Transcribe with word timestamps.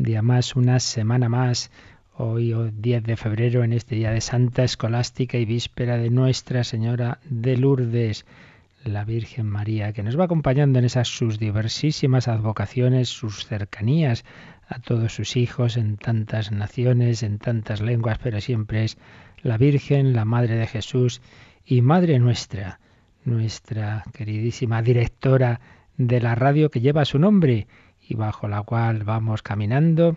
Día 0.00 0.22
más, 0.22 0.56
una 0.56 0.80
semana 0.80 1.28
más. 1.28 1.70
Hoy, 2.16 2.54
10 2.54 3.02
de 3.02 3.16
febrero, 3.18 3.64
en 3.64 3.74
este 3.74 3.96
día 3.96 4.10
de 4.10 4.22
Santa 4.22 4.64
Escolástica 4.64 5.36
y 5.36 5.44
víspera 5.44 5.98
de 5.98 6.08
Nuestra 6.08 6.64
Señora 6.64 7.18
de 7.28 7.58
Lourdes, 7.58 8.24
la 8.82 9.04
Virgen 9.04 9.44
María, 9.44 9.92
que 9.92 10.02
nos 10.02 10.18
va 10.18 10.24
acompañando 10.24 10.78
en 10.78 10.86
esas 10.86 11.06
sus 11.06 11.38
diversísimas 11.38 12.28
advocaciones, 12.28 13.10
sus 13.10 13.44
cercanías 13.44 14.24
a 14.66 14.78
todos 14.78 15.12
sus 15.12 15.36
hijos 15.36 15.76
en 15.76 15.98
tantas 15.98 16.50
naciones, 16.50 17.22
en 17.22 17.38
tantas 17.38 17.82
lenguas, 17.82 18.16
pero 18.22 18.40
siempre 18.40 18.84
es 18.84 18.96
la 19.42 19.58
Virgen, 19.58 20.14
la 20.14 20.24
Madre 20.24 20.54
de 20.54 20.66
Jesús 20.66 21.20
y 21.66 21.82
Madre 21.82 22.18
nuestra 22.18 22.80
nuestra 23.26 24.04
queridísima 24.14 24.80
directora 24.80 25.60
de 25.98 26.22
la 26.22 26.34
radio 26.36 26.70
que 26.70 26.80
lleva 26.80 27.04
su 27.04 27.18
nombre 27.18 27.66
y 28.10 28.16
bajo 28.16 28.48
la 28.48 28.62
cual 28.62 29.04
vamos 29.04 29.40
caminando 29.42 30.16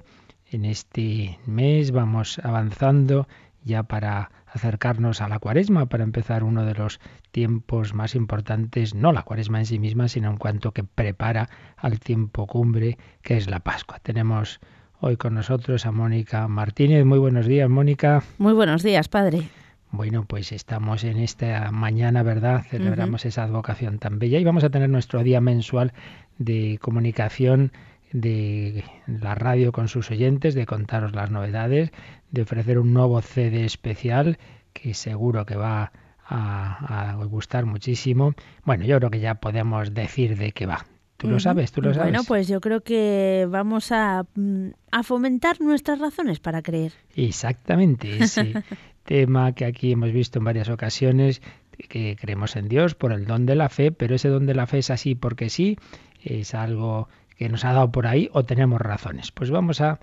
en 0.50 0.66
este 0.66 1.40
mes, 1.46 1.92
vamos 1.92 2.40
avanzando 2.40 3.28
ya 3.64 3.84
para 3.84 4.32
acercarnos 4.48 5.22
a 5.22 5.30
la 5.30 5.38
cuaresma, 5.38 5.86
para 5.86 6.04
empezar 6.04 6.44
uno 6.44 6.66
de 6.66 6.74
los 6.74 7.00
tiempos 7.32 7.94
más 7.94 8.16
importantes, 8.16 8.96
no 8.96 9.12
la 9.12 9.22
cuaresma 9.22 9.60
en 9.60 9.68
sí 9.68 9.78
misma, 9.78 10.08
sino 10.08 10.32
en 10.32 10.38
cuanto 10.38 10.72
que 10.72 10.84
prepara 10.84 11.50
al 11.78 12.00
tiempo 12.00 12.48
cumbre, 12.48 12.98
que 13.22 13.38
es 13.38 13.48
la 13.48 13.60
Pascua. 13.60 14.00
Tenemos 14.00 14.60
hoy 15.00 15.16
con 15.16 15.36
nosotros 15.36 15.86
a 15.86 15.92
Mónica 15.92 16.48
Martínez. 16.48 17.06
Muy 17.06 17.20
buenos 17.20 17.46
días, 17.46 17.70
Mónica. 17.70 18.24
Muy 18.40 18.54
buenos 18.54 18.82
días, 18.82 19.08
padre. 19.08 19.50
Bueno, 19.94 20.26
pues 20.26 20.52
estamos 20.52 21.04
en 21.04 21.18
esta 21.18 21.70
mañana, 21.70 22.24
¿verdad? 22.24 22.64
Celebramos 22.68 23.28
esa 23.28 23.44
advocación 23.44 24.00
tan 24.00 24.18
bella 24.18 24.40
y 24.40 24.44
vamos 24.44 24.64
a 24.64 24.72
tener 24.72 24.90
nuestro 24.90 25.22
día 25.22 25.40
mensual 25.40 25.94
de 26.38 26.78
comunicación 26.82 27.72
de 28.12 28.84
la 29.08 29.36
radio 29.36 29.72
con 29.72 29.88
sus 29.88 30.12
oyentes, 30.12 30.54
de 30.54 30.66
contaros 30.66 31.14
las 31.14 31.32
novedades, 31.32 31.92
de 32.32 32.42
ofrecer 32.44 32.80
un 32.80 32.94
nuevo 32.94 33.22
CD 33.22 33.66
especial 33.66 34.38
que 34.72 34.94
seguro 34.94 35.46
que 35.46 35.56
va 35.56 35.92
a, 36.26 37.16
gustar 37.26 37.66
muchísimo. 37.66 38.34
Bueno, 38.64 38.86
yo 38.86 38.98
creo 38.98 39.10
que 39.10 39.20
ya 39.20 39.36
podemos 39.36 39.94
decir 39.94 40.38
de 40.38 40.52
qué 40.52 40.66
va. 40.66 40.86
Tú 41.18 41.30
lo 41.30 41.40
sabes, 41.40 41.72
tú 41.72 41.82
lo 41.82 41.94
sabes. 41.94 42.12
Bueno, 42.12 42.24
pues 42.28 42.48
yo 42.50 42.60
creo 42.60 42.82
que 42.82 43.48
vamos 43.50 43.92
a, 43.92 44.26
mm, 44.36 44.70
a 44.92 45.04
fomentar 45.04 45.62
nuestras 45.62 46.00
razones 46.00 46.40
para 46.40 46.62
creer. 46.62 46.92
Exactamente, 47.16 48.28
sí. 48.28 48.54
tema 49.04 49.54
que 49.54 49.66
aquí 49.66 49.92
hemos 49.92 50.12
visto 50.12 50.40
en 50.40 50.46
varias 50.46 50.70
ocasiones, 50.70 51.42
que 51.90 52.16
creemos 52.20 52.56
en 52.56 52.68
Dios 52.68 52.96
por 52.96 53.12
el 53.12 53.26
don 53.26 53.46
de 53.46 53.56
la 53.56 53.70
fe, 53.70 53.92
pero 53.92 54.16
ese 54.16 54.30
don 54.30 54.46
de 54.46 54.56
la 54.56 54.68
fe 54.68 54.80
es 54.80 54.90
así 54.90 55.16
porque 55.16 55.50
sí, 55.50 55.78
es 56.24 56.54
algo 56.56 57.08
que 57.38 57.50
nos 57.50 57.66
ha 57.66 57.74
dado 57.74 57.92
por 57.92 58.08
ahí 58.08 58.30
o 58.34 58.44
tenemos 58.44 58.80
razones. 58.82 59.32
Pues 59.32 59.52
vamos 59.52 59.82
a, 59.82 60.00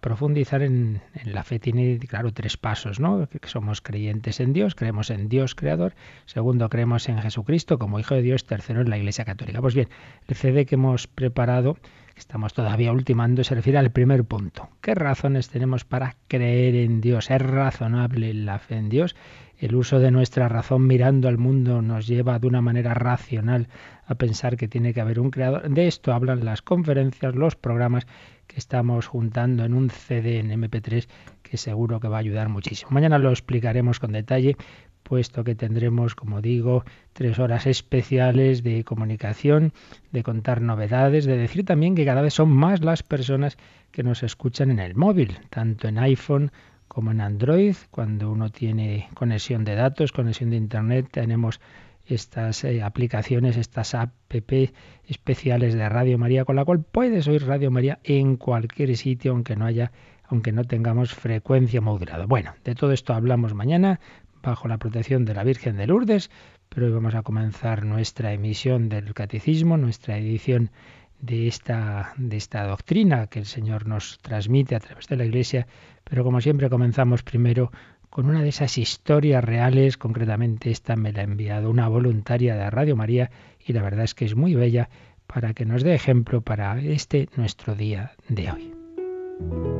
profundizar 0.00 0.62
en, 0.62 1.02
la 1.24 1.42
fe. 1.42 1.58
Tiene, 1.58 1.98
claro, 1.98 2.32
tres 2.32 2.56
pasos, 2.56 2.98
¿no? 2.98 3.28
Que 3.28 3.46
somos 3.46 3.82
creyentes 3.82 4.40
en 4.40 4.54
Dios, 4.54 4.74
creemos 4.74 5.10
en 5.10 5.28
Dios 5.28 5.54
creador. 5.54 5.94
Segundo, 6.24 6.70
creemos 6.70 7.08
en 7.10 7.18
Jesucristo 7.18 7.78
como 7.78 8.00
Hijo 8.00 8.14
de 8.14 8.22
Dios. 8.22 8.46
Tercero, 8.46 8.80
en 8.80 8.88
la 8.88 8.96
Iglesia 8.96 9.26
Católica. 9.26 9.60
Pues 9.60 9.74
bien, 9.74 9.88
el 10.28 10.34
CD 10.34 10.64
que 10.64 10.76
hemos 10.76 11.06
preparado 11.06 11.76
estamos 12.16 12.54
todavía 12.54 12.92
ultimando, 12.92 13.44
se 13.44 13.54
refiere 13.54 13.78
al 13.78 13.90
primer 13.90 14.24
punto. 14.24 14.70
¿Qué 14.80 14.94
razones 14.94 15.50
tenemos 15.50 15.84
para 15.84 16.16
creer 16.28 16.74
en 16.74 17.00
Dios? 17.00 17.30
¿Es 17.30 17.42
razonable 17.42 18.32
la 18.32 18.58
fe 18.58 18.76
en 18.76 18.88
Dios? 18.88 19.14
El 19.58 19.74
uso 19.74 20.00
de 20.00 20.10
nuestra 20.10 20.48
razón 20.48 20.86
mirando 20.86 21.28
al 21.28 21.38
mundo 21.38 21.82
nos 21.82 22.06
lleva 22.06 22.38
de 22.38 22.46
una 22.46 22.60
manera 22.60 22.94
racional 22.94 23.68
a 24.06 24.14
pensar 24.14 24.56
que 24.56 24.68
tiene 24.68 24.94
que 24.94 25.00
haber 25.00 25.20
un 25.20 25.30
creador. 25.30 25.68
De 25.68 25.86
esto 25.86 26.12
hablan 26.12 26.44
las 26.44 26.62
conferencias, 26.62 27.34
los 27.34 27.56
programas 27.56 28.06
que 28.46 28.56
estamos 28.56 29.06
juntando 29.06 29.64
en 29.64 29.74
un 29.74 29.90
CD 29.90 30.38
en 30.38 30.50
MP3 30.50 31.06
que 31.42 31.56
seguro 31.56 32.00
que 32.00 32.08
va 32.08 32.16
a 32.16 32.20
ayudar 32.20 32.48
muchísimo. 32.48 32.90
Mañana 32.92 33.18
lo 33.18 33.30
explicaremos 33.30 33.98
con 34.00 34.12
detalle, 34.12 34.56
puesto 35.02 35.44
que 35.44 35.54
tendremos, 35.54 36.14
como 36.14 36.40
digo, 36.40 36.84
tres 37.12 37.38
horas 37.38 37.66
especiales 37.66 38.62
de 38.62 38.82
comunicación, 38.82 39.72
de 40.10 40.22
contar 40.22 40.60
novedades, 40.60 41.24
de 41.24 41.36
decir 41.36 41.64
también 41.64 41.94
que 41.94 42.04
cada 42.04 42.22
vez 42.22 42.34
son 42.34 42.50
más 42.50 42.80
las 42.80 43.02
personas 43.02 43.56
que 43.92 44.02
nos 44.02 44.22
escuchan 44.22 44.70
en 44.70 44.80
el 44.80 44.96
móvil, 44.96 45.38
tanto 45.50 45.86
en 45.86 45.98
iPhone 45.98 46.50
como 46.88 47.12
en 47.12 47.20
Android. 47.20 47.76
Cuando 47.90 48.30
uno 48.30 48.50
tiene 48.50 49.08
conexión 49.14 49.64
de 49.64 49.76
datos, 49.76 50.12
conexión 50.12 50.50
de 50.50 50.56
Internet, 50.56 51.08
tenemos 51.10 51.60
estas 52.06 52.64
eh, 52.64 52.82
aplicaciones, 52.82 53.56
estas 53.56 53.94
app 53.94 54.12
especiales 55.06 55.74
de 55.74 55.88
Radio 55.88 56.18
María, 56.18 56.44
con 56.44 56.56
la 56.56 56.64
cual 56.64 56.82
puedes 56.82 57.26
oír 57.28 57.46
Radio 57.46 57.70
María 57.70 57.98
en 58.04 58.36
cualquier 58.36 58.96
sitio, 58.96 59.32
aunque 59.32 59.56
no 59.56 59.66
haya 59.66 59.92
aunque 60.28 60.52
no 60.52 60.64
tengamos 60.64 61.14
frecuencia 61.14 61.80
modulada. 61.80 62.26
Bueno, 62.26 62.54
de 62.64 62.74
todo 62.74 62.92
esto 62.92 63.14
hablamos 63.14 63.54
mañana 63.54 64.00
bajo 64.42 64.68
la 64.68 64.78
protección 64.78 65.24
de 65.24 65.34
la 65.34 65.44
Virgen 65.44 65.76
de 65.76 65.86
Lourdes, 65.86 66.30
pero 66.68 66.86
hoy 66.86 66.92
vamos 66.92 67.14
a 67.14 67.22
comenzar 67.22 67.84
nuestra 67.84 68.32
emisión 68.32 68.88
del 68.88 69.14
Catecismo, 69.14 69.76
nuestra 69.76 70.18
edición 70.18 70.70
de 71.20 71.48
esta, 71.48 72.12
de 72.16 72.36
esta 72.36 72.64
doctrina 72.64 73.26
que 73.28 73.38
el 73.38 73.46
Señor 73.46 73.86
nos 73.86 74.18
transmite 74.18 74.76
a 74.76 74.80
través 74.80 75.06
de 75.06 75.16
la 75.16 75.24
Iglesia, 75.24 75.66
pero 76.04 76.24
como 76.24 76.40
siempre 76.40 76.68
comenzamos 76.68 77.22
primero 77.22 77.70
con 78.16 78.30
una 78.30 78.40
de 78.40 78.48
esas 78.48 78.78
historias 78.78 79.44
reales, 79.44 79.98
concretamente 79.98 80.70
esta 80.70 80.96
me 80.96 81.12
la 81.12 81.20
ha 81.20 81.24
enviado 81.24 81.68
una 81.68 81.86
voluntaria 81.86 82.56
de 82.56 82.70
Radio 82.70 82.96
María 82.96 83.30
y 83.62 83.74
la 83.74 83.82
verdad 83.82 84.04
es 84.04 84.14
que 84.14 84.24
es 84.24 84.34
muy 84.34 84.54
bella 84.54 84.88
para 85.26 85.52
que 85.52 85.66
nos 85.66 85.82
dé 85.82 85.94
ejemplo 85.94 86.40
para 86.40 86.80
este 86.80 87.28
nuestro 87.36 87.74
día 87.74 88.12
de 88.30 88.50
hoy. 88.50 89.75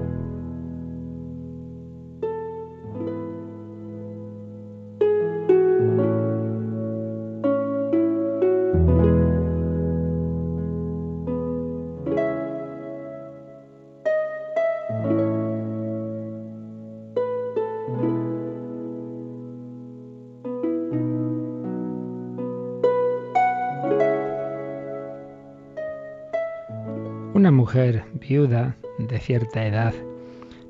Viuda 28.28 28.76
de 28.98 29.18
cierta 29.18 29.66
edad 29.66 29.94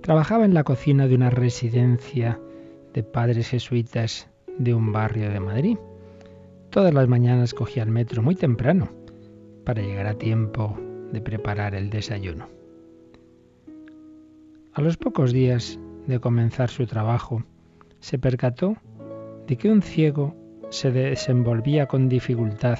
trabajaba 0.02 0.44
en 0.44 0.54
la 0.54 0.64
cocina 0.64 1.08
de 1.08 1.14
una 1.14 1.30
residencia 1.30 2.38
de 2.92 3.02
padres 3.02 3.48
jesuitas 3.48 4.28
de 4.58 4.74
un 4.74 4.92
barrio 4.92 5.30
de 5.30 5.40
Madrid. 5.40 5.78
Todas 6.70 6.92
las 6.92 7.08
mañanas 7.08 7.54
cogía 7.54 7.82
el 7.82 7.90
metro 7.90 8.22
muy 8.22 8.34
temprano 8.34 8.88
para 9.64 9.82
llegar 9.82 10.06
a 10.06 10.14
tiempo 10.14 10.78
de 11.12 11.20
preparar 11.20 11.74
el 11.74 11.90
desayuno. 11.90 12.48
A 14.74 14.80
los 14.80 14.96
pocos 14.96 15.32
días 15.32 15.78
de 16.06 16.20
comenzar 16.20 16.68
su 16.70 16.86
trabajo, 16.86 17.42
se 18.00 18.18
percató 18.18 18.76
de 19.46 19.56
que 19.56 19.70
un 19.70 19.82
ciego 19.82 20.34
se 20.70 20.90
desenvolvía 20.90 21.86
con 21.86 22.08
dificultad 22.08 22.78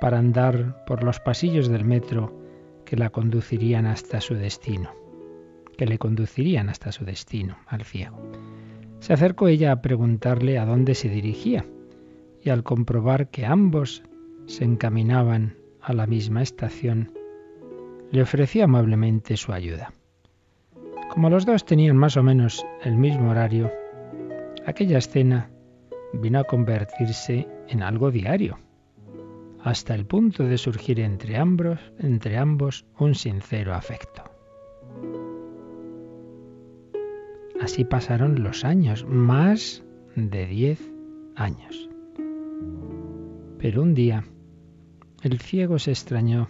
para 0.00 0.18
andar 0.18 0.84
por 0.84 1.02
los 1.02 1.18
pasillos 1.20 1.68
del 1.68 1.84
metro 1.84 2.45
que 2.86 2.96
la 2.96 3.10
conducirían 3.10 3.84
hasta 3.84 4.22
su 4.22 4.34
destino, 4.34 4.94
que 5.76 5.84
le 5.84 5.98
conducirían 5.98 6.70
hasta 6.70 6.92
su 6.92 7.04
destino, 7.04 7.58
al 7.66 7.84
ciego. 7.84 8.16
Se 9.00 9.12
acercó 9.12 9.48
ella 9.48 9.72
a 9.72 9.82
preguntarle 9.82 10.58
a 10.58 10.64
dónde 10.64 10.94
se 10.94 11.10
dirigía, 11.10 11.66
y 12.42 12.48
al 12.48 12.62
comprobar 12.62 13.28
que 13.28 13.44
ambos 13.44 14.02
se 14.46 14.64
encaminaban 14.64 15.56
a 15.82 15.92
la 15.92 16.06
misma 16.06 16.40
estación, 16.42 17.12
le 18.10 18.22
ofreció 18.22 18.64
amablemente 18.64 19.36
su 19.36 19.52
ayuda. 19.52 19.92
Como 21.10 21.28
los 21.28 21.44
dos 21.44 21.66
tenían 21.66 21.96
más 21.96 22.16
o 22.16 22.22
menos 22.22 22.64
el 22.82 22.96
mismo 22.96 23.30
horario, 23.30 23.70
aquella 24.64 24.98
escena 24.98 25.50
vino 26.12 26.38
a 26.38 26.44
convertirse 26.44 27.48
en 27.68 27.82
algo 27.82 28.10
diario 28.10 28.58
hasta 29.66 29.96
el 29.96 30.06
punto 30.06 30.44
de 30.44 30.58
surgir 30.58 31.00
entre 31.00 31.36
ambos, 31.36 31.80
entre 31.98 32.38
ambos 32.38 32.86
un 33.00 33.16
sincero 33.16 33.74
afecto. 33.74 34.22
Así 37.60 37.84
pasaron 37.84 38.44
los 38.44 38.64
años, 38.64 39.04
más 39.08 39.82
de 40.14 40.46
diez 40.46 40.88
años. 41.34 41.90
Pero 43.58 43.82
un 43.82 43.94
día 43.94 44.22
el 45.24 45.40
ciego 45.40 45.80
se 45.80 45.90
extrañó 45.90 46.48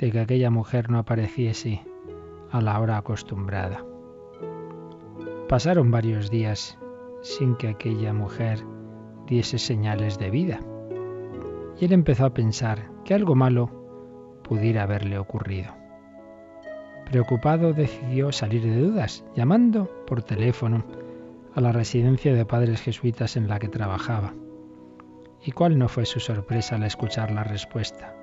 de 0.00 0.10
que 0.10 0.18
aquella 0.18 0.50
mujer 0.50 0.90
no 0.90 0.98
apareciese 0.98 1.80
a 2.50 2.60
la 2.60 2.80
hora 2.80 2.96
acostumbrada. 2.96 3.84
Pasaron 5.48 5.92
varios 5.92 6.28
días 6.28 6.76
sin 7.22 7.54
que 7.54 7.68
aquella 7.68 8.12
mujer 8.12 8.64
diese 9.28 9.58
señales 9.58 10.18
de 10.18 10.30
vida. 10.30 10.60
Y 11.78 11.84
él 11.84 11.92
empezó 11.92 12.24
a 12.26 12.34
pensar 12.34 12.90
que 13.04 13.14
algo 13.14 13.34
malo 13.34 14.40
pudiera 14.42 14.84
haberle 14.84 15.18
ocurrido. 15.18 15.74
Preocupado 17.10 17.72
decidió 17.72 18.32
salir 18.32 18.62
de 18.62 18.80
dudas, 18.80 19.24
llamando 19.34 19.90
por 20.06 20.22
teléfono 20.22 20.84
a 21.54 21.60
la 21.60 21.72
residencia 21.72 22.34
de 22.34 22.44
padres 22.44 22.80
jesuitas 22.82 23.36
en 23.36 23.48
la 23.48 23.58
que 23.58 23.68
trabajaba. 23.68 24.34
¿Y 25.44 25.52
cuál 25.52 25.78
no 25.78 25.88
fue 25.88 26.04
su 26.06 26.18
sorpresa 26.18 26.74
al 26.74 26.82
escuchar 26.82 27.30
la 27.30 27.44
respuesta? 27.44 28.14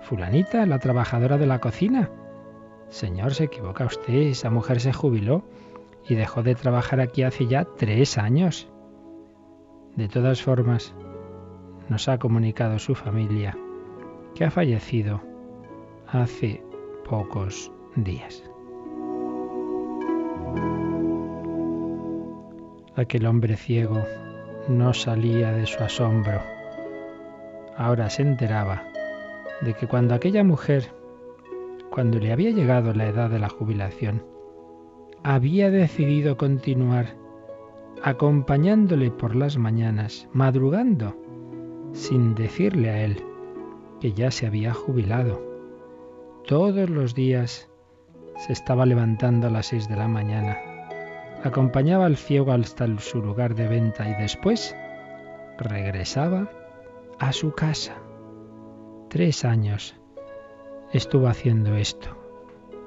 Fulanita, 0.00 0.64
la 0.66 0.78
trabajadora 0.78 1.36
de 1.36 1.46
la 1.46 1.58
cocina. 1.58 2.10
Señor, 2.88 3.34
se 3.34 3.44
equivoca 3.44 3.84
usted, 3.84 4.14
esa 4.14 4.48
mujer 4.48 4.80
se 4.80 4.92
jubiló 4.92 5.44
y 6.08 6.14
dejó 6.14 6.42
de 6.42 6.54
trabajar 6.54 7.00
aquí 7.00 7.22
hace 7.22 7.46
ya 7.46 7.66
tres 7.76 8.16
años. 8.16 8.68
De 9.96 10.08
todas 10.08 10.42
formas, 10.42 10.94
nos 11.88 12.08
ha 12.08 12.18
comunicado 12.18 12.78
su 12.78 12.94
familia 12.94 13.56
que 14.34 14.44
ha 14.44 14.50
fallecido 14.50 15.20
hace 16.08 16.62
pocos 17.08 17.72
días. 17.94 18.42
Aquel 22.96 23.26
hombre 23.26 23.56
ciego 23.56 24.02
no 24.68 24.94
salía 24.94 25.52
de 25.52 25.66
su 25.66 25.82
asombro. 25.82 26.40
Ahora 27.76 28.08
se 28.08 28.22
enteraba 28.22 28.84
de 29.60 29.74
que 29.74 29.86
cuando 29.86 30.14
aquella 30.14 30.44
mujer, 30.44 30.92
cuando 31.90 32.18
le 32.18 32.32
había 32.32 32.50
llegado 32.50 32.92
la 32.94 33.06
edad 33.06 33.30
de 33.30 33.38
la 33.38 33.48
jubilación, 33.48 34.24
había 35.22 35.70
decidido 35.70 36.36
continuar 36.36 37.16
acompañándole 38.02 39.10
por 39.10 39.34
las 39.34 39.56
mañanas, 39.56 40.28
madrugando, 40.32 41.16
sin 41.96 42.34
decirle 42.34 42.90
a 42.90 43.04
él 43.04 43.24
que 44.00 44.12
ya 44.12 44.30
se 44.30 44.46
había 44.46 44.74
jubilado. 44.74 45.42
Todos 46.46 46.88
los 46.90 47.14
días 47.14 47.68
se 48.36 48.52
estaba 48.52 48.84
levantando 48.84 49.46
a 49.46 49.50
las 49.50 49.66
seis 49.66 49.88
de 49.88 49.96
la 49.96 50.06
mañana, 50.06 50.58
acompañaba 51.42 52.04
al 52.04 52.16
ciego 52.16 52.52
hasta 52.52 52.86
su 52.98 53.22
lugar 53.22 53.54
de 53.54 53.66
venta 53.66 54.08
y 54.08 54.14
después 54.20 54.76
regresaba 55.58 56.50
a 57.18 57.32
su 57.32 57.52
casa. 57.52 57.94
Tres 59.08 59.44
años 59.44 59.96
estuvo 60.92 61.28
haciendo 61.28 61.74
esto, 61.76 62.10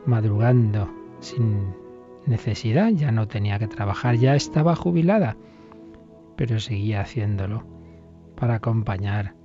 madrugando 0.06 0.88
sin 1.20 1.74
necesidad, 2.28 2.92
ya 2.92 3.12
no 3.12 3.28
tenía 3.28 3.58
que 3.58 3.68
trabajar, 3.68 4.16
ya 4.18 4.36
estaba 4.36 4.76
jubilada, 4.76 5.36
pero 6.36 6.60
seguía 6.60 7.02
haciéndolo 7.02 7.79
para 8.40 8.56
acompañar 8.56 9.36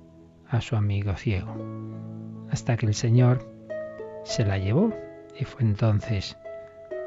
a 0.47 0.61
su 0.61 0.75
amigo 0.75 1.15
ciego, 1.15 1.55
hasta 2.49 2.77
que 2.77 2.85
el 2.85 2.93
Señor 2.93 3.47
se 4.23 4.45
la 4.45 4.57
llevó 4.57 4.93
y 5.39 5.43
fue 5.43 5.63
entonces 5.63 6.37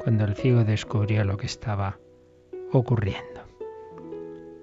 cuando 0.03 0.25
el 0.25 0.35
ciego 0.35 0.63
descubrió 0.63 1.23
lo 1.23 1.37
que 1.37 1.47
estaba 1.47 1.97
ocurriendo. 2.71 3.41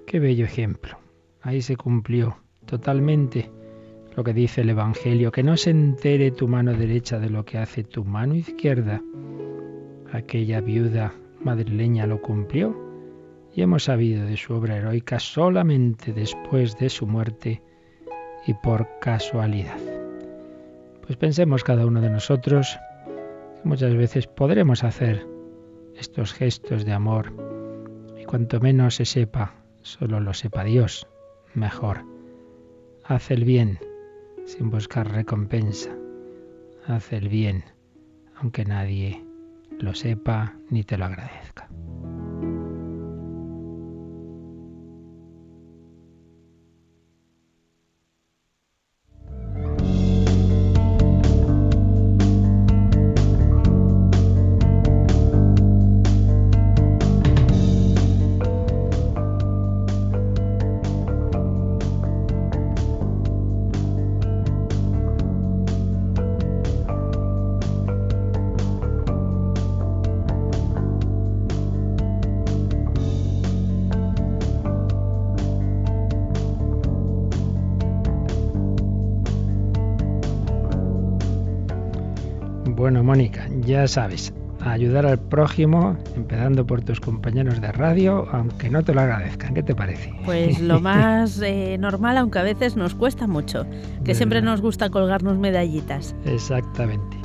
Qué 0.06 0.20
bello 0.20 0.44
ejemplo. 0.44 0.98
Ahí 1.42 1.62
se 1.62 1.76
cumplió 1.76 2.38
totalmente 2.64 3.50
lo 4.16 4.24
que 4.24 4.32
dice 4.32 4.62
el 4.62 4.70
Evangelio, 4.70 5.32
que 5.32 5.42
no 5.42 5.56
se 5.56 5.70
entere 5.70 6.30
tu 6.30 6.48
mano 6.48 6.72
derecha 6.72 7.18
de 7.18 7.28
lo 7.28 7.44
que 7.44 7.58
hace 7.58 7.84
tu 7.84 8.04
mano 8.04 8.34
izquierda 8.34 9.02
aquella 10.12 10.60
viuda 10.60 11.12
madrileña 11.42 12.06
lo 12.06 12.20
cumplió 12.22 12.85
y 13.56 13.62
hemos 13.62 13.84
sabido 13.84 14.26
de 14.26 14.36
su 14.36 14.52
obra 14.52 14.76
heroica 14.76 15.18
solamente 15.18 16.12
después 16.12 16.76
de 16.78 16.90
su 16.90 17.06
muerte 17.06 17.62
y 18.46 18.52
por 18.52 18.86
casualidad. 19.00 19.78
Pues 21.00 21.16
pensemos 21.16 21.64
cada 21.64 21.86
uno 21.86 22.02
de 22.02 22.10
nosotros 22.10 22.78
que 23.06 23.68
muchas 23.68 23.94
veces 23.94 24.26
podremos 24.26 24.84
hacer 24.84 25.26
estos 25.96 26.34
gestos 26.34 26.84
de 26.84 26.92
amor 26.92 27.32
y 28.20 28.26
cuanto 28.26 28.60
menos 28.60 28.96
se 28.96 29.06
sepa, 29.06 29.54
solo 29.80 30.20
lo 30.20 30.34
sepa 30.34 30.62
Dios, 30.62 31.08
mejor. 31.54 32.04
Haz 33.04 33.30
el 33.30 33.44
bien 33.44 33.78
sin 34.44 34.68
buscar 34.68 35.10
recompensa. 35.10 35.96
Haz 36.86 37.10
el 37.14 37.30
bien 37.30 37.64
aunque 38.38 38.66
nadie 38.66 39.24
lo 39.78 39.94
sepa 39.94 40.56
ni 40.68 40.84
te 40.84 40.98
lo 40.98 41.06
agradezca. 41.06 41.70
Ya 83.66 83.86
sabes, 83.88 84.32
ayudar 84.60 85.06
al 85.06 85.18
prójimo, 85.18 85.96
empezando 86.16 86.66
por 86.66 86.82
tus 86.82 87.00
compañeros 87.00 87.60
de 87.60 87.72
radio, 87.72 88.26
aunque 88.32 88.70
no 88.70 88.82
te 88.82 88.94
lo 88.94 89.00
agradezcan. 89.00 89.54
¿Qué 89.54 89.62
te 89.62 89.74
parece? 89.74 90.12
Pues 90.24 90.60
lo 90.60 90.80
más 90.80 91.40
eh, 91.42 91.76
normal, 91.78 92.16
aunque 92.16 92.38
a 92.38 92.42
veces 92.42 92.76
nos 92.76 92.94
cuesta 92.94 93.26
mucho, 93.26 93.66
que 94.04 94.14
siempre 94.14 94.40
nos 94.40 94.60
gusta 94.60 94.88
colgarnos 94.90 95.38
medallitas. 95.38 96.14
Exactamente. 96.24 97.16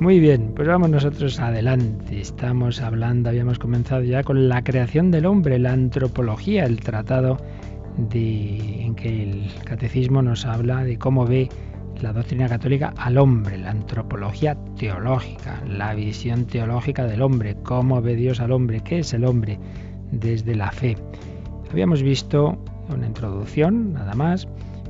Muy 0.00 0.18
bien, 0.18 0.52
pues 0.54 0.66
vamos 0.66 0.88
nosotros 0.90 1.38
adelante. 1.40 2.20
Estamos 2.20 2.80
hablando, 2.80 3.28
habíamos 3.28 3.58
comenzado 3.58 4.02
ya 4.02 4.22
con 4.22 4.48
la 4.48 4.62
creación 4.62 5.10
del 5.10 5.26
hombre, 5.26 5.58
la 5.58 5.72
antropología, 5.72 6.64
el 6.64 6.80
tratado 6.80 7.36
de, 7.96 8.82
en 8.82 8.94
que 8.94 9.22
el 9.24 9.50
catecismo 9.64 10.22
nos 10.22 10.46
habla 10.46 10.84
de 10.84 10.96
cómo 10.98 11.26
ve 11.26 11.50
la 12.02 12.12
doctrina 12.12 12.48
católica 12.48 12.92
al 12.96 13.18
hombre, 13.18 13.58
la 13.58 13.70
antropología 13.70 14.56
teológica, 14.78 15.62
la 15.66 15.94
visión 15.94 16.46
teológica 16.46 17.04
del 17.04 17.22
hombre, 17.22 17.56
cómo 17.62 18.00
ve 18.00 18.16
Dios 18.16 18.40
al 18.40 18.52
hombre, 18.52 18.80
qué 18.80 19.00
es 19.00 19.12
el 19.12 19.24
hombre 19.24 19.58
desde 20.10 20.54
la 20.54 20.70
fe. 20.70 20.96
Habíamos 21.70 22.02
visto 22.02 22.58
una 22.88 23.06
introducción, 23.06 23.92
nada 23.92 24.14
más, 24.14 24.48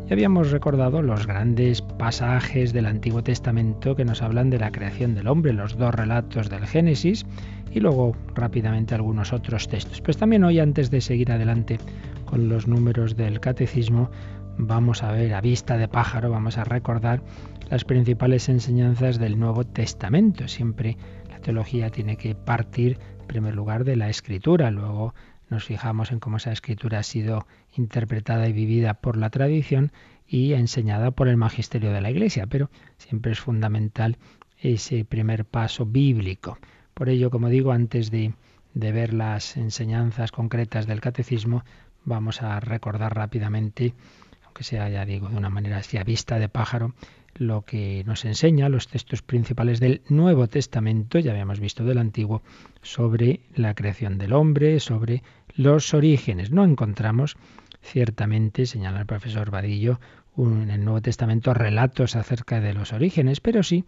y 0.08 0.12
habíamos 0.12 0.50
recordado 0.50 1.02
los 1.02 1.26
grandes 1.26 1.82
pasajes 1.82 2.72
del 2.72 2.86
Antiguo 2.86 3.22
Testamento 3.22 3.94
que 3.94 4.04
nos 4.04 4.22
hablan 4.22 4.50
de 4.50 4.58
la 4.58 4.72
creación 4.72 5.14
del 5.14 5.28
hombre, 5.28 5.52
los 5.52 5.76
dos 5.76 5.94
relatos 5.94 6.48
del 6.50 6.66
Génesis 6.66 7.26
y 7.70 7.80
luego 7.80 8.16
rápidamente 8.34 8.94
algunos 8.94 9.32
otros 9.32 9.68
textos. 9.68 10.00
Pues 10.00 10.16
también 10.16 10.42
hoy, 10.44 10.58
antes 10.58 10.90
de 10.90 11.00
seguir 11.00 11.30
adelante 11.30 11.78
con 12.24 12.48
los 12.48 12.66
números 12.66 13.16
del 13.16 13.40
catecismo, 13.40 14.10
vamos 14.58 15.02
a 15.02 15.12
ver 15.12 15.34
a 15.34 15.40
vista 15.40 15.76
de 15.76 15.88
pájaro, 15.88 16.30
vamos 16.30 16.58
a 16.58 16.64
recordar 16.64 17.22
las 17.68 17.84
principales 17.84 18.48
enseñanzas 18.48 19.18
del 19.18 19.38
Nuevo 19.38 19.64
Testamento. 19.64 20.48
Siempre 20.48 20.96
la 21.28 21.38
teología 21.38 21.90
tiene 21.90 22.16
que 22.16 22.34
partir, 22.34 22.98
en 23.20 23.26
primer 23.26 23.54
lugar, 23.54 23.84
de 23.84 23.96
la 23.96 24.08
escritura, 24.08 24.70
luego 24.70 25.14
nos 25.48 25.64
fijamos 25.64 26.12
en 26.12 26.20
cómo 26.20 26.36
esa 26.36 26.52
escritura 26.52 27.00
ha 27.00 27.02
sido 27.02 27.46
interpretada 27.76 28.48
y 28.48 28.52
vivida 28.52 28.94
por 28.94 29.16
la 29.16 29.30
tradición 29.30 29.92
y 30.26 30.52
enseñada 30.52 31.10
por 31.10 31.28
el 31.28 31.36
magisterio 31.36 31.92
de 31.92 32.00
la 32.00 32.10
Iglesia, 32.10 32.46
pero 32.46 32.70
siempre 32.98 33.32
es 33.32 33.40
fundamental 33.40 34.16
ese 34.58 35.04
primer 35.04 35.44
paso 35.44 35.86
bíblico. 35.86 36.58
Por 36.94 37.08
ello, 37.08 37.30
como 37.30 37.48
digo, 37.48 37.72
antes 37.72 38.10
de, 38.10 38.34
de 38.74 38.92
ver 38.92 39.12
las 39.12 39.56
enseñanzas 39.56 40.30
concretas 40.30 40.86
del 40.86 41.00
catecismo, 41.00 41.64
vamos 42.04 42.42
a 42.42 42.60
recordar 42.60 43.14
rápidamente 43.14 43.94
aunque 44.50 44.64
sea, 44.64 44.88
ya 44.88 45.04
digo, 45.04 45.28
de 45.28 45.36
una 45.36 45.48
manera 45.48 45.76
así 45.76 45.96
vista 46.04 46.40
de 46.40 46.48
pájaro, 46.48 46.92
lo 47.36 47.62
que 47.62 48.02
nos 48.04 48.24
enseña 48.24 48.68
los 48.68 48.88
textos 48.88 49.22
principales 49.22 49.78
del 49.78 50.02
Nuevo 50.08 50.48
Testamento, 50.48 51.20
ya 51.20 51.30
habíamos 51.30 51.60
visto 51.60 51.84
del 51.84 51.98
Antiguo, 51.98 52.42
sobre 52.82 53.42
la 53.54 53.74
creación 53.74 54.18
del 54.18 54.32
hombre, 54.32 54.80
sobre 54.80 55.22
los 55.54 55.94
orígenes. 55.94 56.50
No 56.50 56.64
encontramos, 56.64 57.36
ciertamente, 57.80 58.66
señala 58.66 58.98
el 58.98 59.06
profesor 59.06 59.52
Vadillo, 59.52 60.00
en 60.36 60.70
el 60.70 60.84
Nuevo 60.84 61.00
Testamento 61.00 61.54
relatos 61.54 62.16
acerca 62.16 62.60
de 62.60 62.74
los 62.74 62.92
orígenes, 62.92 63.40
pero 63.40 63.62
sí 63.62 63.84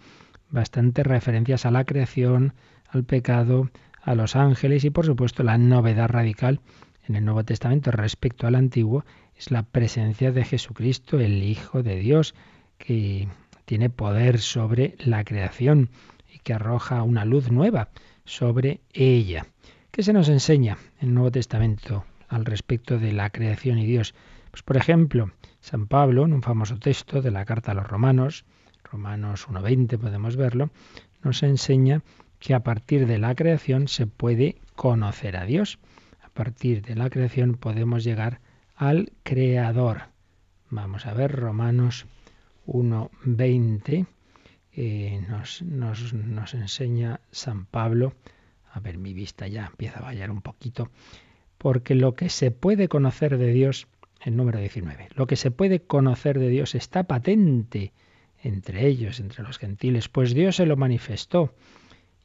bastantes 0.49 1.05
referencias 1.05 1.67
a 1.67 1.73
la 1.73 1.83
creación, 1.83 2.55
al 2.89 3.03
pecado, 3.03 3.69
a 4.01 4.15
los 4.15 4.37
ángeles 4.37 4.85
y 4.85 4.91
por 4.91 5.07
supuesto 5.07 5.43
la 5.43 5.59
novedad 5.59 6.09
radical 6.09 6.61
en 7.09 7.17
el 7.17 7.25
Nuevo 7.25 7.43
Testamento 7.43 7.91
respecto 7.91 8.47
al 8.47 8.55
Antiguo 8.55 9.05
es 9.43 9.51
la 9.51 9.65
presencia 9.65 10.31
de 10.31 10.45
Jesucristo, 10.45 11.19
el 11.19 11.43
Hijo 11.43 11.83
de 11.83 11.97
Dios, 11.97 12.33
que 12.79 13.27
tiene 13.65 13.91
poder 13.91 14.39
sobre 14.39 14.95
la 15.01 15.25
creación 15.25 15.91
y 16.33 16.39
que 16.39 16.55
arroja 16.55 17.03
una 17.03 17.25
luz 17.25 17.51
nueva 17.51 17.89
sobre 18.25 18.83
ella. 18.93 19.47
¿Qué 19.91 20.05
se 20.05 20.13
nos 20.13 20.29
enseña 20.29 20.79
en 21.01 21.09
el 21.09 21.15
Nuevo 21.15 21.33
Testamento 21.33 22.05
al 22.29 22.45
respecto 22.45 23.01
de 23.01 23.11
la 23.11 23.31
creación 23.31 23.79
y 23.79 23.87
Dios? 23.87 24.15
Pues 24.53 24.63
por 24.63 24.77
ejemplo, 24.77 25.33
San 25.59 25.89
Pablo, 25.89 26.25
en 26.25 26.35
un 26.35 26.43
famoso 26.43 26.79
texto 26.79 27.21
de 27.21 27.33
la 27.33 27.45
carta 27.45 27.73
a 27.73 27.75
los 27.75 27.89
romanos, 27.89 28.45
Romanos 28.85 29.49
1.20 29.49 29.99
podemos 29.99 30.37
verlo, 30.37 30.71
nos 31.25 31.43
enseña 31.43 32.03
que 32.39 32.55
a 32.55 32.63
partir 32.63 33.09
de 33.09 33.19
la 33.19 33.35
creación 33.35 33.89
se 33.89 34.07
puede 34.07 34.61
conocer 34.77 35.37
a 35.37 35.47
Dios. 35.47 35.81
A 36.23 36.29
partir 36.29 36.83
de 36.83 36.95
la 36.95 37.11
creación 37.11 37.55
podemos 37.55 38.05
llegar 38.05 38.41
al 38.89 39.13
Creador. 39.23 40.09
Vamos 40.69 41.07
a 41.07 41.15
ver 41.15 41.31
Romanos 41.31 42.07
1.20. 42.67 44.07
Eh, 44.73 45.25
nos, 45.29 45.63
nos, 45.63 46.13
nos 46.13 46.55
enseña 46.55 47.21
San 47.31 47.67
Pablo. 47.67 48.15
A 48.73 48.81
ver, 48.81 48.99
mi 48.99 49.15
vista 49.15 49.47
ya 49.47 49.67
empieza 49.67 50.01
a 50.01 50.03
fallar 50.03 50.33
un 50.33 50.43
poquito. 50.43 50.91
Porque 51.59 51.95
lo 51.95 52.17
que 52.17 52.29
se 52.29 52.51
puede 52.51 52.89
conocer 52.89 53.39
de 53.39 53.53
Dios, 53.53 53.87
el 54.21 54.37
número 54.37 54.59
19, 54.59 55.11
lo 55.15 55.29
que 55.29 55.37
se 55.37 55.53
puede 55.53 55.79
conocer 55.79 56.41
de 56.41 56.49
Dios 56.49 56.75
está 56.75 57.05
patente 57.05 57.93
entre 58.43 58.89
ellos, 58.89 59.21
entre 59.21 59.45
los 59.45 59.59
gentiles, 59.59 60.09
pues 60.09 60.35
Dios 60.35 60.57
se 60.57 60.67
lo 60.67 60.77
manifestó 60.77 61.55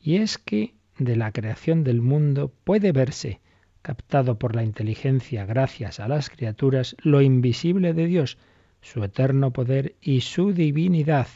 y 0.02 0.16
es 0.16 0.40
que 0.40 0.74
de 0.98 1.16
la 1.16 1.32
creación 1.32 1.84
del 1.84 2.02
mundo 2.02 2.52
puede 2.64 2.92
verse, 2.94 3.42
captado 3.88 4.38
por 4.38 4.54
la 4.54 4.66
inteligencia 4.66 5.46
gracias 5.46 6.02
a 6.02 6.10
las 6.10 6.30
criaturas, 6.30 6.98
lo 7.04 7.22
invisible 7.22 7.94
de 7.94 8.06
Dios, 8.06 8.38
su 8.82 9.02
eterno 9.02 9.52
poder 9.52 9.96
y 10.02 10.20
su 10.20 10.52
divinidad, 10.52 11.28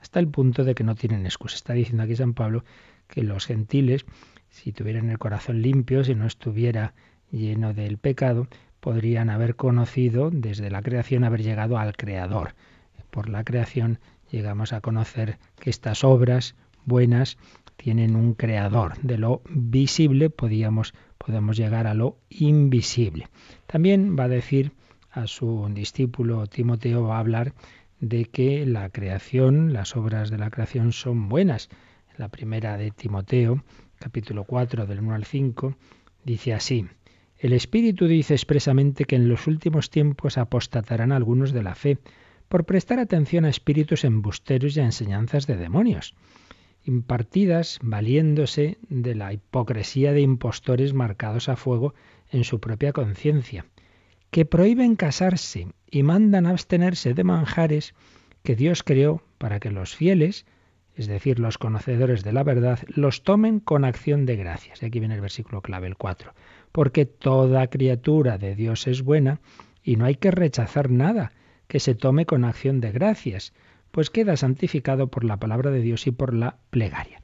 hasta 0.00 0.18
el 0.18 0.26
punto 0.26 0.64
de 0.64 0.74
que 0.74 0.82
no 0.82 0.96
tienen 0.96 1.24
excusa. 1.24 1.54
Está 1.54 1.72
diciendo 1.72 2.02
aquí 2.02 2.16
San 2.16 2.34
Pablo 2.34 2.64
que 3.06 3.22
los 3.22 3.46
gentiles, 3.46 4.06
si 4.50 4.72
tuvieran 4.72 5.08
el 5.08 5.20
corazón 5.20 5.62
limpio, 5.62 6.02
si 6.02 6.16
no 6.16 6.26
estuviera 6.26 6.94
lleno 7.30 7.74
del 7.74 7.96
pecado, 7.98 8.48
podrían 8.80 9.30
haber 9.30 9.54
conocido 9.54 10.30
desde 10.32 10.72
la 10.72 10.82
creación, 10.82 11.22
haber 11.22 11.44
llegado 11.44 11.78
al 11.78 11.96
Creador. 11.96 12.56
Por 13.12 13.28
la 13.28 13.44
creación 13.44 14.00
llegamos 14.32 14.72
a 14.72 14.80
conocer 14.80 15.38
que 15.60 15.70
estas 15.70 16.02
obras 16.02 16.56
buenas 16.84 17.38
tienen 17.76 18.16
un 18.16 18.34
creador. 18.34 18.98
De 19.00 19.16
lo 19.16 19.42
visible 19.48 20.28
podíamos, 20.28 20.92
podemos 21.24 21.56
llegar 21.56 21.86
a 21.86 21.94
lo 21.94 22.18
invisible. 22.28 23.28
También 23.66 24.16
va 24.18 24.24
a 24.24 24.28
decir 24.28 24.72
a 25.10 25.26
su 25.26 25.68
discípulo 25.72 26.46
Timoteo, 26.46 27.04
va 27.04 27.16
a 27.16 27.20
hablar 27.20 27.54
de 28.00 28.26
que 28.26 28.66
la 28.66 28.90
creación, 28.90 29.72
las 29.72 29.96
obras 29.96 30.30
de 30.30 30.38
la 30.38 30.50
creación 30.50 30.92
son 30.92 31.28
buenas. 31.28 31.70
La 32.18 32.28
primera 32.28 32.76
de 32.76 32.90
Timoteo, 32.90 33.64
capítulo 33.98 34.44
4 34.44 34.86
del 34.86 35.00
1 35.00 35.14
al 35.14 35.24
5, 35.24 35.76
dice 36.24 36.52
así, 36.52 36.86
el 37.38 37.52
Espíritu 37.52 38.06
dice 38.06 38.34
expresamente 38.34 39.04
que 39.04 39.16
en 39.16 39.28
los 39.28 39.46
últimos 39.46 39.90
tiempos 39.90 40.38
apostatarán 40.38 41.12
algunos 41.12 41.52
de 41.52 41.62
la 41.62 41.74
fe 41.74 41.98
por 42.48 42.64
prestar 42.64 42.98
atención 42.98 43.44
a 43.44 43.48
espíritus 43.48 44.04
embusteros 44.04 44.76
y 44.76 44.80
a 44.80 44.84
enseñanzas 44.84 45.46
de 45.46 45.56
demonios 45.56 46.14
impartidas 46.84 47.78
valiéndose 47.82 48.78
de 48.88 49.14
la 49.14 49.32
hipocresía 49.32 50.12
de 50.12 50.20
impostores 50.20 50.92
marcados 50.94 51.48
a 51.48 51.56
fuego 51.56 51.94
en 52.30 52.44
su 52.44 52.60
propia 52.60 52.92
conciencia, 52.92 53.66
que 54.30 54.44
prohíben 54.44 54.96
casarse 54.96 55.68
y 55.90 56.02
mandan 56.02 56.46
abstenerse 56.46 57.14
de 57.14 57.24
manjares 57.24 57.94
que 58.42 58.56
Dios 58.56 58.82
creó 58.82 59.22
para 59.38 59.60
que 59.60 59.70
los 59.70 59.94
fieles, 59.94 60.44
es 60.94 61.06
decir, 61.06 61.38
los 61.38 61.58
conocedores 61.58 62.22
de 62.22 62.32
la 62.32 62.44
verdad, 62.44 62.80
los 62.88 63.22
tomen 63.22 63.60
con 63.60 63.84
acción 63.84 64.26
de 64.26 64.36
gracias. 64.36 64.82
Y 64.82 64.86
aquí 64.86 65.00
viene 65.00 65.14
el 65.14 65.20
versículo 65.20 65.60
clave, 65.62 65.86
el 65.86 65.96
4. 65.96 66.34
Porque 66.70 67.06
toda 67.06 67.66
criatura 67.68 68.38
de 68.38 68.54
Dios 68.54 68.86
es 68.86 69.02
buena 69.02 69.40
y 69.82 69.96
no 69.96 70.04
hay 70.04 70.16
que 70.16 70.30
rechazar 70.30 70.90
nada 70.90 71.32
que 71.66 71.80
se 71.80 71.94
tome 71.94 72.26
con 72.26 72.44
acción 72.44 72.80
de 72.80 72.92
gracias, 72.92 73.52
pues 73.94 74.10
queda 74.10 74.36
santificado 74.36 75.06
por 75.06 75.22
la 75.22 75.36
palabra 75.36 75.70
de 75.70 75.80
Dios 75.80 76.08
y 76.08 76.10
por 76.10 76.34
la 76.34 76.56
plegaria. 76.70 77.22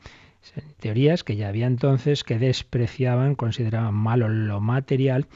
Teorías 0.78 1.24
que 1.24 1.34
ya 1.34 1.48
había 1.48 1.66
entonces 1.66 2.22
que 2.22 2.38
despreciaban, 2.38 3.34
consideraban 3.34 3.92
malo 3.92 4.28
lo 4.28 4.60
material, 4.60 5.26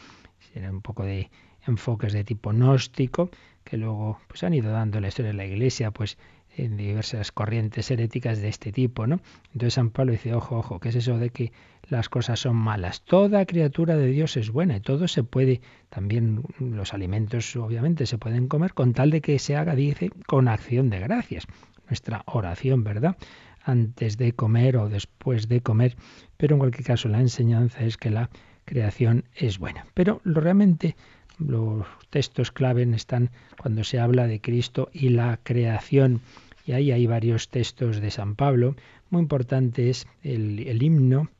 era 0.54 0.70
un 0.70 0.80
poco 0.80 1.02
de 1.02 1.32
enfoques 1.66 2.12
de 2.12 2.22
tipo 2.22 2.52
gnóstico, 2.52 3.30
que 3.64 3.76
luego 3.76 4.20
pues 4.28 4.44
han 4.44 4.54
ido 4.54 4.70
dando 4.70 5.00
la 5.00 5.08
historia 5.08 5.32
de 5.32 5.36
la 5.36 5.44
Iglesia, 5.44 5.90
pues 5.90 6.18
en 6.56 6.76
diversas 6.76 7.32
corrientes 7.32 7.90
heréticas 7.90 8.40
de 8.40 8.48
este 8.48 8.72
tipo, 8.72 9.06
¿no? 9.06 9.20
Entonces 9.52 9.74
San 9.74 9.90
Pablo 9.90 10.12
dice, 10.12 10.34
ojo, 10.34 10.58
ojo, 10.58 10.80
¿qué 10.80 10.90
es 10.90 10.96
eso 10.96 11.18
de 11.18 11.30
que 11.30 11.52
las 11.88 12.08
cosas 12.08 12.40
son 12.40 12.56
malas? 12.56 13.02
Toda 13.02 13.46
criatura 13.46 13.96
de 13.96 14.06
Dios 14.06 14.36
es 14.36 14.50
buena 14.50 14.76
y 14.76 14.80
todo 14.80 15.08
se 15.08 15.24
puede, 15.24 15.60
también 15.88 16.42
los 16.58 16.94
alimentos 16.94 17.54
obviamente 17.56 18.06
se 18.06 18.18
pueden 18.18 18.48
comer 18.48 18.74
con 18.74 18.92
tal 18.92 19.10
de 19.10 19.20
que 19.20 19.38
se 19.38 19.56
haga, 19.56 19.74
dice, 19.74 20.10
con 20.26 20.48
acción 20.48 20.90
de 20.90 21.00
gracias. 21.00 21.46
Nuestra 21.88 22.22
oración, 22.26 22.84
¿verdad? 22.84 23.16
Antes 23.62 24.16
de 24.16 24.32
comer 24.32 24.76
o 24.76 24.88
después 24.88 25.48
de 25.48 25.60
comer, 25.60 25.96
pero 26.36 26.54
en 26.54 26.60
cualquier 26.60 26.84
caso 26.84 27.08
la 27.08 27.20
enseñanza 27.20 27.80
es 27.80 27.96
que 27.96 28.10
la 28.10 28.30
creación 28.64 29.24
es 29.34 29.58
buena. 29.58 29.86
Pero 29.94 30.20
lo 30.24 30.40
realmente 30.40 30.96
los 31.38 31.86
textos 32.10 32.52
clave 32.52 32.82
están 32.94 33.30
cuando 33.60 33.84
se 33.84 33.98
habla 33.98 34.26
de 34.26 34.40
Cristo 34.40 34.88
y 34.92 35.10
la 35.10 35.38
creación 35.42 36.20
y 36.64 36.72
ahí 36.72 36.92
hay 36.92 37.06
varios 37.06 37.48
textos 37.48 38.00
de 38.00 38.10
San 38.10 38.36
Pablo. 38.36 38.76
Muy 39.10 39.22
importante 39.22 39.90
es 39.90 40.06
el, 40.22 40.82
himno 40.82 41.30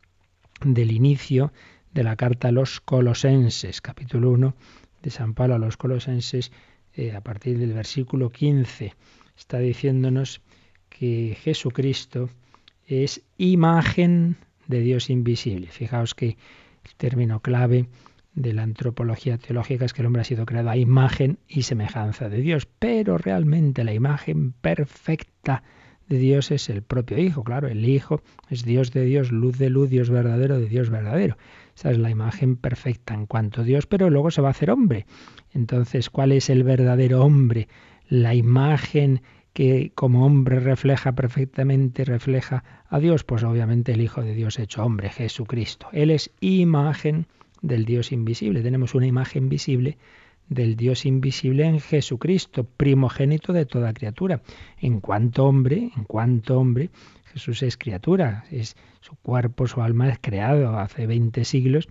del 0.63 0.93
inicio 0.93 1.53
de 1.93 2.05
la 2.05 2.17
carta 2.17 2.49
a 2.49 2.53
los 2.53 2.81
colosenses, 2.81 3.81
capítulo 3.81 4.31
1 4.31 4.55
de 5.03 5.11
San 5.11 5.35
Pablo 5.35 5.55
a 5.55 5.59
los 5.59 5.77
colosenses, 5.77 6.53
eh, 6.95 7.15
a 7.15 7.21
partir 7.21 7.59
del 7.59 7.73
versículo 7.73 8.31
15. 8.31 8.95
Está 9.37 9.59
diciéndonos 9.59 10.43
que 10.89 11.37
Jesucristo 11.41 12.31
es 12.87 13.23
imagen 13.39 14.37
de 14.67 14.81
Dios 14.81 15.11
invisible. 15.11 15.69
Fijaos 15.69 16.15
que 16.15 16.37
el 16.85 16.95
término 16.97 17.41
clave 17.41 17.87
de 18.35 18.53
la 18.53 18.63
antropología 18.63 19.39
teológica 19.39 19.85
es 19.85 19.93
que 19.93 20.03
el 20.03 20.07
hombre 20.07 20.23
ha 20.23 20.25
sido 20.25 20.47
creado 20.47 20.71
a 20.71 20.77
imagen 20.77 21.39
y 21.49 21.63
semejanza 21.63 22.29
de 22.29 22.41
Dios, 22.41 22.67
pero 22.79 23.19
realmente 23.19 23.85
la 23.85 23.95
imagen 23.95 24.53
perfecta 24.53 25.63
de 26.09 26.19
Dios 26.19 26.51
es 26.51 26.69
el 26.69 26.83
propio 26.83 27.19
Hijo, 27.19 27.45
claro, 27.45 27.69
el 27.69 27.85
Hijo 27.85 28.23
es 28.51 28.65
Dios 28.65 28.93
de 28.93 29.05
Dios, 29.05 29.33
luz 29.33 29.59
de 29.59 29.71
luz, 29.71 29.89
Dios 29.89 30.11
verdadero 30.11 30.59
de 30.59 30.69
Dios 30.69 30.91
verdadero. 30.91 31.37
Esa 31.77 31.91
es 31.91 31.99
la 31.99 32.11
imagen 32.11 32.57
perfecta 32.57 33.15
en 33.15 33.27
cuanto 33.27 33.63
a 33.63 33.65
Dios, 33.65 33.87
pero 33.87 34.11
luego 34.11 34.31
se 34.31 34.43
va 34.43 34.49
a 34.49 34.53
hacer 34.53 34.71
hombre. 34.71 35.07
Entonces, 35.53 36.11
¿cuál 36.11 36.33
es 36.33 36.51
el 36.51 36.63
verdadero 36.63 37.25
hombre? 37.25 37.69
La 38.09 38.35
imagen 38.35 39.23
que 39.53 39.93
como 39.95 40.27
hombre 40.27 40.61
refleja 40.61 41.13
perfectamente, 41.13 42.05
refleja 42.05 42.65
a 42.89 42.99
Dios, 42.99 43.25
pues 43.25 43.45
obviamente 43.45 43.93
el 43.93 44.01
Hijo 44.01 44.23
de 44.23 44.35
Dios 44.35 44.59
hecho 44.59 44.85
hombre, 44.85 45.11
Jesucristo. 45.11 45.89
Él 45.93 46.11
es 46.11 46.31
imagen 46.41 47.27
del 47.67 47.85
Dios 47.85 48.13
invisible. 48.13 48.63
Tenemos 48.63 48.95
una 48.95 49.07
imagen 49.07 49.49
visible 49.49 49.97
del 50.49 50.77
Dios 50.77 51.07
invisible 51.07 51.65
en 51.65 51.81
Jesucristo, 51.81 52.65
primogénito 52.65 53.53
de 53.53 53.65
toda 53.65 53.95
criatura. 53.95 54.43
En 54.79 55.01
cuanto 55.01 55.47
hombre, 55.47 55.91
en 55.97 56.05
cuanto 56.05 56.59
hombre, 56.59 56.91
Jesús 57.33 57.63
es 57.63 57.77
criatura, 57.77 58.45
es 58.51 58.77
su 59.01 59.17
cuerpo, 59.17 59.67
su 59.67 59.81
alma 59.81 60.09
es 60.11 60.19
creado 60.21 60.79
hace 60.79 61.07
20 61.07 61.45
siglos 61.45 61.89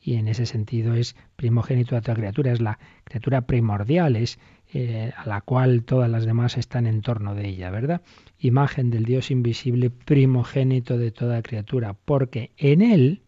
y 0.00 0.14
en 0.14 0.26
ese 0.26 0.46
sentido 0.46 0.94
es 0.94 1.14
primogénito 1.36 1.94
de 1.94 2.02
toda 2.02 2.16
criatura, 2.16 2.52
es 2.52 2.60
la 2.60 2.80
criatura 3.04 3.42
primordial, 3.42 4.16
es 4.16 4.40
eh, 4.74 5.12
a 5.16 5.26
la 5.28 5.40
cual 5.40 5.84
todas 5.84 6.10
las 6.10 6.26
demás 6.26 6.56
están 6.56 6.86
en 6.86 7.02
torno 7.02 7.36
de 7.36 7.46
ella, 7.46 7.70
¿verdad? 7.70 8.02
Imagen 8.38 8.90
del 8.90 9.04
Dios 9.04 9.30
invisible, 9.30 9.90
primogénito 9.90 10.98
de 10.98 11.12
toda 11.12 11.42
criatura, 11.42 11.94
porque 11.94 12.50
en 12.56 12.82
él 12.82 13.22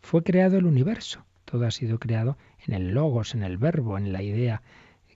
fue 0.00 0.22
creado 0.22 0.56
el 0.56 0.64
universo 0.64 1.25
todo 1.46 1.66
ha 1.66 1.70
sido 1.70 1.98
creado 1.98 2.36
en 2.66 2.74
el 2.74 2.92
logos, 2.92 3.34
en 3.34 3.42
el 3.42 3.56
verbo, 3.56 3.96
en 3.96 4.12
la 4.12 4.22
idea 4.22 4.62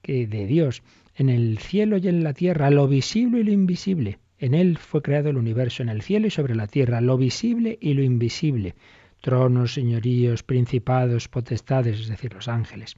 de 0.02 0.46
Dios. 0.46 0.82
en 1.14 1.28
el 1.28 1.58
cielo 1.58 1.98
y 1.98 2.08
en 2.08 2.24
la 2.24 2.32
tierra, 2.32 2.70
lo 2.70 2.88
visible 2.88 3.40
y 3.40 3.42
lo 3.42 3.52
invisible. 3.52 4.18
En 4.38 4.54
él 4.54 4.78
fue 4.78 5.02
creado 5.02 5.28
el 5.28 5.36
universo, 5.36 5.82
en 5.82 5.90
el 5.90 6.00
cielo 6.00 6.28
y 6.28 6.30
sobre 6.30 6.54
la 6.54 6.66
tierra, 6.66 7.02
lo 7.02 7.18
visible 7.18 7.76
y 7.78 7.92
lo 7.92 8.02
invisible. 8.02 8.74
Tronos, 9.20 9.74
señoríos, 9.74 10.42
principados, 10.42 11.28
potestades, 11.28 12.00
es 12.00 12.08
decir, 12.08 12.32
los 12.32 12.48
ángeles. 12.48 12.96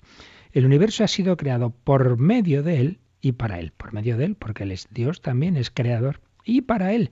El 0.52 0.66
universo 0.66 1.02
ha 1.02 1.08
sido 1.08 1.36
creado 1.36 1.70
por 1.70 2.16
medio 2.18 2.62
de 2.62 2.80
él 2.80 2.98
y 3.20 3.32
para 3.32 3.58
él. 3.58 3.72
Por 3.76 3.92
medio 3.92 4.16
de 4.16 4.26
él, 4.26 4.36
porque 4.36 4.62
él 4.62 4.70
es 4.70 4.86
Dios 4.92 5.20
también, 5.20 5.56
es 5.56 5.70
creador. 5.70 6.20
Y 6.44 6.60
para 6.60 6.92
él. 6.92 7.10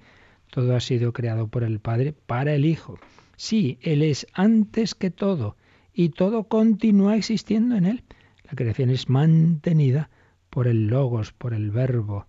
Todo 0.50 0.76
ha 0.76 0.80
sido 0.80 1.12
creado 1.12 1.48
por 1.48 1.64
el 1.64 1.80
Padre, 1.80 2.12
para 2.12 2.54
el 2.54 2.64
Hijo. 2.64 2.98
Sí, 3.36 3.78
Él 3.80 4.02
es 4.02 4.26
antes 4.34 4.94
que 4.94 5.10
todo 5.10 5.56
y 6.02 6.08
todo 6.08 6.44
continúa 6.44 7.14
existiendo 7.14 7.76
en 7.76 7.84
Él. 7.84 8.04
La 8.44 8.52
creación 8.54 8.88
es 8.88 9.10
mantenida 9.10 10.08
por 10.48 10.66
el 10.66 10.86
logos, 10.86 11.34
por 11.34 11.52
el 11.52 11.70
verbo, 11.70 12.24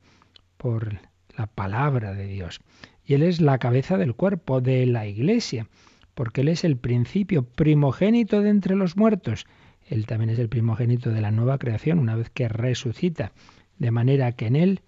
por 0.58 1.00
la 1.38 1.48
palabra 1.48 2.14
de 2.14 2.28
Dios. 2.28 2.60
Y 3.06 3.14
Él 3.14 3.24
es 3.24 3.40
la 3.40 3.60
cabeza 3.60 3.98
del 3.98 4.14
cuerpo 4.14 4.60
de 4.60 4.86
la 4.88 5.08
iglesia, 5.08 5.70
porque 6.16 6.42
Él 6.42 6.50
es 6.50 6.66
el 6.66 6.76
principio 6.76 7.44
primogénito 7.44 8.42
de 8.42 8.50
entre 8.50 8.76
los 8.76 8.98
muertos. 8.98 9.46
Él 9.88 10.06
también 10.06 10.32
es 10.32 10.40
el 10.40 10.50
primogénito 10.50 11.10
de 11.10 11.22
la 11.22 11.32
nueva 11.32 11.58
creación 11.58 11.98
una 11.98 12.18
vez 12.18 12.30
que 12.30 12.50
resucita, 12.50 13.32
de 13.78 13.92
manera 13.92 14.34
que 14.34 14.48
en 14.48 14.58
Él, 14.58 14.82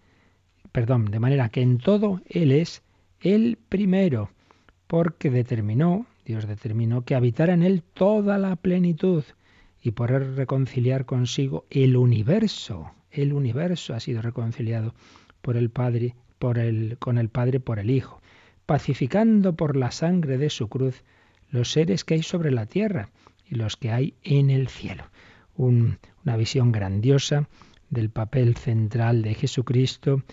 perdón, 0.73 1.05
de 1.05 1.21
manera 1.21 1.47
que 1.47 1.61
en 1.61 1.77
todo 1.77 2.19
Él 2.25 2.51
es 2.51 2.83
el 3.21 3.57
primero, 3.69 4.29
porque 4.87 5.29
determinó, 5.29 6.05
Dios 6.25 6.47
determinó 6.47 7.03
que 7.03 7.15
habitara 7.15 7.53
en 7.53 7.63
Él 7.63 7.83
toda 7.93 8.37
la 8.37 8.55
plenitud 8.55 9.23
y 9.81 9.91
Él 9.91 10.35
reconciliar 10.35 11.05
consigo 11.05 11.65
el 11.69 11.97
universo, 11.97 12.91
el 13.11 13.33
universo 13.33 13.93
ha 13.93 13.99
sido 13.99 14.21
reconciliado 14.21 14.95
por 15.41 15.57
el 15.57 15.69
Padre, 15.69 16.15
por 16.39 16.57
el, 16.57 16.97
con 16.99 17.17
el 17.17 17.29
Padre 17.29 17.59
por 17.59 17.79
el 17.79 17.89
Hijo, 17.89 18.21
pacificando 18.65 19.55
por 19.55 19.75
la 19.75 19.91
sangre 19.91 20.37
de 20.37 20.49
su 20.49 20.67
cruz 20.67 21.03
los 21.49 21.71
seres 21.71 22.03
que 22.03 22.15
hay 22.15 22.23
sobre 22.23 22.49
la 22.51 22.65
tierra 22.65 23.09
y 23.47 23.55
los 23.55 23.77
que 23.77 23.91
hay 23.91 24.15
en 24.23 24.49
el 24.49 24.67
cielo. 24.67 25.03
una 25.55 26.37
visión 26.37 26.71
grandiosa 26.71 27.47
del 27.91 28.09
papel 28.09 28.55
central 28.55 29.21
de 29.21 29.35
Jesucristo 29.35 30.23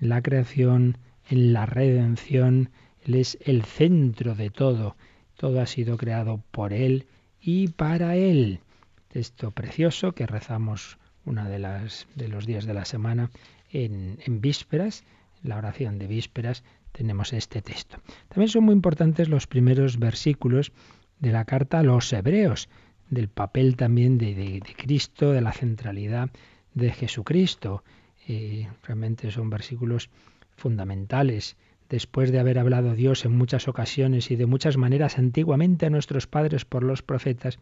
en 0.00 0.08
la 0.08 0.22
creación, 0.22 0.96
en 1.28 1.52
la 1.52 1.66
redención. 1.66 2.70
Él 3.04 3.16
es 3.16 3.36
el 3.44 3.64
centro 3.64 4.34
de 4.34 4.48
todo. 4.48 4.96
Todo 5.40 5.62
ha 5.62 5.66
sido 5.66 5.96
creado 5.96 6.42
por 6.50 6.74
Él 6.74 7.06
y 7.40 7.68
para 7.68 8.14
Él. 8.14 8.60
Texto 9.08 9.52
precioso 9.52 10.12
que 10.12 10.26
rezamos 10.26 10.98
una 11.24 11.48
de 11.48 11.58
las 11.58 12.06
de 12.14 12.28
los 12.28 12.44
días 12.44 12.66
de 12.66 12.74
la 12.74 12.84
semana 12.84 13.30
en, 13.72 14.18
en 14.26 14.42
vísperas, 14.42 15.02
en 15.42 15.48
la 15.48 15.56
oración 15.56 15.98
de 15.98 16.08
vísperas 16.08 16.62
tenemos 16.92 17.32
este 17.32 17.62
texto. 17.62 17.96
También 18.28 18.50
son 18.50 18.64
muy 18.64 18.74
importantes 18.74 19.30
los 19.30 19.46
primeros 19.46 19.98
versículos 19.98 20.72
de 21.20 21.32
la 21.32 21.46
carta 21.46 21.78
a 21.78 21.82
los 21.84 22.12
hebreos, 22.12 22.68
del 23.08 23.28
papel 23.28 23.76
también 23.76 24.18
de, 24.18 24.34
de, 24.34 24.74
Cristo, 24.76 25.32
de 25.32 25.40
la 25.40 25.52
centralidad 25.52 26.28
de 26.74 26.92
Jesucristo. 26.92 27.82
Eh, 28.28 28.68
realmente 28.82 29.30
son 29.30 29.48
versículos 29.48 30.10
fundamentales. 30.54 31.56
Después 31.90 32.30
de 32.30 32.38
haber 32.38 32.60
hablado 32.60 32.94
Dios 32.94 33.24
en 33.24 33.36
muchas 33.36 33.66
ocasiones 33.66 34.30
y 34.30 34.36
de 34.36 34.46
muchas 34.46 34.76
maneras 34.76 35.18
antiguamente 35.18 35.86
a 35.86 35.90
nuestros 35.90 36.28
padres 36.28 36.64
por 36.64 36.84
los 36.84 37.02
profetas, 37.02 37.58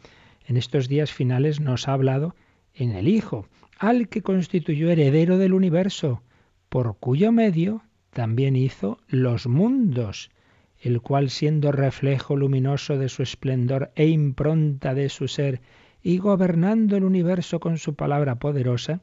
en 0.46 0.58
estos 0.58 0.86
días 0.86 1.10
finales 1.10 1.60
nos 1.60 1.88
ha 1.88 1.94
hablado 1.94 2.36
en 2.74 2.92
el 2.92 3.08
Hijo, 3.08 3.48
al 3.78 4.08
que 4.08 4.20
constituyó 4.20 4.90
heredero 4.90 5.38
del 5.38 5.54
universo, 5.54 6.22
por 6.68 6.98
cuyo 6.98 7.32
medio 7.32 7.82
también 8.10 8.54
hizo 8.54 8.98
los 9.08 9.46
mundos, 9.46 10.30
el 10.78 11.00
cual 11.00 11.30
siendo 11.30 11.72
reflejo 11.72 12.36
luminoso 12.36 12.98
de 12.98 13.08
su 13.08 13.22
esplendor 13.22 13.92
e 13.94 14.08
impronta 14.08 14.92
de 14.92 15.08
su 15.08 15.26
ser, 15.26 15.62
y 16.02 16.18
gobernando 16.18 16.98
el 16.98 17.04
universo 17.04 17.60
con 17.60 17.78
su 17.78 17.94
palabra 17.94 18.34
poderosa, 18.34 19.00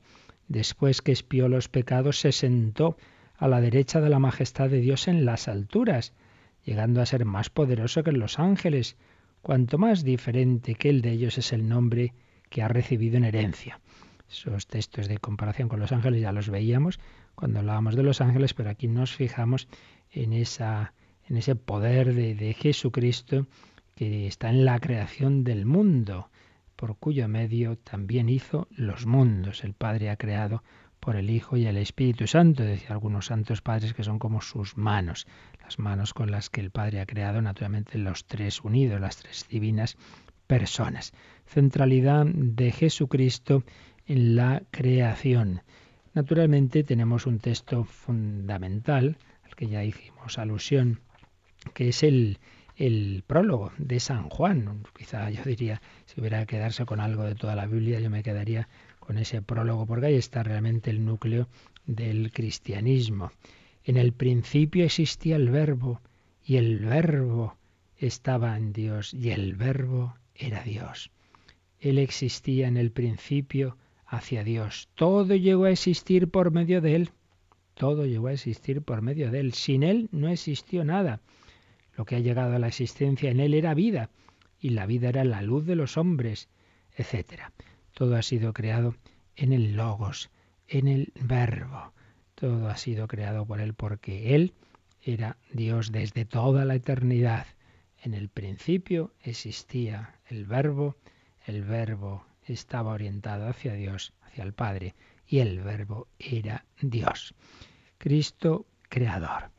después 0.48 1.02
que 1.02 1.12
espió 1.12 1.50
los 1.50 1.68
pecados, 1.68 2.20
se 2.20 2.32
sentó 2.32 2.96
a 3.38 3.48
la 3.48 3.62
derecha 3.62 4.02
de 4.02 4.10
la 4.10 4.20
majestad 4.20 4.70
de 4.70 4.80
Dios 4.80 5.08
en 5.08 5.26
las 5.26 5.48
alturas, 5.48 6.14
llegando 6.64 7.02
a 7.02 7.06
ser 7.06 7.26
más 7.26 7.50
poderoso 7.50 8.04
que 8.04 8.12
los 8.12 8.40
ángeles, 8.40 8.98
cuanto 9.42 9.78
más 9.78 10.04
diferente 10.04 10.76
que 10.76 10.90
el 10.90 11.02
de 11.02 11.12
ellos 11.12 11.38
es 11.38 11.54
el 11.54 11.68
nombre 11.68 12.14
que 12.50 12.64
ha 12.64 12.68
recibido 12.68 13.18
en 13.18 13.26
herencia. 13.26 13.80
Esos 14.30 14.68
textos 14.68 15.08
de 15.08 15.20
comparación 15.20 15.70
con 15.70 15.80
los 15.80 15.92
ángeles 15.92 16.22
ya 16.22 16.32
los 16.32 16.50
veíamos 16.50 17.00
cuando 17.36 17.60
hablábamos 17.60 17.96
de 17.96 18.04
los 18.04 18.22
ángeles, 18.22 18.54
pero 18.54 18.70
aquí 18.70 18.88
nos 18.88 19.14
fijamos 19.14 19.68
en, 20.12 20.34
esa, 20.34 20.94
en 21.28 21.38
ese 21.38 21.56
poder 21.56 22.14
de, 22.14 22.34
de 22.34 22.54
Jesucristo 22.54 23.46
que 23.96 24.28
está 24.28 24.50
en 24.50 24.66
la 24.66 24.80
creación 24.80 25.44
del 25.44 25.66
mundo, 25.66 26.30
por 26.76 26.98
cuyo 26.98 27.28
medio 27.28 27.78
también 27.78 28.30
hizo 28.30 28.68
los 28.72 29.06
mundos. 29.06 29.64
El 29.64 29.74
Padre 29.74 30.10
ha 30.10 30.18
creado 30.18 30.64
por 31.06 31.18
el 31.18 31.30
Hijo 31.30 31.56
y 31.56 31.68
el 31.68 31.78
Espíritu 31.78 32.26
Santo, 32.26 32.64
decía 32.64 32.90
algunos 32.90 33.28
santos 33.28 33.62
padres 33.62 33.94
que 33.94 34.04
son 34.04 34.18
como 34.18 34.42
sus 34.42 34.76
manos, 34.76 35.28
las 35.64 35.78
manos 35.78 36.16
con 36.16 36.32
las 36.32 36.50
que 36.50 36.62
el 36.62 36.72
Padre 36.72 37.00
ha 37.00 37.06
creado 37.06 37.44
naturalmente 37.44 38.00
los 38.00 38.26
tres 38.26 38.62
unidos, 38.62 39.00
las 39.00 39.18
tres 39.18 39.46
divinas 39.48 39.98
personas. 40.48 41.14
Centralidad 41.46 42.26
de 42.26 42.72
Jesucristo 42.72 43.64
en 44.08 44.36
la 44.36 44.64
creación. 44.72 45.62
Naturalmente 46.16 46.84
tenemos 46.84 47.28
un 47.28 47.38
texto 47.38 47.84
fundamental 47.84 49.20
al 49.44 49.56
que 49.56 49.68
ya 49.68 49.84
hicimos 49.84 50.40
alusión, 50.40 51.02
que 51.76 51.90
es 51.90 52.02
el, 52.02 52.40
el 52.78 53.24
prólogo 53.28 53.72
de 53.78 54.00
San 54.00 54.28
Juan. 54.30 54.82
Quizá 54.98 55.30
yo 55.30 55.44
diría, 55.44 55.84
si 56.06 56.20
hubiera 56.20 56.40
que 56.40 56.56
quedarse 56.56 56.84
con 56.88 57.00
algo 57.00 57.26
de 57.26 57.36
toda 57.36 57.54
la 57.54 57.68
Biblia, 57.68 58.00
yo 58.00 58.10
me 58.10 58.24
quedaría 58.24 58.68
con 59.06 59.18
ese 59.18 59.42
prólogo, 59.42 59.86
porque 59.86 60.08
ahí 60.08 60.16
está 60.16 60.44
realmente 60.44 60.90
el 60.90 61.06
núcleo 61.06 61.48
del 61.86 62.32
cristianismo. 62.32 63.32
En 63.84 63.98
el 63.98 64.14
principio 64.14 64.84
existía 64.84 65.36
el 65.36 65.50
verbo, 65.50 66.02
y 66.44 66.58
el 66.58 66.80
verbo 66.80 67.56
estaba 67.98 68.58
en 68.58 68.74
Dios, 68.74 69.14
y 69.14 69.30
el 69.30 69.56
verbo 69.56 70.16
era 70.36 70.64
Dios. 70.64 71.12
Él 71.80 72.00
existía 72.00 72.68
en 72.68 72.78
el 72.78 72.92
principio 72.92 73.78
hacia 74.08 74.44
Dios. 74.44 74.90
Todo 74.96 75.36
llegó 75.36 75.66
a 75.66 75.72
existir 75.72 76.30
por 76.30 76.52
medio 76.52 76.82
de 76.82 76.96
Él. 76.96 77.10
Todo 77.76 78.06
llegó 78.06 78.28
a 78.28 78.34
existir 78.34 78.82
por 78.82 79.02
medio 79.02 79.32
de 79.32 79.40
Él. 79.40 79.54
Sin 79.54 79.84
Él 79.84 80.10
no 80.12 80.30
existió 80.30 80.84
nada. 80.84 81.20
Lo 81.98 82.06
que 82.06 82.16
ha 82.16 82.20
llegado 82.20 82.56
a 82.56 82.60
la 82.60 82.68
existencia 82.68 83.30
en 83.30 83.40
Él 83.40 83.54
era 83.54 83.74
vida, 83.74 84.10
y 84.60 84.70
la 84.70 84.86
vida 84.86 85.10
era 85.10 85.24
la 85.24 85.42
luz 85.42 85.66
de 85.66 85.76
los 85.76 85.98
hombres, 85.98 86.50
etc. 86.98 87.52
Todo 87.96 88.18
ha 88.18 88.22
sido 88.22 88.54
creado 88.54 88.94
en 89.38 89.54
el 89.54 89.78
Logos, 89.78 90.30
en 90.68 90.90
el 90.90 91.14
Verbo. 91.16 91.94
Todo 92.36 92.68
ha 92.68 92.76
sido 92.76 93.08
creado 93.08 93.46
por 93.46 93.62
Él 93.62 93.74
porque 93.74 94.36
Él 94.36 94.54
era 95.02 95.38
Dios 95.54 95.94
desde 95.94 96.26
toda 96.26 96.66
la 96.66 96.76
eternidad. 96.76 97.48
En 98.04 98.14
el 98.14 98.28
principio 98.28 99.14
existía 99.22 100.20
el 100.28 100.46
Verbo, 100.46 100.98
el 101.46 101.64
Verbo 101.64 102.26
estaba 102.44 102.92
orientado 102.92 103.48
hacia 103.48 103.74
Dios, 103.76 104.12
hacia 104.24 104.44
el 104.44 104.52
Padre, 104.52 104.94
y 105.26 105.40
el 105.40 105.62
Verbo 105.62 106.10
era 106.20 106.66
Dios. 106.82 107.34
Cristo 107.98 108.66
creador. 108.90 109.52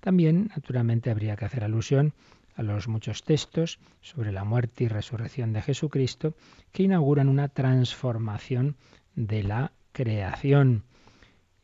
También, 0.00 0.50
naturalmente, 0.56 1.10
habría 1.10 1.36
que 1.36 1.44
hacer 1.44 1.62
alusión 1.62 2.12
a 2.54 2.62
los 2.62 2.88
muchos 2.88 3.22
textos 3.24 3.78
sobre 4.00 4.32
la 4.32 4.44
muerte 4.44 4.84
y 4.84 4.88
resurrección 4.88 5.52
de 5.52 5.62
Jesucristo 5.62 6.34
que 6.72 6.84
inauguran 6.84 7.28
una 7.28 7.48
transformación 7.48 8.76
de 9.14 9.42
la 9.42 9.72
creación, 9.92 10.84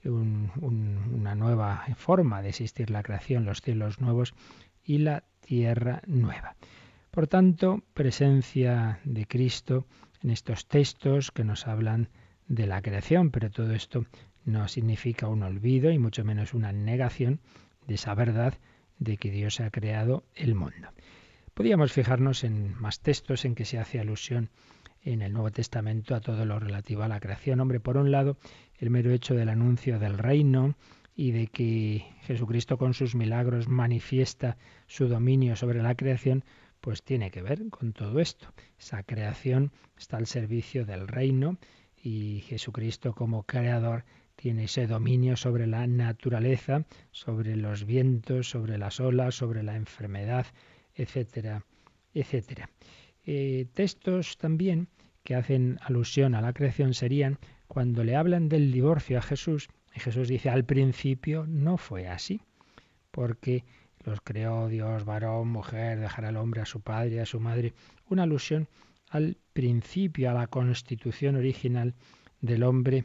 una 0.04 1.34
nueva 1.34 1.84
forma 1.96 2.42
de 2.42 2.50
existir 2.50 2.90
la 2.90 3.02
creación, 3.02 3.44
los 3.44 3.60
cielos 3.60 4.00
nuevos 4.00 4.34
y 4.84 4.98
la 4.98 5.24
tierra 5.40 6.02
nueva. 6.06 6.56
Por 7.10 7.26
tanto, 7.26 7.82
presencia 7.92 9.00
de 9.04 9.26
Cristo 9.26 9.86
en 10.22 10.30
estos 10.30 10.66
textos 10.66 11.30
que 11.30 11.44
nos 11.44 11.66
hablan 11.66 12.08
de 12.46 12.66
la 12.66 12.82
creación, 12.82 13.30
pero 13.30 13.50
todo 13.50 13.72
esto 13.72 14.06
no 14.44 14.68
significa 14.68 15.28
un 15.28 15.42
olvido 15.42 15.90
y 15.90 15.98
mucho 15.98 16.24
menos 16.24 16.54
una 16.54 16.72
negación 16.72 17.40
de 17.86 17.94
esa 17.94 18.14
verdad 18.14 18.54
de 19.00 19.16
que 19.16 19.32
Dios 19.32 19.58
ha 19.58 19.70
creado 19.70 20.22
el 20.36 20.54
mundo. 20.54 20.88
Podríamos 21.54 21.92
fijarnos 21.92 22.44
en 22.44 22.74
más 22.80 23.00
textos 23.00 23.44
en 23.44 23.56
que 23.56 23.64
se 23.64 23.78
hace 23.78 23.98
alusión 23.98 24.50
en 25.02 25.22
el 25.22 25.32
Nuevo 25.32 25.50
Testamento 25.50 26.14
a 26.14 26.20
todo 26.20 26.44
lo 26.44 26.60
relativo 26.60 27.02
a 27.02 27.08
la 27.08 27.18
creación. 27.18 27.60
Hombre, 27.60 27.80
por 27.80 27.96
un 27.96 28.12
lado, 28.12 28.36
el 28.78 28.90
mero 28.90 29.10
hecho 29.10 29.34
del 29.34 29.48
anuncio 29.48 29.98
del 29.98 30.18
reino 30.18 30.76
y 31.16 31.32
de 31.32 31.48
que 31.48 32.06
Jesucristo 32.22 32.78
con 32.78 32.94
sus 32.94 33.14
milagros 33.14 33.68
manifiesta 33.68 34.56
su 34.86 35.08
dominio 35.08 35.56
sobre 35.56 35.82
la 35.82 35.94
creación, 35.94 36.44
pues 36.80 37.02
tiene 37.02 37.30
que 37.30 37.42
ver 37.42 37.68
con 37.70 37.92
todo 37.92 38.20
esto. 38.20 38.52
Esa 38.78 39.02
creación 39.02 39.72
está 39.98 40.18
al 40.18 40.26
servicio 40.26 40.84
del 40.84 41.08
reino 41.08 41.58
y 42.02 42.40
Jesucristo 42.46 43.14
como 43.14 43.42
creador 43.42 44.04
tiene 44.40 44.64
ese 44.64 44.86
dominio 44.86 45.36
sobre 45.36 45.66
la 45.66 45.86
naturaleza, 45.86 46.86
sobre 47.10 47.56
los 47.56 47.84
vientos, 47.84 48.48
sobre 48.48 48.78
las 48.78 48.98
olas, 48.98 49.34
sobre 49.34 49.62
la 49.62 49.76
enfermedad, 49.76 50.46
etcétera, 50.94 51.66
etcétera. 52.14 52.70
Eh, 53.26 53.66
textos 53.74 54.38
también 54.38 54.88
que 55.24 55.34
hacen 55.34 55.78
alusión 55.82 56.34
a 56.34 56.40
la 56.40 56.54
creación 56.54 56.94
serían 56.94 57.38
cuando 57.68 58.02
le 58.02 58.16
hablan 58.16 58.48
del 58.48 58.72
divorcio 58.72 59.18
a 59.18 59.22
Jesús, 59.22 59.68
y 59.94 60.00
Jesús 60.00 60.28
dice, 60.28 60.48
al 60.48 60.64
principio 60.64 61.44
no 61.46 61.76
fue 61.76 62.08
así, 62.08 62.40
porque 63.10 63.64
los 64.06 64.22
creó 64.22 64.68
Dios, 64.68 65.04
varón, 65.04 65.48
mujer, 65.48 66.00
dejar 66.00 66.24
al 66.24 66.38
hombre 66.38 66.62
a 66.62 66.66
su 66.66 66.80
padre 66.80 67.20
a 67.20 67.26
su 67.26 67.40
madre, 67.40 67.74
una 68.08 68.22
alusión 68.22 68.68
al 69.10 69.36
principio, 69.52 70.30
a 70.30 70.34
la 70.34 70.46
constitución 70.46 71.36
original 71.36 71.94
del 72.40 72.62
hombre 72.62 73.04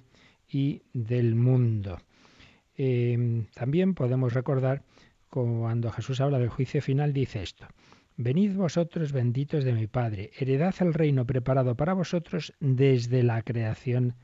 y 0.49 0.83
del 0.93 1.35
mundo. 1.35 1.99
Eh, 2.77 3.45
también 3.53 3.93
podemos 3.93 4.33
recordar 4.33 4.83
cuando 5.29 5.91
Jesús 5.91 6.21
habla 6.21 6.39
del 6.39 6.49
juicio 6.49 6.81
final, 6.81 7.13
dice 7.13 7.43
esto. 7.43 7.67
Venid 8.17 8.55
vosotros 8.55 9.11
benditos 9.11 9.65
de 9.65 9.73
mi 9.73 9.87
Padre, 9.87 10.31
heredad 10.39 10.73
el 10.79 10.93
reino 10.93 11.25
preparado 11.25 11.75
para 11.75 11.93
vosotros 11.93 12.53
desde 12.61 13.23
la 13.23 13.41
creación 13.41 14.15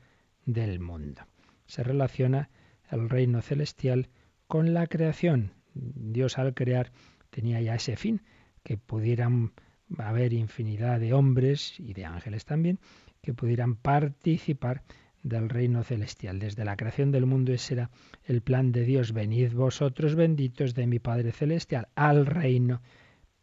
del 0.46 0.80
mundo. 0.80 1.22
Se 1.66 1.82
relaciona 1.82 2.48
el 2.90 3.10
reino 3.10 3.42
celestial 3.42 4.08
con 4.46 4.72
la 4.72 4.86
creación. 4.86 5.52
Dios 5.74 6.38
al 6.38 6.54
crear 6.54 6.92
tenía 7.28 7.60
ya 7.60 7.74
ese 7.74 7.96
fin, 7.96 8.22
que 8.62 8.78
pudieran 8.78 9.52
haber 9.98 10.32
infinidad 10.32 11.00
de 11.00 11.12
hombres 11.12 11.78
y 11.78 11.92
de 11.92 12.06
ángeles 12.06 12.44
también, 12.44 12.78
que 13.20 13.34
pudieran 13.34 13.76
participar 13.76 14.82
del 15.22 15.48
reino 15.48 15.82
celestial. 15.84 16.38
Desde 16.38 16.64
la 16.64 16.76
creación 16.76 17.10
del 17.12 17.26
mundo 17.26 17.52
ese 17.52 17.74
era 17.74 17.90
el 18.24 18.42
plan 18.42 18.72
de 18.72 18.84
Dios. 18.84 19.12
Venid 19.12 19.52
vosotros 19.52 20.14
benditos 20.14 20.74
de 20.74 20.86
mi 20.86 20.98
Padre 20.98 21.32
celestial 21.32 21.88
al 21.94 22.26
reino 22.26 22.82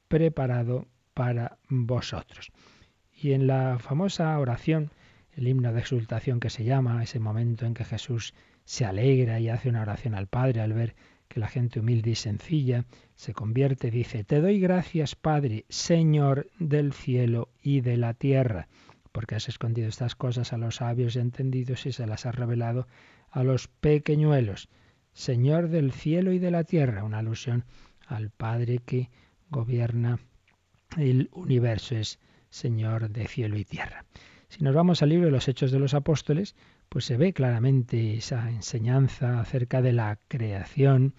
preparado 0.07 0.87
para 1.13 1.57
vosotros. 1.69 2.51
Y 3.21 3.33
en 3.33 3.47
la 3.47 3.79
famosa 3.79 4.37
oración, 4.39 4.91
el 5.33 5.47
himno 5.47 5.73
de 5.73 5.79
exultación 5.79 6.39
que 6.39 6.49
se 6.49 6.63
llama, 6.63 7.03
ese 7.03 7.19
momento 7.19 7.65
en 7.65 7.73
que 7.73 7.85
Jesús 7.85 8.33
se 8.65 8.85
alegra 8.85 9.39
y 9.39 9.49
hace 9.49 9.69
una 9.69 9.81
oración 9.81 10.15
al 10.15 10.27
Padre 10.27 10.61
al 10.61 10.73
ver 10.73 10.95
que 11.27 11.39
la 11.39 11.47
gente 11.47 11.79
humilde 11.79 12.11
y 12.11 12.15
sencilla 12.15 12.85
se 13.15 13.33
convierte, 13.33 13.91
dice, 13.91 14.23
Te 14.23 14.41
doy 14.41 14.59
gracias, 14.59 15.15
Padre, 15.15 15.65
Señor 15.69 16.47
del 16.59 16.91
cielo 16.91 17.49
y 17.61 17.81
de 17.81 17.97
la 17.97 18.13
tierra 18.15 18.67
porque 19.11 19.35
has 19.35 19.49
escondido 19.49 19.87
estas 19.87 20.15
cosas 20.15 20.53
a 20.53 20.57
los 20.57 20.75
sabios 20.77 21.15
y 21.15 21.19
entendidos 21.19 21.85
y 21.85 21.91
se 21.91 22.07
las 22.07 22.25
has 22.25 22.35
revelado 22.35 22.87
a 23.29 23.43
los 23.43 23.67
pequeñuelos. 23.67 24.69
Señor 25.13 25.69
del 25.69 25.91
cielo 25.91 26.31
y 26.31 26.39
de 26.39 26.51
la 26.51 26.63
tierra, 26.63 27.03
una 27.03 27.19
alusión 27.19 27.65
al 28.07 28.29
Padre 28.29 28.79
que 28.79 29.09
gobierna 29.49 30.19
el 30.97 31.29
universo, 31.33 31.95
es 31.95 32.19
Señor 32.49 33.09
de 33.09 33.27
cielo 33.27 33.57
y 33.57 33.65
tierra. 33.65 34.05
Si 34.47 34.63
nos 34.63 34.73
vamos 34.73 35.03
al 35.03 35.09
libro 35.09 35.25
de 35.25 35.31
los 35.31 35.47
Hechos 35.47 35.71
de 35.71 35.79
los 35.79 35.93
Apóstoles, 35.93 36.55
pues 36.89 37.05
se 37.05 37.17
ve 37.17 37.33
claramente 37.33 38.15
esa 38.15 38.49
enseñanza 38.49 39.39
acerca 39.39 39.81
de 39.83 39.93
la 39.93 40.17
creación, 40.27 41.13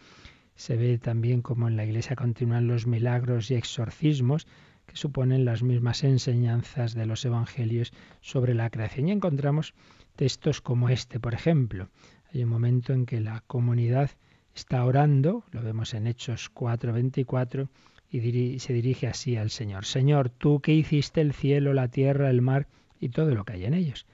se 0.56 0.76
ve 0.76 0.98
también 0.98 1.40
como 1.40 1.68
en 1.68 1.76
la 1.76 1.84
Iglesia 1.84 2.16
continúan 2.16 2.66
los 2.66 2.86
milagros 2.88 3.50
y 3.50 3.54
exorcismos, 3.54 4.48
que 4.90 4.96
suponen 4.96 5.44
las 5.44 5.62
mismas 5.62 6.02
enseñanzas 6.02 6.94
de 6.94 7.06
los 7.06 7.24
evangelios 7.24 7.92
sobre 8.20 8.54
la 8.54 8.70
creación. 8.70 9.06
Y 9.06 9.12
encontramos 9.12 9.72
textos 10.16 10.60
como 10.60 10.88
este, 10.88 11.20
por 11.20 11.32
ejemplo. 11.32 11.88
Hay 12.34 12.42
un 12.42 12.50
momento 12.50 12.92
en 12.92 13.06
que 13.06 13.20
la 13.20 13.40
comunidad 13.46 14.10
está 14.52 14.84
orando, 14.84 15.44
lo 15.52 15.62
vemos 15.62 15.94
en 15.94 16.08
Hechos 16.08 16.50
4:24, 16.52 17.68
y 18.10 18.58
se 18.58 18.72
dirige 18.72 19.06
así 19.06 19.36
al 19.36 19.50
Señor. 19.50 19.84
Señor, 19.84 20.28
tú 20.28 20.60
que 20.60 20.74
hiciste 20.74 21.20
el 21.20 21.32
cielo, 21.32 21.72
la 21.72 21.86
tierra, 21.86 22.28
el 22.30 22.42
mar 22.42 22.66
y 22.98 23.10
todo 23.10 23.32
lo 23.32 23.44
que 23.44 23.52
hay 23.52 23.64
en 23.66 23.74
ellos. 23.74 24.06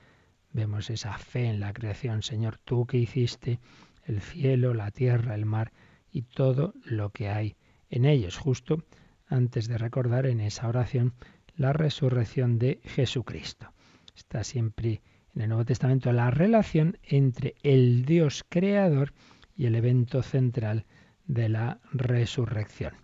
Vemos 0.52 0.90
esa 0.90 1.16
fe 1.16 1.46
en 1.46 1.60
la 1.60 1.72
creación. 1.72 2.22
Señor, 2.22 2.58
tú 2.58 2.86
que 2.86 2.98
hiciste 2.98 3.60
el 4.04 4.20
cielo, 4.20 4.74
la 4.74 4.90
tierra, 4.90 5.34
el 5.34 5.46
mar 5.46 5.72
y 6.12 6.22
todo 6.22 6.74
lo 6.84 7.08
que 7.10 7.30
hay 7.30 7.56
en 7.88 8.04
ellos. 8.04 8.36
Justo 8.36 8.84
antes 9.28 9.68
de 9.68 9.78
recordar 9.78 10.26
en 10.26 10.40
esa 10.40 10.68
oración 10.68 11.14
la 11.56 11.72
resurrección 11.72 12.58
de 12.58 12.80
Jesucristo. 12.84 13.72
Está 14.14 14.44
siempre 14.44 15.02
en 15.34 15.42
el 15.42 15.48
Nuevo 15.48 15.64
Testamento 15.64 16.12
la 16.12 16.30
relación 16.30 16.98
entre 17.02 17.54
el 17.62 18.04
Dios 18.04 18.44
creador 18.48 19.12
y 19.56 19.66
el 19.66 19.74
evento 19.74 20.22
central 20.22 20.84
de 21.26 21.48
la 21.48 21.80
resurrección. 21.92 22.94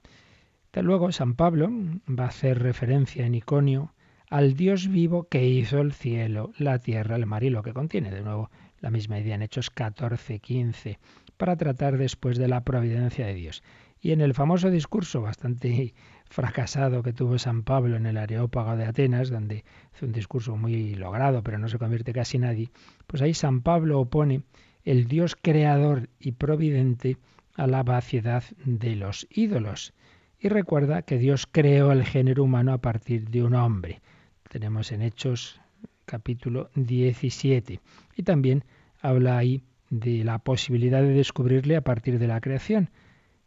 luego 0.75 1.13
San 1.13 1.35
Pablo 1.35 1.71
va 2.09 2.25
a 2.25 2.29
hacer 2.29 2.63
referencia 2.63 3.27
en 3.27 3.35
Iconio 3.35 3.95
al 4.31 4.55
Dios 4.55 4.89
vivo 4.89 5.29
que 5.29 5.47
hizo 5.47 5.81
el 5.81 5.93
cielo, 5.93 6.53
la 6.57 6.79
tierra, 6.79 7.17
el 7.17 7.27
mar 7.27 7.45
y 7.45 7.51
lo 7.51 7.63
que 7.63 7.75
contiene. 7.75 8.11
De 8.11 8.23
nuevo, 8.23 8.51
la 8.81 8.91
misma 8.91 9.19
idea 9.19 9.35
en 9.35 9.43
Hechos 9.43 9.69
14, 9.69 10.39
15, 10.39 10.99
para 11.37 11.57
tratar 11.57 11.99
después 11.99 12.39
de 12.39 12.49
la 12.49 12.65
providencia 12.65 13.27
de 13.27 13.35
Dios. 13.35 13.63
Y 14.05 14.11
en 14.11 14.21
el 14.21 14.35
famoso 14.35 14.69
discurso 14.69 15.23
bastante 15.23 15.95
fracasado 16.29 17.05
que 17.05 17.13
tuvo 17.13 17.39
San 17.39 17.63
Pablo 17.63 17.97
en 17.97 18.07
el 18.07 18.17
Areópago 18.17 18.77
de 18.77 18.85
Atenas, 18.85 19.31
donde 19.31 19.65
hace 19.95 20.05
un 20.05 20.13
discurso 20.13 20.57
muy 20.57 20.97
logrado, 20.97 21.45
pero 21.45 21.59
no 21.59 21.69
se 21.69 21.79
convierte 21.79 22.13
casi 22.13 22.37
nadie, 22.39 22.71
pues 23.07 23.23
ahí 23.23 23.33
San 23.33 23.63
Pablo 23.63 24.01
opone 24.01 24.43
el 24.85 25.07
Dios 25.07 25.37
creador 25.41 26.09
y 26.19 26.33
providente 26.33 27.17
a 27.55 27.69
la 27.69 27.85
vaciedad 27.85 28.43
de 28.65 28.97
los 28.97 29.29
ídolos. 29.31 29.95
Y 30.41 30.49
recuerda 30.49 31.03
que 31.03 31.19
Dios 31.19 31.47
creó 31.47 31.93
el 31.93 32.05
género 32.05 32.43
humano 32.43 32.73
a 32.73 32.79
partir 32.79 33.31
de 33.31 33.45
un 33.45 33.55
hombre. 33.55 34.03
Tenemos 34.49 34.91
en 34.91 35.03
Hechos 35.03 35.61
capítulo 36.07 36.71
17. 36.75 37.79
Y 38.17 38.23
también 38.25 38.65
habla 39.01 39.39
ahí 39.39 39.63
de 39.91 40.25
la 40.25 40.41
posibilidad 40.41 41.03
de 41.03 41.13
descubrirle 41.13 41.77
a 41.77 41.83
partir 41.83 42.19
de 42.19 42.27
la 42.27 42.41
creación 42.41 42.91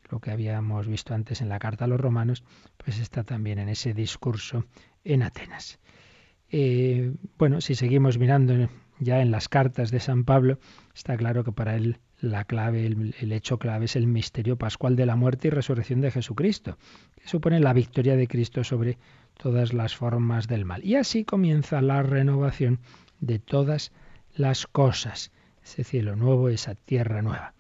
lo 0.09 0.19
que 0.19 0.31
habíamos 0.31 0.87
visto 0.87 1.13
antes 1.13 1.41
en 1.41 1.49
la 1.49 1.59
carta 1.59 1.85
a 1.85 1.87
los 1.87 1.99
romanos, 1.99 2.43
pues 2.77 2.99
está 2.99 3.23
también 3.23 3.59
en 3.59 3.69
ese 3.69 3.93
discurso 3.93 4.65
en 5.03 5.23
Atenas. 5.23 5.79
Eh, 6.51 7.13
bueno, 7.37 7.61
si 7.61 7.75
seguimos 7.75 8.17
mirando 8.17 8.69
ya 8.99 9.21
en 9.21 9.31
las 9.31 9.49
cartas 9.49 9.91
de 9.91 9.99
San 9.99 10.23
Pablo, 10.23 10.59
está 10.93 11.17
claro 11.17 11.43
que 11.43 11.51
para 11.51 11.75
él 11.75 11.99
la 12.21 12.45
clave, 12.45 12.85
el, 12.85 13.31
hecho 13.31 13.59
clave 13.59 13.85
es 13.85 13.95
el 13.95 14.07
misterio 14.07 14.57
pascual 14.57 14.95
de 14.95 15.05
la 15.05 15.15
muerte 15.15 15.47
y 15.47 15.51
resurrección 15.51 16.01
de 16.01 16.11
Jesucristo, 16.11 16.77
que 17.15 17.27
supone 17.27 17.59
la 17.59 17.73
victoria 17.73 18.15
de 18.15 18.27
Cristo 18.27 18.63
sobre 18.63 18.97
todas 19.37 19.73
las 19.73 19.95
formas 19.95 20.47
del 20.47 20.65
mal. 20.65 20.83
Y 20.83 20.95
así 20.95 21.25
comienza 21.25 21.81
la 21.81 22.03
renovación 22.03 22.79
de 23.19 23.39
todas 23.39 23.91
las 24.33 24.65
cosas, 24.65 25.31
ese 25.63 25.83
cielo 25.83 26.15
nuevo, 26.15 26.49
esa 26.49 26.75
tierra 26.75 27.21
nueva. 27.21 27.53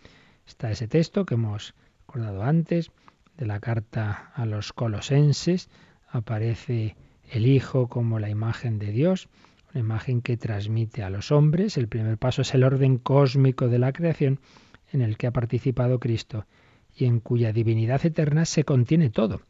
Está 0.47 0.71
ese 0.71 0.87
texto 0.87 1.25
que 1.25 1.33
hemos 1.33 1.75
recordado 2.05 2.43
antes, 2.43 2.91
de 3.37 3.45
la 3.45 3.59
carta 3.59 4.31
a 4.35 4.45
los 4.45 4.73
colosenses, 4.73 5.69
aparece 6.09 6.95
el 7.29 7.47
Hijo 7.47 7.87
como 7.87 8.19
la 8.19 8.29
imagen 8.29 8.79
de 8.79 8.91
Dios, 8.91 9.27
una 9.73 9.81
imagen 9.81 10.21
que 10.21 10.37
transmite 10.37 11.03
a 11.03 11.09
los 11.09 11.31
hombres. 11.31 11.77
El 11.77 11.87
primer 11.87 12.17
paso 12.17 12.43
es 12.43 12.53
el 12.53 12.63
orden 12.63 12.97
cósmico 12.97 13.67
de 13.67 13.79
la 13.79 13.91
creación 13.91 14.39
en 14.93 15.01
el 15.01 15.17
que 15.17 15.27
ha 15.27 15.31
participado 15.31 15.99
Cristo 15.99 16.45
y 16.95 17.05
en 17.05 17.19
cuya 17.19 17.51
divinidad 17.51 18.05
eterna 18.05 18.45
se 18.45 18.63
contiene 18.63 19.09
todo. 19.09 19.41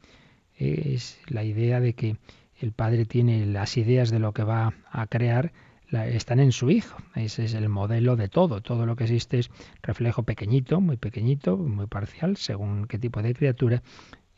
Es 0.56 1.20
la 1.28 1.44
idea 1.44 1.80
de 1.80 1.94
que 1.94 2.18
el 2.58 2.72
Padre 2.72 3.06
tiene 3.06 3.46
las 3.46 3.78
ideas 3.78 4.10
de 4.10 4.20
lo 4.20 4.34
que 4.34 4.44
va 4.44 4.74
a 4.90 5.06
crear 5.08 5.52
están 5.92 6.40
en 6.40 6.52
su 6.52 6.70
Hijo. 6.70 6.98
Ese 7.16 7.46
es 7.46 7.54
el 7.54 7.70
modelo 7.70 8.16
de 8.16 8.30
todo. 8.30 8.62
Todo 8.62 8.86
lo 8.86 8.96
que 8.96 9.06
existe 9.06 9.40
es 9.40 9.50
reflejo 9.82 10.24
pequeñito, 10.24 10.82
muy 10.82 10.98
pequeñito, 10.98 11.58
muy 11.58 11.88
parcial, 11.88 12.38
según 12.38 12.88
qué 12.88 12.98
tipo 12.98 13.22
de 13.22 13.34
criatura. 13.34 13.84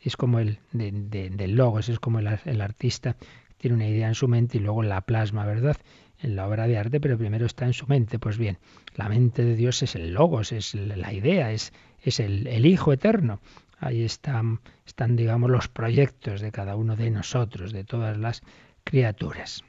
Es 0.00 0.16
como 0.16 0.38
el 0.38 0.58
de, 0.72 0.90
del 1.30 1.56
logos, 1.56 1.88
es 1.88 1.98
como 1.98 2.20
el, 2.20 2.38
el 2.44 2.60
artista 2.60 3.16
tiene 3.58 3.74
una 3.74 3.88
idea 3.88 4.08
en 4.08 4.14
su 4.14 4.28
mente 4.28 4.58
y 4.58 4.60
luego 4.60 4.82
la 4.82 5.00
plasma, 5.00 5.44
¿verdad? 5.44 5.76
En 6.20 6.36
la 6.36 6.46
obra 6.46 6.66
de 6.66 6.78
arte, 6.78 7.00
pero 7.00 7.18
primero 7.18 7.46
está 7.46 7.66
en 7.66 7.72
su 7.72 7.86
mente. 7.86 8.18
Pues 8.18 8.38
bien, 8.38 8.58
la 8.94 9.08
mente 9.08 9.44
de 9.44 9.56
Dios 9.56 9.82
es 9.82 9.94
el 9.94 10.14
logos, 10.14 10.52
es 10.52 10.74
la 10.74 11.12
idea, 11.12 11.52
es, 11.52 11.72
es 12.02 12.20
el, 12.20 12.46
el 12.46 12.66
Hijo 12.66 12.92
eterno. 12.92 13.40
Ahí 13.80 14.02
están, 14.02 14.60
están, 14.86 15.16
digamos, 15.16 15.50
los 15.50 15.68
proyectos 15.68 16.40
de 16.40 16.50
cada 16.50 16.76
uno 16.76 16.96
de 16.96 17.10
nosotros, 17.10 17.72
de 17.72 17.84
todas 17.84 18.16
las 18.16 18.42
criaturas. 18.84 19.64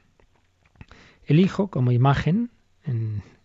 El 1.30 1.38
Hijo 1.38 1.68
como 1.68 1.92
imagen, 1.92 2.50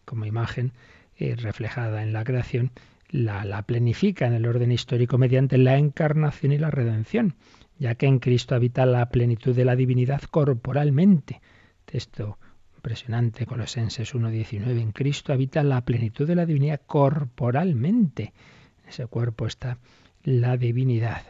como 0.06 0.26
imagen 0.26 0.72
eh, 1.18 1.36
reflejada 1.36 2.02
en 2.02 2.14
la 2.14 2.24
creación, 2.24 2.72
la, 3.12 3.46
la 3.46 3.62
plenifica 3.62 4.26
en 4.26 4.34
el 4.34 4.48
orden 4.48 4.72
histórico 4.72 5.20
mediante 5.20 5.60
la 5.60 5.78
encarnación 5.78 6.52
y 6.52 6.58
la 6.58 6.72
redención, 6.72 7.36
ya 7.78 7.94
que 7.94 8.08
en 8.08 8.18
Cristo 8.18 8.56
habita 8.56 8.88
la 8.88 9.08
plenitud 9.10 9.56
de 9.56 9.66
la 9.66 9.76
divinidad 9.76 10.24
corporalmente. 10.24 11.42
Texto 11.86 12.40
impresionante, 12.76 13.46
Colosenses 13.46 14.16
1.19, 14.16 14.82
en 14.82 14.92
Cristo 14.92 15.32
habita 15.32 15.62
la 15.62 15.86
plenitud 15.86 16.26
de 16.26 16.34
la 16.34 16.48
divinidad 16.48 16.82
corporalmente. 16.88 18.34
En 18.82 18.90
ese 18.90 19.06
cuerpo 19.06 19.46
está 19.46 19.78
la 20.24 20.58
divinidad. 20.58 21.22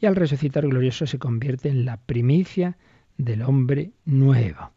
Y 0.00 0.06
al 0.06 0.16
resucitar 0.16 0.66
glorioso 0.66 1.06
se 1.06 1.20
convierte 1.20 1.68
en 1.68 1.84
la 1.84 1.98
primicia 1.98 2.78
del 3.16 3.42
hombre 3.42 3.92
nuevo. 4.04 4.72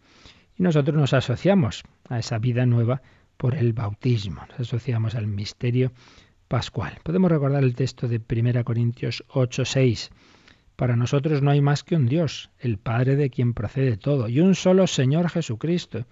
Y 0.58 0.64
nosotros 0.64 0.96
nos 0.96 1.14
asociamos 1.14 1.84
a 2.10 2.20
esa 2.20 2.38
vida 2.38 2.66
nueva 2.66 3.02
por 3.38 3.56
el 3.56 3.74
bautismo, 3.74 4.46
nos 4.50 4.62
asociamos 4.62 5.16
al 5.16 5.28
misterio 5.28 5.92
pascual. 6.48 7.00
Podemos 7.04 7.32
recordar 7.32 7.64
el 7.64 7.76
texto 7.76 8.08
de 8.08 8.20
1 8.20 8.64
Corintios 8.64 9.24
8:6. 9.30 10.12
Para 10.76 10.96
nosotros 10.96 11.42
no 11.42 11.52
hay 11.52 11.62
más 11.62 11.84
que 11.84 11.96
un 11.96 12.06
Dios, 12.06 12.50
el 12.60 12.78
Padre 12.78 13.16
de 13.16 13.30
quien 13.30 13.54
procede 13.54 13.98
todo, 13.98 14.28
y 14.28 14.40
un 14.40 14.56
solo 14.56 14.88
Señor 14.88 15.30
Jesucristo, 15.30 16.06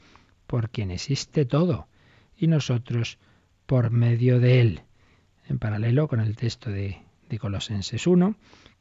por 0.48 0.70
quien 0.70 0.92
existe 0.92 1.46
todo, 1.46 1.88
y 2.38 2.48
nosotros 2.48 3.18
por 3.66 3.92
medio 3.92 4.40
de 4.40 4.62
Él. 4.62 4.82
En 5.48 5.60
paralelo 5.60 6.08
con 6.08 6.20
el 6.20 6.36
texto 6.36 6.70
de, 6.70 6.98
de 7.30 7.40
Colosenses 7.40 8.06
1, 8.06 8.36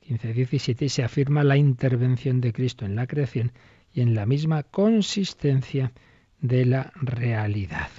15-17 0.08 0.88
se 0.88 1.04
afirma 1.04 1.44
la 1.44 1.56
intervención 1.56 2.40
de 2.40 2.52
Cristo 2.52 2.84
en 2.84 2.96
la 2.96 3.06
creación 3.06 3.52
y 3.92 4.00
en 4.00 4.14
la 4.14 4.26
misma 4.26 4.62
consistencia 4.62 5.92
de 6.40 6.64
la 6.64 6.92
realidad. 6.96 7.90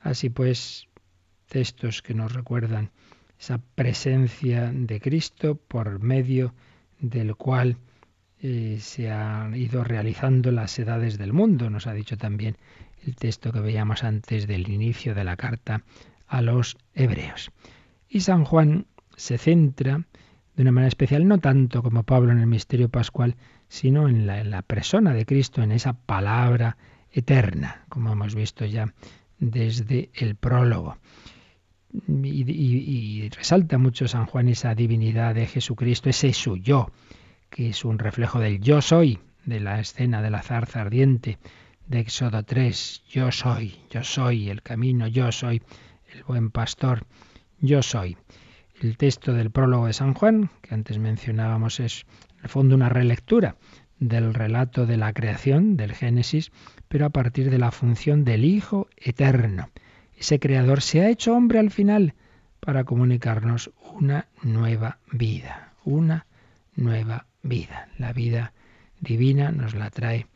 Así 0.00 0.30
pues, 0.30 0.88
textos 1.48 2.02
que 2.02 2.14
nos 2.14 2.32
recuerdan 2.32 2.90
esa 3.38 3.58
presencia 3.74 4.70
de 4.72 5.00
Cristo 5.00 5.56
por 5.56 6.00
medio 6.00 6.54
del 6.98 7.36
cual 7.36 7.76
eh, 8.40 8.78
se 8.80 9.10
han 9.10 9.54
ido 9.54 9.84
realizando 9.84 10.50
las 10.50 10.78
edades 10.78 11.18
del 11.18 11.32
mundo. 11.32 11.70
Nos 11.70 11.86
ha 11.86 11.92
dicho 11.92 12.16
también 12.16 12.56
el 13.04 13.16
texto 13.16 13.52
que 13.52 13.60
veíamos 13.60 14.04
antes 14.04 14.46
del 14.46 14.68
inicio 14.68 15.14
de 15.14 15.24
la 15.24 15.36
carta 15.36 15.82
a 16.26 16.42
los 16.42 16.76
hebreos. 16.94 17.50
Y 18.08 18.20
San 18.20 18.44
Juan 18.44 18.86
se 19.16 19.38
centra 19.38 20.04
de 20.54 20.62
una 20.62 20.72
manera 20.72 20.88
especial, 20.88 21.26
no 21.28 21.38
tanto 21.38 21.82
como 21.82 22.02
Pablo 22.02 22.32
en 22.32 22.38
el 22.38 22.46
misterio 22.46 22.88
pascual, 22.88 23.36
sino 23.68 24.08
en 24.08 24.26
la, 24.26 24.62
persona 24.62 25.12
de 25.12 25.26
Cristo, 25.26 25.62
en 25.62 25.72
esa 25.72 25.94
palabra 25.94 26.76
eterna, 27.10 27.84
como 27.88 28.12
hemos 28.12 28.34
visto 28.34 28.64
ya 28.64 28.92
desde 29.38 30.10
el 30.14 30.36
prólogo. 30.36 30.98
Y, 32.08 33.28
resalta 33.30 33.78
mucho 33.78 34.06
San 34.06 34.26
Juan 34.26 34.48
esa 34.48 34.74
divinidad 34.74 35.34
de 35.34 35.46
Jesucristo, 35.46 36.10
ese 36.10 36.32
su 36.32 36.56
yo, 36.56 36.90
que 37.50 37.70
es 37.70 37.84
un 37.84 37.98
reflejo 37.98 38.38
del 38.38 38.60
yo 38.60 38.82
soy, 38.82 39.18
de 39.44 39.60
la 39.60 39.80
escena 39.80 40.20
de 40.22 40.30
la 40.30 40.42
zarza 40.42 40.82
ardiente 40.82 41.38
de 41.86 42.00
Éxodo 42.00 42.42
3. 42.42 43.04
Yo 43.08 43.32
soy, 43.32 43.76
yo 43.90 44.02
soy 44.02 44.50
el 44.50 44.62
camino, 44.62 45.06
yo 45.06 45.32
soy 45.32 45.62
el 46.12 46.24
buen 46.24 46.50
pastor, 46.50 47.06
yo 47.60 47.82
soy. 47.82 48.16
El 48.80 48.98
texto 48.98 49.32
del 49.32 49.50
prólogo 49.50 49.86
de 49.86 49.94
San 49.94 50.12
Juan, 50.12 50.50
que 50.60 50.74
antes 50.74 50.98
mencionábamos, 50.98 51.80
es 51.80 52.04
fondo 52.48 52.74
una 52.74 52.88
relectura 52.88 53.56
del 53.98 54.34
relato 54.34 54.86
de 54.86 54.96
la 54.96 55.12
creación, 55.12 55.76
del 55.76 55.94
Génesis, 55.94 56.52
pero 56.88 57.06
a 57.06 57.10
partir 57.10 57.50
de 57.50 57.58
la 57.58 57.70
función 57.70 58.24
del 58.24 58.44
Hijo 58.44 58.88
eterno 58.96 59.70
ese 60.16 60.38
creador 60.38 60.80
se 60.80 61.02
ha 61.02 61.10
hecho 61.10 61.34
hombre 61.34 61.58
al 61.58 61.70
final 61.70 62.14
para 62.60 62.84
comunicarnos 62.84 63.70
una 63.94 64.28
nueva 64.42 64.98
vida, 65.12 65.74
una 65.84 66.26
nueva 66.74 67.26
vida. 67.42 67.88
La 67.98 68.12
vida 68.12 68.52
divina 69.00 69.52
nos 69.52 69.74
la 69.74 69.90
trae 69.90 70.26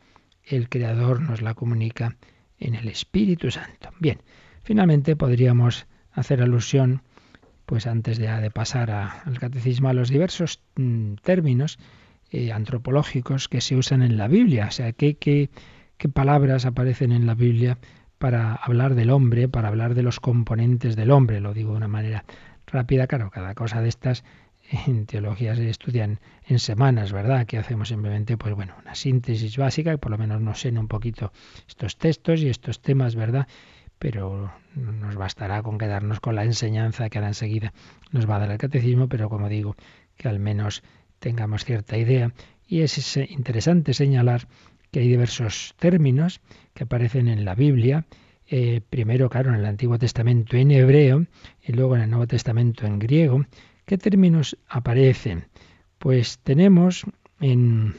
el 0.43 0.69
creador, 0.69 1.21
nos 1.21 1.41
la 1.41 1.55
comunica 1.55 2.15
en 2.59 2.75
el 2.75 2.87
Espíritu 2.87 3.49
Santo. 3.49 3.89
Bien, 3.99 4.21
finalmente 4.63 5.15
podríamos 5.15 5.87
hacer 6.11 6.41
alusión, 6.41 7.01
pues 7.65 7.87
antes 7.87 8.17
de, 8.17 8.27
de 8.27 8.51
pasar 8.51 8.91
al 8.91 9.39
catecismo, 9.39 9.89
a 9.89 9.93
los 9.93 10.09
diversos 10.09 10.61
mm, 10.75 11.15
términos 11.23 11.79
eh, 12.31 12.51
antropológicos 12.51 13.47
que 13.47 13.61
se 13.61 13.75
usan 13.75 14.01
en 14.01 14.17
la 14.17 14.27
Biblia. 14.27 14.67
O 14.67 14.71
sea, 14.71 14.91
qué, 14.93 15.15
qué 15.15 15.49
palabras 16.09 16.65
aparecen 16.65 17.11
en 17.11 17.27
la 17.27 17.35
Biblia 17.35 17.77
para 18.17 18.53
hablar 18.53 18.95
del 18.95 19.09
hombre, 19.09 19.49
para 19.49 19.67
hablar 19.67 19.95
de 19.95 20.03
los 20.03 20.19
componentes 20.19 20.95
del 20.95 21.11
hombre, 21.11 21.41
lo 21.41 21.53
digo 21.53 21.71
de 21.71 21.77
una 21.77 21.87
manera 21.87 22.23
rápida, 22.67 23.07
claro, 23.07 23.31
cada 23.31 23.55
cosa 23.55 23.81
de 23.81 23.89
estas 23.89 24.23
en 24.87 25.05
teología 25.05 25.55
se 25.55 25.69
estudian 25.69 26.19
en 26.45 26.59
semanas, 26.59 27.11
¿verdad? 27.11 27.37
Aquí 27.37 27.57
hacemos 27.57 27.89
simplemente, 27.89 28.37
pues 28.37 28.53
bueno, 28.53 28.75
una 28.81 28.95
síntesis 28.95 29.57
básica, 29.57 29.91
que 29.91 29.97
por 29.97 30.11
lo 30.11 30.17
menos 30.17 30.41
nos 30.41 30.65
en 30.65 30.77
un 30.77 30.87
poquito 30.87 31.31
estos 31.67 31.97
textos 31.97 32.41
y 32.41 32.49
estos 32.49 32.81
temas, 32.81 33.15
¿verdad? 33.15 33.47
Pero 33.99 34.51
nos 34.75 35.15
bastará 35.15 35.61
con 35.61 35.77
quedarnos 35.77 36.19
con 36.19 36.35
la 36.35 36.43
enseñanza 36.43 37.09
que 37.09 37.17
ahora 37.17 37.29
enseguida 37.29 37.73
nos 38.11 38.29
va 38.29 38.37
a 38.37 38.39
dar 38.39 38.51
el 38.51 38.57
catecismo, 38.57 39.07
pero 39.07 39.29
como 39.29 39.49
digo, 39.49 39.75
que 40.17 40.27
al 40.27 40.39
menos 40.39 40.83
tengamos 41.21 41.63
cierta 41.63 41.97
idea. 41.97 42.33
Y 42.67 42.81
es 42.81 43.15
interesante 43.17 43.93
señalar 43.93 44.47
que 44.91 44.99
hay 44.99 45.07
diversos 45.07 45.73
términos 45.79 46.41
que 46.73 46.83
aparecen 46.83 47.29
en 47.29 47.45
la 47.45 47.55
Biblia, 47.55 48.05
eh, 48.47 48.81
primero, 48.89 49.29
claro, 49.29 49.53
en 49.53 49.59
el 49.59 49.65
Antiguo 49.65 49.97
Testamento 49.97 50.57
en 50.57 50.71
hebreo 50.71 51.25
y 51.61 51.71
luego 51.71 51.95
en 51.95 52.01
el 52.01 52.09
Nuevo 52.09 52.27
Testamento 52.27 52.85
en 52.85 52.99
griego. 52.99 53.45
¿Qué 53.85 53.97
términos 53.97 54.57
aparecen? 54.67 55.45
Pues 55.99 56.39
tenemos 56.39 57.05
en, 57.39 57.95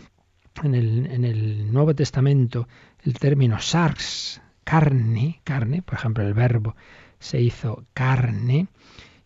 en, 0.63 0.75
el, 0.75 1.07
en 1.07 1.25
el, 1.25 1.73
Nuevo 1.73 1.95
Testamento 1.95 2.69
el 3.05 3.15
término 3.15 3.61
sars, 3.61 4.43
carne, 4.65 5.41
carne, 5.45 5.81
por 5.81 5.95
ejemplo, 5.95 6.27
el 6.27 6.35
verbo 6.35 6.77
se 7.19 7.41
hizo 7.41 7.85
carne, 7.95 8.67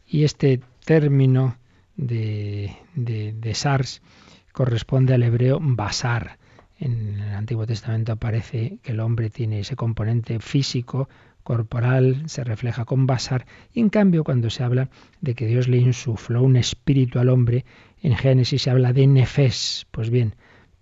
y 0.06 0.24
este 0.24 0.60
término 0.84 1.56
de, 1.96 3.52
sars 3.54 4.02
corresponde 4.52 5.14
al 5.14 5.22
hebreo 5.22 5.58
basar, 5.60 6.38
en 6.78 7.20
el 7.20 7.34
Antiguo 7.34 7.66
Testamento 7.66 8.12
aparece 8.12 8.78
que 8.82 8.92
el 8.92 9.00
hombre 9.00 9.30
tiene 9.30 9.60
ese 9.60 9.76
componente 9.76 10.40
físico, 10.40 11.08
corporal, 11.42 12.24
se 12.26 12.42
refleja 12.42 12.84
con 12.84 13.06
basar, 13.06 13.46
y 13.72 13.80
en 13.80 13.88
cambio 13.88 14.24
cuando 14.24 14.50
se 14.50 14.64
habla 14.64 14.90
de 15.20 15.34
que 15.34 15.46
Dios 15.46 15.68
le 15.68 15.78
insufló 15.78 16.42
un 16.42 16.56
espíritu 16.56 17.18
al 17.18 17.28
hombre, 17.28 17.64
en 18.02 18.16
Génesis 18.16 18.62
se 18.62 18.70
habla 18.70 18.92
de 18.92 19.06
nefes. 19.06 19.86
Pues 19.90 20.10
bien, 20.10 20.34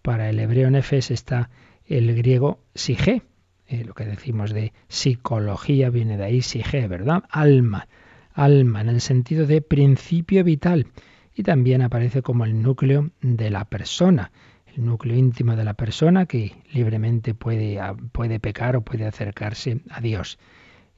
para 0.03 0.31
el 0.31 0.39
hebreo 0.41 0.71
nefes 0.71 1.11
está 1.11 1.51
el 1.87 2.15
griego 2.17 2.61
sige, 2.75 3.23
eh, 3.67 3.85
lo 3.85 3.95
que 3.95 4.05
decimos 4.05 4.53
de 4.53 4.73
psicología 4.89 5.91
viene 5.91 6.17
de 6.17 6.25
ahí 6.25 6.43
sige, 6.43 6.89
¿verdad? 6.89 7.25
Alma, 7.31 7.87
alma 8.35 8.83
en 8.83 8.89
el 8.91 9.01
sentido 9.01 9.47
de 9.47 9.63
principio 9.63 10.45
vital, 10.45 10.89
y 11.35 11.43
también 11.43 11.83
aparece 11.83 12.23
como 12.23 12.45
el 12.45 12.63
núcleo 12.63 13.11
de 13.23 13.51
la 13.51 13.65
persona 13.65 14.31
el 14.77 14.85
núcleo 14.85 15.17
íntimo 15.17 15.57
de 15.57 15.65
la 15.65 15.75
persona 15.75 16.27
que 16.27 16.57
libremente 16.73 17.35
puede, 17.35 17.79
puede 18.13 18.41
pecar 18.41 18.77
o 18.77 18.83
puede 18.83 19.07
acercarse 19.07 19.81
a 19.91 20.01
Dios. 20.01 20.39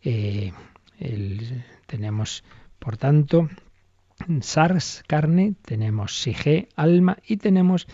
Eh, 0.03 0.53
tenemos, 1.87 2.45
por 2.79 2.97
tanto, 2.97 3.49
SARS, 4.41 5.05
carne, 5.07 5.55
tenemos 5.63 6.21
SIGE, 6.21 6.69
alma, 6.75 7.19
y 7.27 7.37
tenemos 7.37 7.87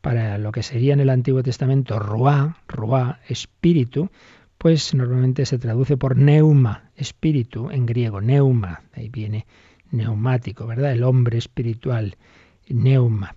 para 0.00 0.38
lo 0.38 0.52
que 0.52 0.62
sería 0.62 0.94
en 0.94 1.00
el 1.00 1.10
Antiguo 1.10 1.42
Testamento 1.42 1.98
Ruá, 1.98 2.58
Ruá, 2.68 3.20
espíritu, 3.28 4.10
pues 4.66 4.94
normalmente 4.94 5.46
se 5.46 5.58
traduce 5.58 5.96
por 5.96 6.16
neuma, 6.16 6.90
espíritu, 6.96 7.70
en 7.70 7.86
griego, 7.86 8.20
neuma, 8.20 8.82
ahí 8.94 9.08
viene 9.08 9.46
neumático, 9.92 10.66
¿verdad? 10.66 10.90
El 10.90 11.04
hombre 11.04 11.38
espiritual, 11.38 12.16
neuma. 12.68 13.36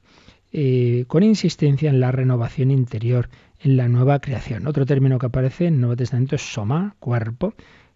Eh, 0.51 1.05
con 1.07 1.21
insistencia 1.21 1.91
en 1.91 1.99
la 1.99 2.11
renovación 2.11 2.71
interior, 2.71 3.29
en 3.59 3.77
la 3.77 3.87
nueva 3.87 4.17
creación. 4.17 4.65
Otro 4.65 4.87
término 4.87 5.19
que 5.19 5.27
aparece 5.27 5.67
en 5.67 5.75
el 5.75 5.81
Nuevo 5.81 5.97
Testamento 5.97 6.35
es 6.35 6.41
soma, 6.41 6.95
cuerpo, 6.99 7.53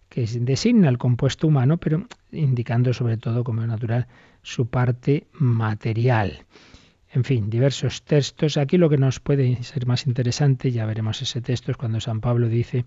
que 0.08 0.24
designa 0.24 0.88
el 0.88 0.98
compuesto 0.98 1.48
humano, 1.48 1.78
pero 1.78 2.06
indicando 2.30 2.92
sobre 2.92 3.16
todo 3.16 3.42
como 3.42 3.66
natural 3.66 4.06
su 4.42 4.68
parte 4.68 5.26
material. 5.32 6.46
En 7.14 7.22
fin, 7.22 7.48
diversos 7.48 8.02
textos. 8.02 8.56
Aquí 8.56 8.76
lo 8.76 8.90
que 8.90 8.98
nos 8.98 9.20
puede 9.20 9.62
ser 9.62 9.86
más 9.86 10.08
interesante, 10.08 10.72
ya 10.72 10.84
veremos 10.84 11.22
ese 11.22 11.40
texto, 11.40 11.70
es 11.70 11.76
cuando 11.76 12.00
San 12.00 12.20
Pablo 12.20 12.48
dice 12.48 12.84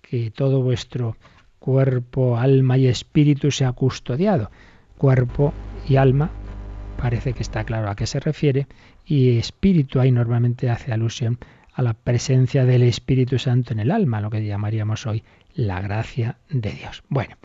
que 0.00 0.30
todo 0.30 0.62
vuestro 0.62 1.16
cuerpo, 1.58 2.38
alma 2.38 2.78
y 2.78 2.86
espíritu 2.86 3.50
se 3.50 3.64
ha 3.64 3.72
custodiado. 3.72 4.52
Cuerpo 4.96 5.52
y 5.88 5.96
alma 5.96 6.30
parece 6.96 7.32
que 7.32 7.42
está 7.42 7.64
claro 7.64 7.90
a 7.90 7.96
qué 7.96 8.06
se 8.06 8.20
refiere 8.20 8.68
y 9.04 9.36
espíritu 9.36 9.98
ahí 9.98 10.12
normalmente 10.12 10.70
hace 10.70 10.92
alusión 10.92 11.38
a 11.74 11.82
la 11.82 11.92
presencia 11.92 12.64
del 12.64 12.84
Espíritu 12.84 13.38
Santo 13.38 13.72
en 13.72 13.80
el 13.80 13.90
alma, 13.90 14.20
lo 14.20 14.30
que 14.30 14.46
llamaríamos 14.46 15.06
hoy 15.06 15.24
la 15.54 15.82
gracia 15.82 16.38
de 16.48 16.70
Dios. 16.70 17.02
Bueno, 17.08 17.36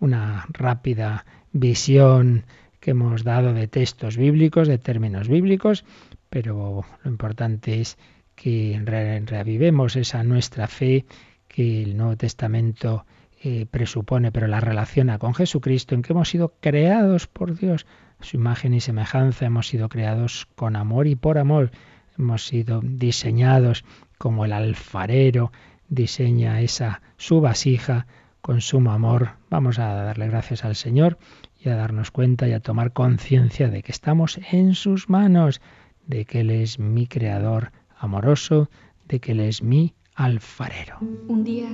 una 0.00 0.46
rápida 0.48 1.26
visión 1.52 2.44
que 2.80 2.92
hemos 2.92 3.24
dado 3.24 3.52
de 3.52 3.68
textos 3.68 4.16
bíblicos, 4.16 4.68
de 4.68 4.78
términos 4.78 5.28
bíblicos, 5.28 5.84
pero 6.30 6.84
lo 7.02 7.10
importante 7.10 7.80
es 7.80 7.98
que 8.34 8.80
reavivemos 8.84 9.96
esa 9.96 10.22
nuestra 10.22 10.66
fe 10.68 11.06
que 11.48 11.82
el 11.82 11.96
Nuevo 11.96 12.16
Testamento 12.16 13.06
eh, 13.42 13.66
presupone, 13.70 14.32
pero 14.32 14.46
la 14.46 14.60
relaciona 14.60 15.18
con 15.18 15.34
Jesucristo, 15.34 15.94
en 15.94 16.02
que 16.02 16.12
hemos 16.12 16.28
sido 16.28 16.54
creados 16.60 17.26
por 17.26 17.58
Dios, 17.58 17.86
su 18.20 18.36
imagen 18.36 18.74
y 18.74 18.80
semejanza, 18.80 19.46
hemos 19.46 19.68
sido 19.68 19.88
creados 19.88 20.46
con 20.54 20.76
amor 20.76 21.06
y 21.06 21.16
por 21.16 21.38
amor, 21.38 21.70
hemos 22.18 22.46
sido 22.46 22.80
diseñados 22.82 23.84
como 24.18 24.44
el 24.44 24.52
alfarero 24.52 25.52
diseña 25.88 26.60
esa 26.60 27.02
su 27.16 27.40
vasija 27.40 28.06
con 28.40 28.60
sumo 28.60 28.92
amor. 28.92 29.32
Vamos 29.50 29.78
a 29.78 29.92
darle 29.94 30.28
gracias 30.28 30.64
al 30.64 30.76
Señor 30.76 31.18
y 31.58 31.68
a 31.68 31.76
darnos 31.76 32.10
cuenta 32.10 32.48
y 32.48 32.52
a 32.52 32.60
tomar 32.60 32.92
conciencia 32.92 33.68
de 33.68 33.82
que 33.82 33.92
estamos 33.92 34.38
en 34.52 34.74
sus 34.74 35.08
manos, 35.08 35.60
de 36.06 36.24
que 36.24 36.40
Él 36.40 36.50
es 36.50 36.78
mi 36.78 37.06
creador 37.06 37.72
amoroso, 37.98 38.70
de 39.08 39.20
que 39.20 39.32
Él 39.32 39.40
es 39.40 39.62
mi 39.62 39.94
alfarero. 40.14 40.98
Un 41.28 41.44
día 41.44 41.68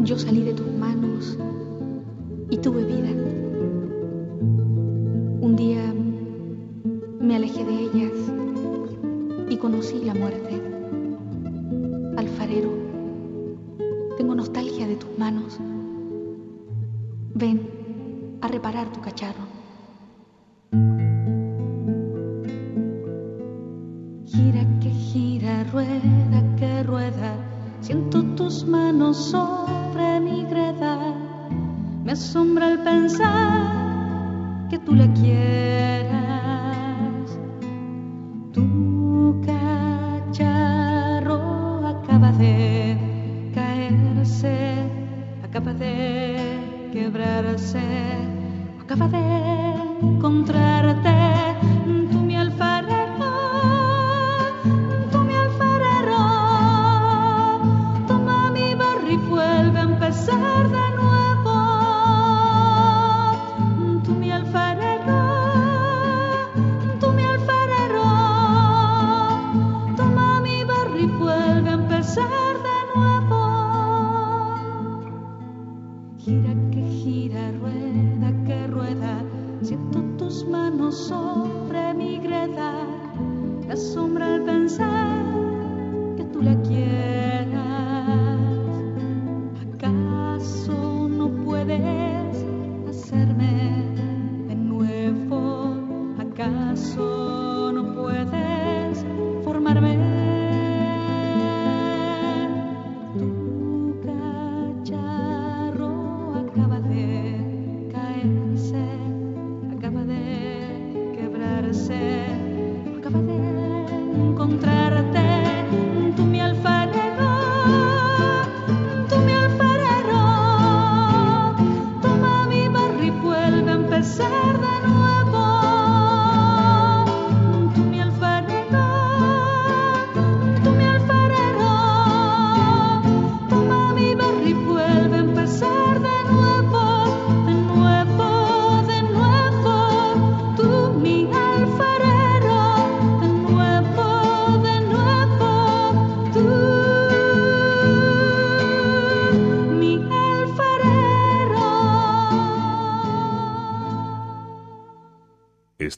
yo 0.00 0.18
salí 0.18 0.42
de 0.42 0.54
tus 0.54 0.70
manos 0.72 1.38
y 2.50 2.58
tuve 2.58 2.84
vida. 2.84 3.10
Un 5.40 5.56
día 5.56 5.94
me 7.20 7.36
alejé 7.36 7.64
de 7.64 7.74
ellas 7.74 8.12
y 9.48 9.56
conocí 9.56 10.04
la 10.04 10.14
muerte. 10.14 10.60
Alfarero, 12.16 12.72
tengo 14.16 14.34
nostalgia 14.34 14.86
de 14.86 14.96
tus 14.96 15.18
manos. 15.18 15.58
Ven 17.34 17.81
a 18.42 18.48
reparar 18.48 18.88
tu 18.88 19.00
cacharro. 19.00 19.46
Gira 24.26 24.66
que 24.80 24.90
gira, 24.90 25.64
rueda 25.72 26.42
que 26.56 26.82
rueda, 26.82 27.36
siento 27.80 28.22
tus 28.34 28.64
manos 28.66 29.16
sobre 29.16 30.20
mi 30.20 30.44
greda. 30.44 31.14
Me 32.04 32.12
asombra 32.12 32.72
el 32.72 32.80
pensar 32.80 34.68
que 34.68 34.78
tú 34.80 34.94
la 34.94 35.06
quieras. 35.14 36.18
Tu 38.52 39.40
cacharro 39.46 41.38
acaba 41.86 42.32
de 42.32 42.96
caerse, 43.54 44.74
acaba 45.44 45.72
de 45.74 46.90
quebrarse, 46.92 47.80
acaba 48.92 49.08
de 49.08 50.06
encontrarte. 50.06 50.71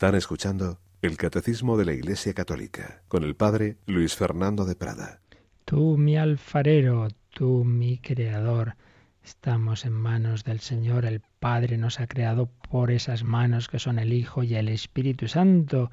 Están 0.05 0.17
escuchando 0.17 0.79
el 1.01 1.17
Catecismo 1.17 1.79
de 1.79 1.87
la 1.87 1.95
Iglesia 1.95 2.35
Católica 2.35 3.01
con 3.09 3.25
el 3.25 3.37
Padre 3.37 3.79
Luis 3.87 4.14
Fernando 4.14 4.67
de 4.67 4.77
Prada. 4.77 5.21
Tú 5.64 5.97
mi 5.97 6.19
alfarero, 6.19 7.09
tú 7.31 7.64
mi 7.64 7.97
creador. 7.97 8.77
Estamos 9.25 9.87
en 9.87 9.95
manos 9.95 10.45
del 10.45 10.61
Señor, 10.61 11.07
el 11.07 11.23
Padre 11.40 11.79
nos 11.79 12.01
ha 12.01 12.07
creado 12.07 12.51
por 12.71 12.90
esas 12.90 13.25
manos 13.25 13.69
que 13.69 13.79
son 13.79 13.99
el 13.99 14.12
Hijo 14.12 14.43
y 14.43 14.57
el 14.57 14.69
Espíritu 14.69 15.27
Santo, 15.27 15.90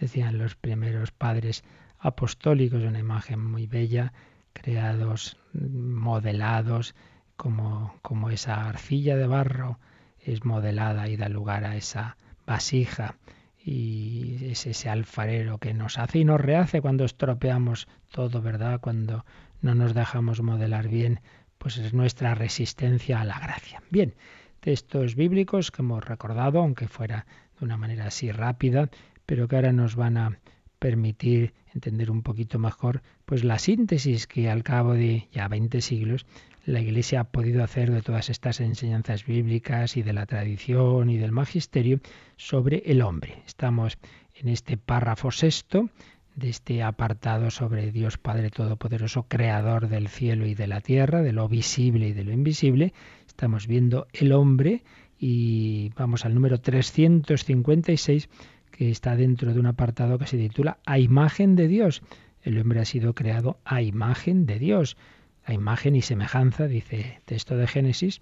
decían 0.00 0.38
los 0.38 0.54
primeros 0.56 1.10
padres 1.10 1.62
apostólicos, 1.98 2.82
una 2.82 3.00
imagen 3.00 3.44
muy 3.44 3.66
bella, 3.66 4.14
creados, 4.54 5.36
modelados, 5.52 6.94
como, 7.36 7.94
como 8.00 8.30
esa 8.30 8.66
arcilla 8.70 9.16
de 9.16 9.26
barro 9.26 9.78
es 10.18 10.46
modelada 10.46 11.10
y 11.10 11.18
da 11.18 11.28
lugar 11.28 11.66
a 11.66 11.76
esa 11.76 12.16
vasija 12.46 13.16
y 13.64 14.38
es 14.50 14.66
ese 14.66 14.88
alfarero 14.88 15.58
que 15.58 15.74
nos 15.74 15.98
hace 15.98 16.18
y 16.18 16.24
nos 16.24 16.40
rehace 16.40 16.80
cuando 16.80 17.04
estropeamos 17.04 17.88
todo, 18.10 18.40
¿verdad? 18.42 18.80
Cuando 18.80 19.24
no 19.60 19.74
nos 19.74 19.94
dejamos 19.94 20.40
modelar 20.40 20.88
bien, 20.88 21.20
pues 21.58 21.76
es 21.76 21.92
nuestra 21.92 22.34
resistencia 22.34 23.20
a 23.20 23.24
la 23.24 23.38
gracia. 23.38 23.82
Bien, 23.90 24.14
textos 24.60 25.14
bíblicos 25.14 25.70
que 25.70 25.82
hemos 25.82 26.04
recordado, 26.04 26.60
aunque 26.60 26.88
fuera 26.88 27.26
de 27.58 27.64
una 27.66 27.76
manera 27.76 28.06
así 28.06 28.32
rápida, 28.32 28.88
pero 29.26 29.46
que 29.46 29.56
ahora 29.56 29.72
nos 29.72 29.94
van 29.94 30.16
a 30.16 30.38
permitir 30.78 31.52
entender 31.74 32.10
un 32.10 32.22
poquito 32.22 32.58
mejor 32.58 33.02
pues 33.26 33.44
la 33.44 33.58
síntesis 33.58 34.26
que 34.26 34.50
al 34.50 34.62
cabo 34.62 34.94
de 34.94 35.28
ya 35.32 35.46
20 35.46 35.80
siglos 35.82 36.26
la 36.64 36.80
Iglesia 36.80 37.20
ha 37.20 37.24
podido 37.24 37.64
hacer 37.64 37.90
de 37.90 38.02
todas 38.02 38.30
estas 38.30 38.60
enseñanzas 38.60 39.24
bíblicas 39.24 39.96
y 39.96 40.02
de 40.02 40.12
la 40.12 40.26
tradición 40.26 41.10
y 41.10 41.16
del 41.16 41.32
magisterio 41.32 42.00
sobre 42.36 42.82
el 42.86 43.02
hombre. 43.02 43.42
Estamos 43.46 43.98
en 44.34 44.48
este 44.48 44.76
párrafo 44.76 45.30
sexto 45.30 45.88
de 46.36 46.48
este 46.48 46.82
apartado 46.82 47.50
sobre 47.50 47.90
Dios 47.92 48.18
Padre 48.18 48.50
Todopoderoso, 48.50 49.24
creador 49.24 49.88
del 49.88 50.08
cielo 50.08 50.46
y 50.46 50.54
de 50.54 50.66
la 50.66 50.80
tierra, 50.80 51.22
de 51.22 51.32
lo 51.32 51.48
visible 51.48 52.08
y 52.08 52.12
de 52.12 52.24
lo 52.24 52.32
invisible. 52.32 52.92
Estamos 53.26 53.66
viendo 53.66 54.06
el 54.12 54.32
hombre 54.32 54.82
y 55.18 55.90
vamos 55.96 56.24
al 56.24 56.34
número 56.34 56.60
356 56.60 58.28
que 58.70 58.90
está 58.90 59.16
dentro 59.16 59.52
de 59.52 59.60
un 59.60 59.66
apartado 59.66 60.18
que 60.18 60.26
se 60.26 60.38
titula 60.38 60.78
A 60.86 60.98
imagen 60.98 61.56
de 61.56 61.68
Dios. 61.68 62.02
El 62.42 62.58
hombre 62.58 62.80
ha 62.80 62.84
sido 62.84 63.14
creado 63.14 63.58
a 63.64 63.82
imagen 63.82 64.46
de 64.46 64.58
Dios 64.58 64.96
a 65.44 65.52
imagen 65.52 65.96
y 65.96 66.02
semejanza, 66.02 66.66
dice 66.66 67.20
texto 67.24 67.56
de 67.56 67.66
Génesis, 67.66 68.20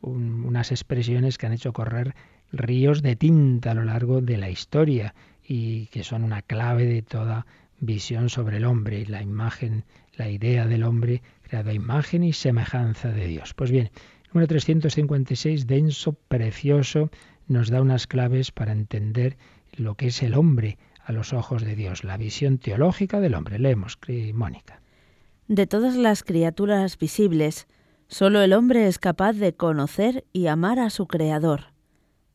un, 0.00 0.44
unas 0.44 0.70
expresiones 0.70 1.38
que 1.38 1.46
han 1.46 1.52
hecho 1.52 1.72
correr 1.72 2.14
ríos 2.52 3.02
de 3.02 3.16
tinta 3.16 3.72
a 3.72 3.74
lo 3.74 3.84
largo 3.84 4.20
de 4.20 4.36
la 4.36 4.50
historia 4.50 5.14
y 5.46 5.86
que 5.86 6.04
son 6.04 6.24
una 6.24 6.42
clave 6.42 6.86
de 6.86 7.02
toda 7.02 7.46
visión 7.80 8.28
sobre 8.28 8.58
el 8.58 8.64
hombre, 8.64 9.06
la 9.06 9.22
imagen, 9.22 9.84
la 10.16 10.28
idea 10.28 10.66
del 10.66 10.82
hombre 10.82 11.22
creado 11.42 11.70
a 11.70 11.74
imagen 11.74 12.24
y 12.24 12.32
semejanza 12.32 13.10
de 13.10 13.26
Dios. 13.26 13.54
Pues 13.54 13.70
bien, 13.70 13.90
número 14.32 14.48
356, 14.48 15.66
denso, 15.66 16.12
precioso, 16.12 17.10
nos 17.46 17.70
da 17.70 17.80
unas 17.80 18.06
claves 18.06 18.50
para 18.50 18.72
entender 18.72 19.36
lo 19.72 19.94
que 19.94 20.08
es 20.08 20.22
el 20.22 20.34
hombre 20.34 20.76
a 21.04 21.12
los 21.12 21.32
ojos 21.32 21.62
de 21.62 21.74
Dios, 21.74 22.04
la 22.04 22.16
visión 22.16 22.58
teológica 22.58 23.20
del 23.20 23.34
hombre. 23.34 23.58
Leemos, 23.58 23.98
Mónica. 24.34 24.80
De 25.48 25.66
todas 25.66 25.96
las 25.96 26.24
criaturas 26.24 26.98
visibles, 26.98 27.68
solo 28.06 28.42
el 28.42 28.52
hombre 28.52 28.86
es 28.86 28.98
capaz 28.98 29.32
de 29.32 29.54
conocer 29.54 30.26
y 30.30 30.46
amar 30.46 30.78
a 30.78 30.90
su 30.90 31.06
Creador. 31.06 31.72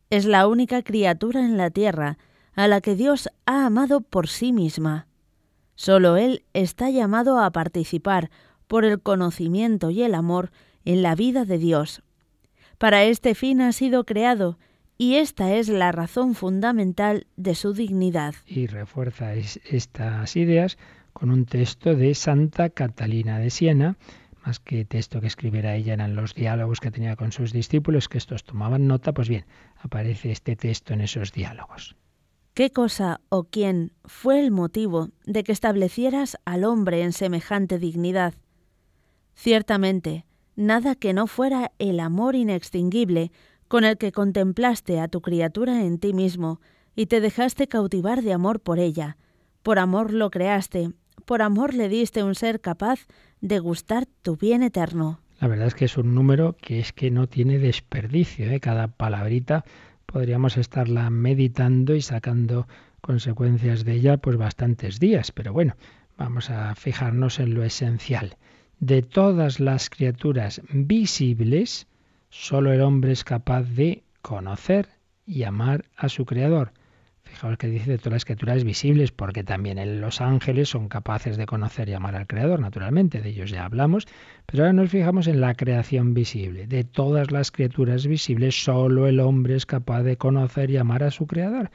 Es 0.09 0.25
la 0.25 0.47
única 0.47 0.81
criatura 0.81 1.39
en 1.41 1.55
la 1.55 1.69
tierra 1.69 2.17
a 2.55 2.67
la 2.67 2.81
que 2.81 2.95
Dios 2.95 3.29
ha 3.45 3.67
amado 3.67 4.01
por 4.01 4.27
sí 4.27 4.51
misma. 4.51 5.05
Solo 5.75 6.17
Él 6.17 6.43
está 6.53 6.89
llamado 6.89 7.39
a 7.39 7.51
participar 7.51 8.31
por 8.67 8.83
el 8.83 8.99
conocimiento 8.99 9.91
y 9.91 10.01
el 10.01 10.15
amor 10.15 10.51
en 10.83 11.03
la 11.03 11.13
vida 11.13 11.45
de 11.45 11.59
Dios. 11.59 12.01
Para 12.79 13.03
este 13.03 13.35
fin 13.35 13.61
ha 13.61 13.73
sido 13.73 14.05
creado 14.05 14.57
y 14.97 15.15
esta 15.15 15.53
es 15.53 15.69
la 15.69 15.91
razón 15.91 16.33
fundamental 16.33 17.27
de 17.35 17.53
su 17.53 17.73
dignidad. 17.73 18.33
Y 18.47 18.65
refuerza 18.65 19.35
estas 19.35 20.35
ideas 20.35 20.79
con 21.13 21.31
un 21.31 21.45
texto 21.45 21.95
de 21.95 22.15
Santa 22.15 22.69
Catalina 22.69 23.39
de 23.39 23.49
Siena, 23.49 23.97
más 24.45 24.59
que 24.59 24.83
texto 24.83 25.21
que 25.21 25.27
escribiera 25.27 25.75
ella 25.75 25.93
eran 25.93 26.15
los 26.15 26.35
diálogos 26.35 26.79
que 26.79 26.91
tenía 26.91 27.15
con 27.15 27.31
sus 27.31 27.53
discípulos, 27.53 28.09
que 28.09 28.17
estos 28.17 28.43
tomaban 28.43 28.87
nota, 28.87 29.13
pues 29.13 29.29
bien, 29.29 29.45
aparece 29.77 30.31
este 30.31 30.55
texto 30.55 30.93
en 30.93 31.01
esos 31.01 31.31
diálogos. 31.31 31.95
¿Qué 32.53 32.69
cosa 32.71 33.21
o 33.29 33.45
quién 33.45 33.93
fue 34.03 34.39
el 34.39 34.51
motivo 34.51 35.09
de 35.25 35.43
que 35.43 35.51
establecieras 35.51 36.37
al 36.45 36.65
hombre 36.65 37.01
en 37.01 37.13
semejante 37.13 37.79
dignidad? 37.79 38.33
Ciertamente, 39.33 40.25
nada 40.55 40.95
que 40.95 41.13
no 41.13 41.27
fuera 41.27 41.71
el 41.79 41.99
amor 41.99 42.35
inextinguible 42.35 43.31
con 43.67 43.85
el 43.85 43.97
que 43.97 44.11
contemplaste 44.11 44.99
a 44.99 45.07
tu 45.07 45.21
criatura 45.21 45.83
en 45.83 45.97
ti 45.97 46.13
mismo 46.13 46.59
y 46.95 47.07
te 47.07 47.21
dejaste 47.21 47.67
cautivar 47.67 48.21
de 48.21 48.33
amor 48.33 48.59
por 48.59 48.77
ella. 48.77 49.17
Por 49.63 49.79
amor 49.79 50.13
lo 50.13 50.29
creaste, 50.29 50.91
por 51.25 51.41
amor 51.41 51.73
le 51.73 51.89
diste 51.89 52.23
un 52.23 52.35
ser 52.35 52.61
capaz 52.61 53.07
de 53.41 53.59
gustar 53.59 54.05
tu 54.21 54.37
bien 54.37 54.63
eterno. 54.63 55.19
La 55.39 55.47
verdad 55.47 55.67
es 55.67 55.75
que 55.75 55.85
es 55.85 55.97
un 55.97 56.15
número 56.15 56.55
que 56.61 56.79
es 56.79 56.93
que 56.93 57.11
no 57.11 57.27
tiene 57.27 57.59
desperdicio, 57.59 58.49
¿eh? 58.49 58.59
cada 58.59 58.87
palabrita 58.87 59.65
podríamos 60.05 60.57
estarla 60.57 61.09
meditando 61.09 61.95
y 61.95 62.01
sacando 62.01 62.67
consecuencias 63.01 63.83
de 63.83 63.93
ella 63.93 64.17
pues 64.17 64.37
bastantes 64.37 64.99
días, 64.99 65.31
pero 65.31 65.51
bueno, 65.51 65.75
vamos 66.17 66.49
a 66.49 66.75
fijarnos 66.75 67.39
en 67.39 67.53
lo 67.53 67.63
esencial. 67.63 68.37
De 68.79 69.01
todas 69.01 69.59
las 69.59 69.89
criaturas 69.89 70.61
visibles, 70.71 71.87
solo 72.29 72.71
el 72.71 72.81
hombre 72.81 73.11
es 73.11 73.23
capaz 73.23 73.63
de 73.63 74.03
conocer 74.21 74.87
y 75.25 75.43
amar 75.43 75.85
a 75.95 76.09
su 76.09 76.25
creador. 76.25 76.73
Fijaos 77.33 77.57
que 77.57 77.67
dice 77.67 77.89
de 77.89 77.97
todas 77.97 78.13
las 78.13 78.25
criaturas 78.25 78.63
visibles, 78.63 79.11
porque 79.11 79.43
también 79.43 79.99
los 79.99 80.21
ángeles 80.21 80.69
son 80.69 80.87
capaces 80.87 81.35
de 81.35 81.47
conocer 81.47 81.89
y 81.89 81.93
amar 81.93 82.15
al 82.15 82.27
Creador, 82.27 82.59
naturalmente, 82.59 83.21
de 83.21 83.29
ellos 83.29 83.49
ya 83.49 83.65
hablamos, 83.65 84.07
pero 84.45 84.63
ahora 84.63 84.73
nos 84.73 84.91
fijamos 84.91 85.25
en 85.25 85.41
la 85.41 85.55
creación 85.55 86.13
visible. 86.13 86.67
De 86.67 86.83
todas 86.83 87.31
las 87.31 87.49
criaturas 87.49 88.05
visibles, 88.05 88.63
solo 88.63 89.07
el 89.07 89.19
hombre 89.19 89.55
es 89.55 89.65
capaz 89.65 90.03
de 90.03 90.15
conocer 90.15 90.69
y 90.69 90.77
amar 90.77 91.01
a 91.01 91.09
su 91.09 91.25
Creador. 91.25 91.71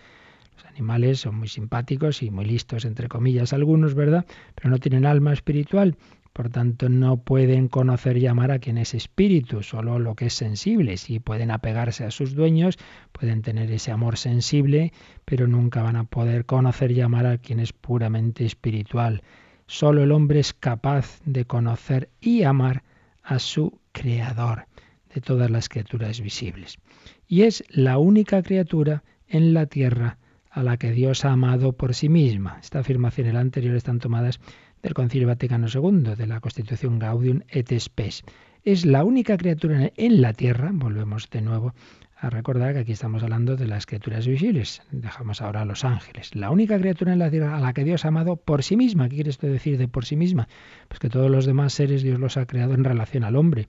Los 0.54 0.64
animales 0.66 1.18
son 1.20 1.34
muy 1.34 1.48
simpáticos 1.48 2.22
y 2.22 2.30
muy 2.30 2.44
listos, 2.44 2.84
entre 2.84 3.09
comillas, 3.09 3.52
algunos, 3.52 3.94
¿verdad? 3.94 4.26
Pero 4.54 4.70
no 4.70 4.78
tienen 4.78 5.06
alma 5.06 5.32
espiritual 5.32 5.96
por 6.39 6.51
tanto, 6.51 6.89
no 6.89 7.16
pueden 7.16 7.66
conocer 7.66 8.16
y 8.16 8.28
amar 8.28 8.53
a 8.53 8.61
quien 8.61 8.78
es 8.78 8.95
espíritu, 8.95 9.64
solo 9.64 9.99
lo 9.99 10.14
que 10.14 10.26
es 10.26 10.34
sensible. 10.34 10.97
Sí 10.97 11.18
pueden 11.18 11.51
apegarse 11.51 12.05
a 12.05 12.12
sus 12.12 12.36
dueños, 12.36 12.78
pueden 13.11 13.43
tener 13.43 13.72
ese 13.72 13.91
amor 13.91 14.16
sensible, 14.16 14.93
pero 15.24 15.49
nunca 15.49 15.82
van 15.82 15.97
a 15.97 16.05
poder 16.05 16.45
conocer 16.45 16.93
y 16.93 17.01
amar 17.01 17.26
a 17.26 17.39
quien 17.39 17.59
es 17.59 17.72
puramente 17.72 18.45
espiritual. 18.45 19.24
Solo 19.66 20.05
el 20.05 20.12
hombre 20.12 20.39
es 20.39 20.55
capaz 20.55 21.18
de 21.24 21.45
conocer 21.45 22.09
y 22.20 22.45
amar 22.45 22.84
a 23.24 23.41
su 23.41 23.80
Creador 23.91 24.66
de 25.12 25.20
todas 25.20 25.51
las 25.51 25.68
criaturas 25.68 26.20
visibles. 26.20 26.78
Y 27.26 27.43
es 27.43 27.64
la 27.68 27.99
única 27.99 28.45
criatura 28.45 29.03
en 29.26 29.55
la 29.55 29.66
tierra 29.66 30.18
a 30.51 30.62
la 30.62 30.76
que 30.76 30.93
Dios 30.93 31.24
ha 31.24 31.32
amado 31.32 31.72
por 31.72 31.95
sí 31.95 32.09
misma. 32.09 32.59
Esta 32.61 32.78
afirmación 32.78 33.26
y 33.26 33.32
la 33.32 33.41
anterior 33.41 33.74
están 33.74 33.99
tomadas 33.99 34.39
del 34.82 34.94
Concilio 34.94 35.28
Vaticano 35.28 35.66
II, 35.72 36.14
de 36.16 36.26
la 36.26 36.40
Constitución 36.40 36.98
Gaudium 36.98 37.42
et 37.48 37.72
Spes. 37.78 38.22
Es 38.64 38.84
la 38.84 39.04
única 39.04 39.36
criatura 39.36 39.90
en 39.96 40.20
la 40.20 40.32
tierra, 40.32 40.70
volvemos 40.72 41.30
de 41.30 41.40
nuevo 41.40 41.74
a 42.20 42.30
recordar 42.30 42.72
que 42.72 42.80
aquí 42.80 42.92
estamos 42.92 43.22
hablando 43.22 43.56
de 43.56 43.66
las 43.66 43.86
criaturas 43.86 44.26
visibles, 44.26 44.82
dejamos 44.90 45.40
ahora 45.40 45.62
a 45.62 45.64
los 45.64 45.84
ángeles. 45.84 46.34
La 46.34 46.50
única 46.50 46.78
criatura 46.78 47.12
en 47.12 47.20
la 47.20 47.30
tierra 47.30 47.56
a 47.56 47.60
la 47.60 47.72
que 47.72 47.84
Dios 47.84 48.04
ha 48.04 48.08
amado 48.08 48.36
por 48.36 48.64
sí 48.64 48.76
misma. 48.76 49.08
¿Qué 49.08 49.16
quiere 49.16 49.30
esto 49.30 49.46
decir 49.46 49.78
de 49.78 49.86
por 49.86 50.04
sí 50.04 50.16
misma? 50.16 50.48
Pues 50.88 50.98
que 50.98 51.08
todos 51.08 51.30
los 51.30 51.46
demás 51.46 51.72
seres 51.72 52.02
Dios 52.02 52.18
los 52.18 52.36
ha 52.36 52.46
creado 52.46 52.74
en 52.74 52.82
relación 52.82 53.22
al 53.22 53.36
hombre. 53.36 53.68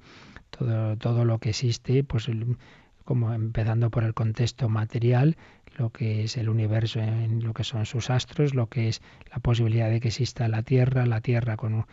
Todo, 0.49 0.97
todo 0.97 1.25
lo 1.25 1.37
que 1.37 1.49
existe, 1.49 2.03
pues 2.03 2.27
como 3.05 3.33
empezando 3.33 3.91
por 3.91 4.03
el 4.03 4.13
contexto 4.13 4.67
material, 4.67 5.37
lo 5.79 5.91
que 5.91 6.25
es 6.25 6.35
el 6.37 6.49
universo 6.49 6.99
en 6.99 7.41
lo 7.41 7.53
que 7.53 7.63
son 7.63 7.85
sus 7.85 8.09
astros, 8.09 8.53
lo 8.53 8.67
que 8.67 8.89
es 8.89 9.01
la 9.31 9.39
posibilidad 9.39 9.89
de 9.89 10.01
que 10.01 10.09
exista 10.09 10.47
la 10.49 10.61
Tierra, 10.61 11.05
la 11.05 11.21
Tierra 11.21 11.55
con 11.55 11.85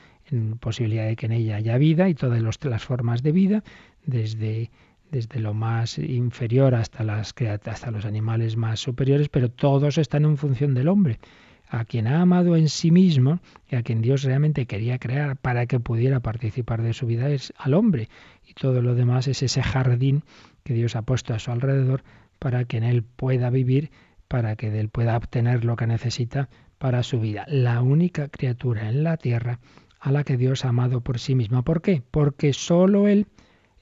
posibilidad 0.59 1.07
de 1.07 1.15
que 1.15 1.27
en 1.27 1.33
ella 1.33 1.57
haya 1.57 1.79
vida 1.79 2.09
y 2.09 2.15
todas 2.15 2.43
las 2.43 2.85
formas 2.85 3.23
de 3.23 3.31
vida, 3.31 3.63
desde, 4.05 4.71
desde 5.13 5.39
lo 5.39 5.55
más 5.55 5.99
inferior 5.99 6.75
hasta, 6.75 7.05
las, 7.05 7.33
hasta 7.65 7.91
los 7.93 8.05
animales 8.05 8.57
más 8.57 8.81
superiores, 8.81 9.29
pero 9.29 9.51
todos 9.51 9.99
están 9.99 10.25
en 10.25 10.37
función 10.37 10.75
del 10.75 10.89
hombre 10.89 11.21
a 11.69 11.85
quien 11.85 12.07
ha 12.07 12.21
amado 12.21 12.57
en 12.57 12.69
sí 12.69 12.91
mismo 12.91 13.41
y 13.69 13.77
a 13.77 13.83
quien 13.83 14.01
Dios 14.01 14.23
realmente 14.23 14.67
quería 14.67 14.99
crear 14.99 15.37
para 15.37 15.67
que 15.67 15.81
pudiera 15.81 16.21
participar 16.21 16.83
de 16.83 16.93
su 16.93 17.07
vida 17.07 17.29
es 17.29 17.53
al 17.57 17.75
hombre. 17.75 18.09
Y 18.47 18.55
todo 18.55 18.83
lo 18.83 18.95
demás 18.95 19.27
es 19.27 19.43
ese 19.43 19.63
jardín 19.65 20.23
que 20.63 20.75
Dios 20.75 20.95
ha 20.95 21.03
puesto 21.03 21.35
a 21.35 21.41
su 21.41 21.51
alrededor 21.51 22.05
para 22.39 22.65
que 22.65 22.77
en 22.77 22.85
él 22.85 23.03
pueda 23.03 23.51
vivir, 23.51 23.91
para 24.29 24.57
que 24.57 24.71
de 24.71 24.81
él 24.81 24.89
pueda 24.89 25.17
obtener 25.17 25.65
lo 25.65 25.77
que 25.77 25.87
necesita 25.87 26.49
para 26.79 27.03
su 27.03 27.21
vida. 27.21 27.45
La 27.49 27.83
única 27.83 28.29
criatura 28.29 28.89
en 28.89 29.03
la 29.03 29.17
tierra 29.17 29.61
a 30.01 30.13
la 30.13 30.25
que 30.25 30.37
Dios 30.37 30.65
ha 30.65 30.69
amado 30.69 31.01
por 31.01 31.19
sí 31.19 31.35
misma. 31.35 31.63
¿Por 31.63 31.83
qué? 31.83 32.03
Porque 32.11 32.53
sólo 32.53 33.09
Él 33.09 33.27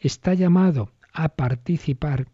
está 0.01 0.35
llamado 0.35 0.93
a 1.13 1.31
participar 1.31 2.27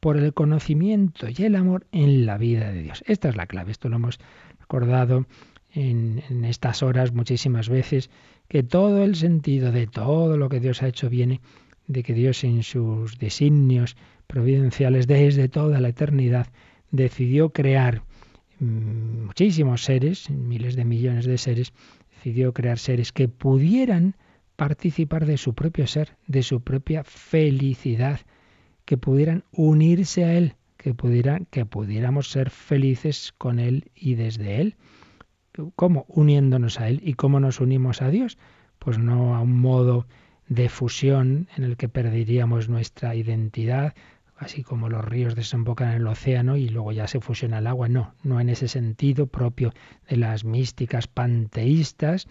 por 0.00 0.16
el 0.16 0.32
conocimiento 0.32 1.26
y 1.28 1.42
el 1.44 1.56
amor 1.56 1.86
en 1.92 2.26
la 2.26 2.38
vida 2.38 2.70
de 2.70 2.82
Dios. 2.82 3.02
Esta 3.06 3.28
es 3.28 3.36
la 3.36 3.46
clave, 3.46 3.72
esto 3.72 3.88
lo 3.88 3.96
hemos 3.96 4.18
recordado 4.60 5.26
en, 5.72 6.22
en, 6.28 6.44
estas 6.44 6.82
horas 6.82 7.12
muchísimas 7.12 7.68
veces, 7.68 8.10
que 8.48 8.62
todo 8.62 9.02
el 9.02 9.16
sentido 9.16 9.72
de 9.72 9.86
todo 9.86 10.36
lo 10.36 10.48
que 10.48 10.60
Dios 10.60 10.82
ha 10.82 10.88
hecho 10.88 11.10
viene 11.10 11.40
de 11.88 12.02
que 12.02 12.14
Dios 12.14 12.44
en 12.44 12.62
sus 12.62 13.18
designios 13.18 13.96
providenciales 14.26 15.06
desde 15.06 15.48
toda 15.48 15.80
la 15.80 15.88
eternidad, 15.88 16.46
decidió 16.90 17.50
crear 17.50 18.02
mm, 18.60 19.24
muchísimos 19.26 19.82
seres, 19.82 20.30
miles 20.30 20.76
de 20.76 20.84
millones 20.84 21.24
de 21.24 21.38
seres, 21.38 21.72
decidió 22.14 22.52
crear 22.52 22.78
seres 22.78 23.10
que 23.12 23.28
pudieran 23.28 24.14
participar 24.56 25.24
de 25.26 25.38
su 25.38 25.54
propio 25.54 25.86
ser, 25.86 26.16
de 26.26 26.42
su 26.42 26.60
propia 26.60 27.04
felicidad, 27.04 28.20
que 28.84 28.96
pudieran 28.96 29.44
unirse 29.52 30.24
a 30.24 30.34
Él, 30.34 30.54
que, 30.76 30.94
pudieran, 30.94 31.46
que 31.50 31.64
pudiéramos 31.64 32.30
ser 32.30 32.50
felices 32.50 33.32
con 33.38 33.58
Él 33.58 33.90
y 33.94 34.14
desde 34.14 34.60
Él. 34.60 34.76
¿Cómo? 35.74 36.04
Uniéndonos 36.08 36.80
a 36.80 36.88
Él. 36.88 37.00
¿Y 37.02 37.14
cómo 37.14 37.40
nos 37.40 37.60
unimos 37.60 38.02
a 38.02 38.10
Dios? 38.10 38.38
Pues 38.78 38.98
no 38.98 39.34
a 39.34 39.40
un 39.40 39.58
modo 39.58 40.06
de 40.48 40.68
fusión 40.68 41.48
en 41.56 41.64
el 41.64 41.76
que 41.76 41.88
perderíamos 41.88 42.68
nuestra 42.68 43.14
identidad, 43.14 43.94
así 44.36 44.62
como 44.62 44.88
los 44.88 45.04
ríos 45.04 45.34
desembocan 45.34 45.90
en 45.90 45.96
el 45.96 46.06
océano 46.06 46.56
y 46.56 46.68
luego 46.68 46.92
ya 46.92 47.06
se 47.06 47.20
fusiona 47.20 47.58
el 47.58 47.66
agua. 47.66 47.88
No, 47.88 48.14
no 48.22 48.40
en 48.40 48.48
ese 48.48 48.68
sentido 48.68 49.26
propio 49.26 49.72
de 50.08 50.16
las 50.16 50.44
místicas 50.44 51.06
panteístas, 51.06 52.28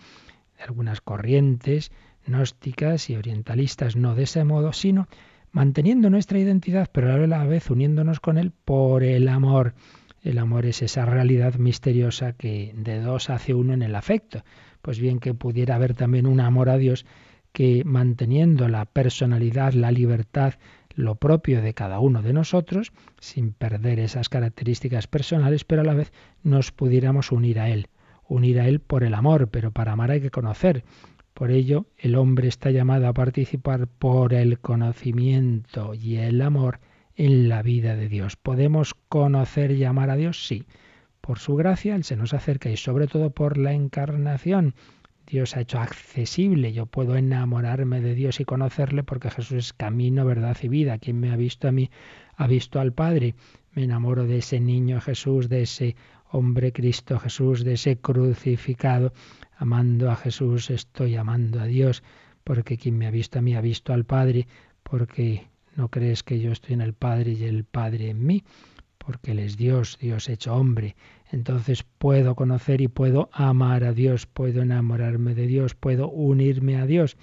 de 0.58 0.64
algunas 0.64 1.02
corrientes 1.02 1.92
gnósticas 2.26 3.10
y 3.10 3.16
orientalistas, 3.16 3.96
no 3.96 4.16
de 4.16 4.24
ese 4.24 4.44
modo, 4.44 4.74
sino 4.74 5.08
manteniendo 5.52 6.10
nuestra 6.10 6.40
identidad, 6.40 6.90
pero 6.92 7.14
a 7.14 7.18
la 7.18 7.46
vez 7.46 7.70
uniéndonos 7.70 8.20
con 8.20 8.38
Él 8.38 8.52
por 8.66 9.04
el 9.04 9.28
amor. 9.28 9.76
El 10.24 10.40
amor 10.40 10.66
es 10.66 10.82
esa 10.82 11.06
realidad 11.06 11.56
misteriosa 11.56 12.34
que 12.34 12.74
de 12.76 13.00
dos 13.00 13.30
hace 13.30 13.54
uno 13.54 13.74
en 13.74 13.82
el 13.82 13.96
afecto. 13.96 14.44
Pues 14.82 15.00
bien 15.00 15.20
que 15.20 15.34
pudiera 15.34 15.76
haber 15.76 15.94
también 15.94 16.28
un 16.28 16.40
amor 16.40 16.70
a 16.70 16.78
Dios 16.78 17.06
que 17.58 17.82
manteniendo 17.84 18.68
la 18.68 18.86
personalidad, 18.86 19.74
la 19.74 19.90
libertad, 19.92 20.54
lo 20.94 21.16
propio 21.16 21.60
de 21.60 21.74
cada 21.74 21.98
uno 21.98 22.22
de 22.22 22.32
nosotros, 22.32 22.92
sin 23.20 23.52
perder 23.52 24.00
esas 24.00 24.30
características 24.30 25.08
personales, 25.08 25.64
pero 25.64 25.82
a 25.82 25.84
la 25.84 25.96
vez 25.96 26.14
nos 26.44 26.72
pudiéramos 26.72 27.32
unir 27.32 27.60
a 27.60 27.70
Él. 27.70 27.88
Unir 28.28 28.60
a 28.60 28.68
Él 28.68 28.80
por 28.80 29.04
el 29.04 29.16
amor, 29.16 29.48
pero 29.48 29.72
para 29.72 29.94
amar 29.94 30.12
hay 30.12 30.22
que 30.22 30.30
conocer. 30.30 30.84
Por 31.34 31.50
ello, 31.50 31.88
el 31.98 32.14
hombre 32.14 32.48
está 32.48 32.70
llamado 32.70 33.08
a 33.08 33.14
participar 33.14 33.88
por 33.88 34.36
el 34.36 34.60
conocimiento 34.60 35.96
y 35.96 36.18
el 36.18 36.44
amor 36.44 36.80
en 37.16 37.50
la 37.50 37.64
vida 37.64 37.96
de 37.96 38.08
Dios. 38.08 38.36
¿Podemos 38.36 38.94
conocer 39.10 39.72
y 39.72 39.84
amar 39.84 40.12
a 40.12 40.16
Dios? 40.16 40.46
Sí. 40.46 40.66
Por 41.22 41.40
su 41.40 41.56
gracia 41.56 41.96
Él 41.96 42.04
se 42.04 42.18
nos 42.18 42.36
acerca 42.36 42.70
y 42.70 42.78
sobre 42.78 43.08
todo 43.08 43.32
por 43.32 43.58
la 43.58 43.74
encarnación. 43.74 44.76
Dios 45.28 45.58
ha 45.58 45.62
hecho 45.62 45.80
accesible. 45.80 46.72
Yo 46.72 46.86
puedo 46.86 47.18
enamorarme 47.18 48.00
de 48.00 48.16
Dios 48.16 48.40
y 48.40 48.46
conocerle 48.46 49.04
porque 49.04 49.30
Jesús 49.30 49.58
es 49.58 49.74
camino, 49.74 50.26
verdad 50.26 50.58
y 50.62 50.70
vida. 50.70 50.98
Quien 50.98 51.20
me 51.20 51.32
ha 51.32 51.36
visto 51.36 51.68
a 51.68 51.72
mí 51.72 51.92
ha 52.36 52.48
visto 52.48 52.80
al 52.80 52.94
Padre. 52.94 53.36
Me 53.74 53.84
enamoro 53.84 54.26
de 54.26 54.38
ese 54.38 54.60
niño 54.60 55.02
Jesús, 55.02 55.50
de 55.50 55.64
ese 55.64 55.96
hombre 56.32 56.72
Cristo 56.72 57.20
Jesús, 57.20 57.64
de 57.64 57.74
ese 57.74 57.98
crucificado. 57.98 59.14
Amando 59.58 60.10
a 60.10 60.16
Jesús 60.16 60.70
estoy 60.70 61.16
amando 61.16 61.60
a 61.60 61.66
Dios, 61.66 62.04
porque 62.44 62.78
quien 62.78 62.98
me 62.98 63.08
ha 63.08 63.12
visto 63.12 63.40
a 63.40 63.42
mí 63.42 63.56
ha 63.56 63.62
visto 63.62 63.94
al 63.94 64.06
Padre, 64.06 64.48
porque 64.84 65.48
no 65.76 65.90
crees 65.90 66.24
que 66.24 66.40
yo 66.40 66.52
estoy 66.52 66.76
en 66.76 66.82
el 66.82 66.94
Padre 66.94 67.34
y 67.34 67.44
el 67.44 67.66
Padre 67.66 68.10
en 68.10 68.26
mí, 68.26 68.44
porque 68.98 69.32
Él 69.32 69.40
es 69.40 69.58
Dios, 69.58 69.98
Dios 70.00 70.30
hecho 70.30 70.56
hombre. 70.56 70.96
Entonces 71.32 71.84
puedo 71.84 72.36
conocer 72.36 72.82
y 72.82 72.88
puedo 72.88 73.30
amar 73.34 73.84
a 73.84 73.94
Dios, 73.94 74.26
puedo 74.26 74.62
enamorarme 74.62 75.36
de 75.36 75.48
Dios, 75.48 75.76
puedo 75.76 76.10
unirme 76.10 76.78
a 76.78 76.86
Dios. 76.86 77.18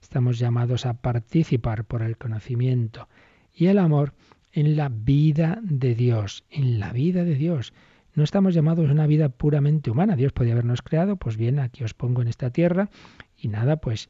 Estamos 0.00 0.38
llamados 0.38 0.86
a 0.86 0.94
participar 0.94 1.84
por 1.84 2.02
el 2.02 2.16
conocimiento 2.16 3.08
y 3.54 3.66
el 3.66 3.78
amor 3.78 4.14
en 4.52 4.76
la 4.76 4.88
vida 4.88 5.58
de 5.62 5.94
Dios, 5.94 6.44
en 6.50 6.80
la 6.80 6.92
vida 6.92 7.24
de 7.24 7.34
Dios. 7.34 7.72
No 8.14 8.24
estamos 8.24 8.54
llamados 8.54 8.88
a 8.88 8.92
una 8.92 9.06
vida 9.06 9.28
puramente 9.28 9.90
humana. 9.90 10.16
Dios 10.16 10.32
podía 10.32 10.52
habernos 10.52 10.82
creado, 10.82 11.16
pues 11.16 11.36
bien, 11.36 11.60
aquí 11.60 11.84
os 11.84 11.94
pongo 11.94 12.22
en 12.22 12.28
esta 12.28 12.50
tierra 12.50 12.90
y 13.36 13.48
nada, 13.48 13.76
pues 13.76 14.08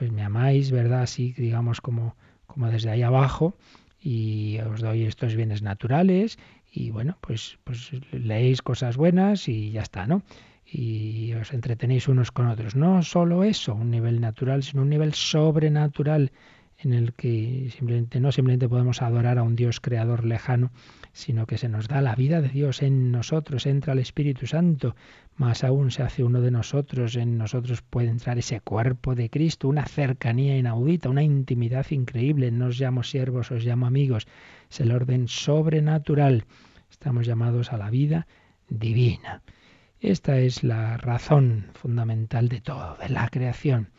pues 0.00 0.12
me 0.12 0.22
amáis, 0.22 0.70
¿verdad? 0.70 1.02
Así, 1.02 1.34
digamos, 1.36 1.82
como, 1.82 2.16
como 2.46 2.70
desde 2.70 2.88
ahí 2.88 3.02
abajo 3.02 3.54
y 4.00 4.56
os 4.60 4.80
doy 4.80 5.02
estos 5.02 5.36
bienes 5.36 5.60
naturales 5.60 6.38
y 6.72 6.90
bueno, 6.90 7.16
pues, 7.20 7.58
pues 7.64 7.90
leéis 8.12 8.62
cosas 8.62 8.96
buenas 8.96 9.48
y 9.48 9.70
ya 9.72 9.82
está, 9.82 10.06
¿no? 10.06 10.22
Y 10.64 11.32
os 11.34 11.52
entretenéis 11.52 12.06
unos 12.06 12.30
con 12.30 12.46
otros. 12.46 12.76
No 12.76 13.02
solo 13.02 13.42
eso, 13.42 13.74
un 13.74 13.90
nivel 13.90 14.20
natural, 14.20 14.62
sino 14.62 14.82
un 14.82 14.88
nivel 14.88 15.14
sobrenatural 15.14 16.30
en 16.78 16.92
el 16.92 17.12
que 17.12 17.70
simplemente 17.76 18.20
no 18.20 18.32
simplemente 18.32 18.68
podemos 18.68 19.02
adorar 19.02 19.38
a 19.38 19.42
un 19.42 19.56
Dios 19.56 19.80
creador 19.80 20.24
lejano, 20.24 20.70
sino 21.12 21.46
que 21.46 21.58
se 21.58 21.68
nos 21.68 21.88
da 21.88 22.00
la 22.00 22.14
vida 22.14 22.40
de 22.40 22.48
Dios 22.48 22.82
en 22.82 23.10
nosotros, 23.10 23.66
entra 23.66 23.92
el 23.92 23.98
Espíritu 23.98 24.46
Santo, 24.46 24.94
más 25.36 25.64
aún 25.64 25.90
se 25.90 26.02
hace 26.02 26.22
uno 26.22 26.40
de 26.40 26.50
nosotros, 26.50 27.16
en 27.16 27.38
nosotros 27.38 27.82
puede 27.82 28.08
entrar 28.08 28.38
ese 28.38 28.60
cuerpo 28.60 29.14
de 29.14 29.30
Cristo, 29.30 29.68
una 29.68 29.86
cercanía 29.86 30.56
inaudita, 30.56 31.08
una 31.08 31.22
intimidad 31.22 31.86
increíble, 31.90 32.50
no 32.50 32.66
os 32.66 32.78
llamo 32.78 33.02
siervos, 33.02 33.50
os 33.50 33.64
llamo 33.64 33.86
amigos, 33.86 34.26
es 34.70 34.80
el 34.80 34.92
orden 34.92 35.28
sobrenatural, 35.28 36.44
estamos 36.90 37.26
llamados 37.26 37.72
a 37.72 37.76
la 37.76 37.90
vida 37.90 38.26
divina. 38.68 39.42
Esta 40.00 40.38
es 40.38 40.64
la 40.64 40.96
razón 40.96 41.66
fundamental 41.74 42.48
de 42.48 42.60
todo, 42.60 42.96
de 42.96 43.10
la 43.10 43.28
creación. 43.28 43.90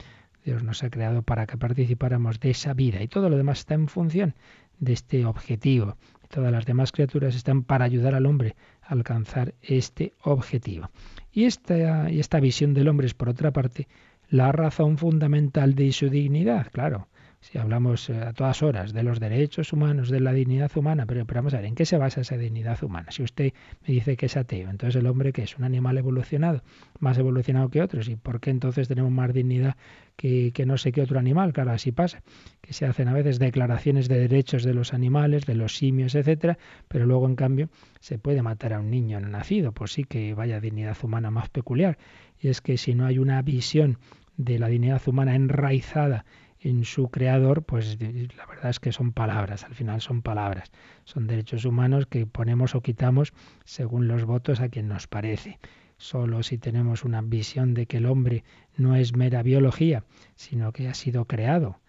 Dios 0.44 0.64
nos 0.64 0.84
ha 0.84 0.90
creado 0.90 1.22
para 1.22 1.46
que 1.46 1.58
participáramos 1.58 2.40
de 2.40 2.50
esa 2.50 2.74
vida 2.74 3.04
y 3.04 3.08
todo 3.08 3.30
lo 3.30 3.38
demás 3.38 3.60
está 3.60 3.76
en 3.76 3.88
función 3.88 4.34
de 4.80 4.94
este 4.94 5.26
objetivo. 5.26 5.98
Todas 6.32 6.52
las 6.52 6.66
demás 6.66 6.92
criaturas 6.92 7.36
están 7.36 7.64
para 7.64 7.86
ayudar 7.86 8.16
al 8.16 8.26
hombre 8.26 8.56
a 8.82 8.94
alcanzar 8.94 9.54
este 9.62 10.14
objetivo. 10.24 10.90
Y 11.32 11.44
esta, 11.44 12.10
y 12.10 12.20
esta 12.20 12.40
visión 12.40 12.74
del 12.74 12.88
hombre 12.88 13.08
es, 13.08 13.14
por 13.14 13.30
otra 13.30 13.52
parte, 13.52 13.88
la 14.30 14.52
razón 14.52 14.98
fundamental 14.98 15.76
de 15.76 15.92
su 15.92 16.10
dignidad. 16.10 16.68
Claro, 16.72 17.10
si 17.42 17.58
hablamos 17.58 18.10
eh, 18.10 18.18
a 18.18 18.34
todas 18.34 18.62
horas 18.62 18.94
de 18.94 19.04
los 19.04 19.20
derechos 19.20 19.74
humanos, 19.74 20.10
de 20.10 20.20
la 20.20 20.32
dignidad 20.32 20.72
humana, 20.76 21.06
pero, 21.08 21.26
pero, 21.26 21.40
vamos 21.40 21.56
a 21.56 21.58
ver, 21.58 21.66
¿en 21.66 21.76
qué 21.76 21.86
se 21.86 21.98
basa 21.98 22.22
esa 22.22 22.38
dignidad 22.38 22.82
humana? 22.84 23.12
Si 23.12 23.24
usted 23.24 23.54
me 23.86 23.96
dice 23.96 24.16
que 24.16 24.28
es 24.28 24.38
ateo, 24.38 24.70
entonces 24.70 24.96
el 25.02 25.08
hombre 25.08 25.34
que 25.34 25.42
es 25.42 25.58
un 25.58 25.64
animal 25.64 25.98
evolucionado, 25.98 26.62
más 27.00 27.18
evolucionado 27.18 27.70
que 27.70 27.82
otros, 27.82 28.08
¿y 28.10 28.16
por 28.16 28.40
qué 28.40 28.52
entonces 28.52 28.88
tenemos 28.88 29.12
más 29.12 29.34
dignidad 29.34 29.76
que, 30.16 30.52
que 30.54 30.68
no 30.68 30.78
sé 30.78 30.92
qué 30.92 31.02
otro 31.02 31.18
animal? 31.18 31.52
Claro, 31.52 31.72
así 31.72 31.92
pasa, 31.92 32.22
que 32.62 32.74
se 32.74 32.86
hacen 32.86 33.08
a 33.08 33.14
veces 33.14 33.40
declaraciones 33.40 34.08
de 34.08 34.20
derechos 34.20 34.64
de 34.64 34.76
los 34.76 34.94
animales, 34.94 35.48
de 35.48 35.56
los 35.56 35.76
simios, 35.76 36.14
etcétera, 36.14 36.60
pero 36.88 37.08
luego 37.08 37.28
en 37.28 37.36
cambio 37.36 37.70
se 38.00 38.20
puede 38.20 38.44
matar 38.44 38.74
a 38.74 38.80
un 38.80 38.92
niño 38.92 39.20
nacido, 39.20 39.72
pues 39.72 39.94
sí 39.94 40.04
que 40.04 40.36
vaya 40.36 40.60
dignidad 40.60 40.98
humana 41.02 41.32
más 41.32 41.50
peculiar. 41.50 41.98
Y 42.40 42.50
es 42.50 42.62
que 42.62 42.78
si 42.78 42.94
no 42.94 43.08
hay 43.08 43.18
una 43.18 43.42
visión 43.42 43.98
de 44.38 44.60
la 44.60 44.68
dignidad 44.68 45.02
humana 45.08 45.36
enraizada 45.36 46.26
en 46.62 46.86
su 46.86 47.10
creador, 47.10 47.64
pues 47.64 47.98
la 48.00 48.46
verdad 48.46 48.70
es 48.70 48.80
que 48.80 48.92
son 48.92 49.12
palabras, 49.12 49.64
al 49.64 49.74
final 49.74 50.00
son 50.00 50.22
palabras, 50.22 50.72
son 51.06 51.26
derechos 51.26 51.66
humanos 51.66 52.06
que 52.06 52.28
ponemos 52.28 52.76
o 52.76 52.82
quitamos 52.82 53.34
según 53.66 54.08
los 54.08 54.26
votos 54.26 54.62
a 54.62 54.70
quien 54.70 54.88
nos 54.88 55.08
parece. 55.08 55.60
Solo 55.98 56.44
si 56.44 56.58
tenemos 56.58 57.04
una 57.04 57.22
visión 57.22 57.74
de 57.74 57.88
que 57.88 57.98
el 57.98 58.06
hombre 58.06 58.44
no 58.78 58.96
es 58.96 59.16
mera 59.16 59.44
biología, 59.44 60.04
sino 60.36 60.72
que 60.72 60.88
ha 60.88 60.94
sido 60.94 61.26
creado. 61.26 61.80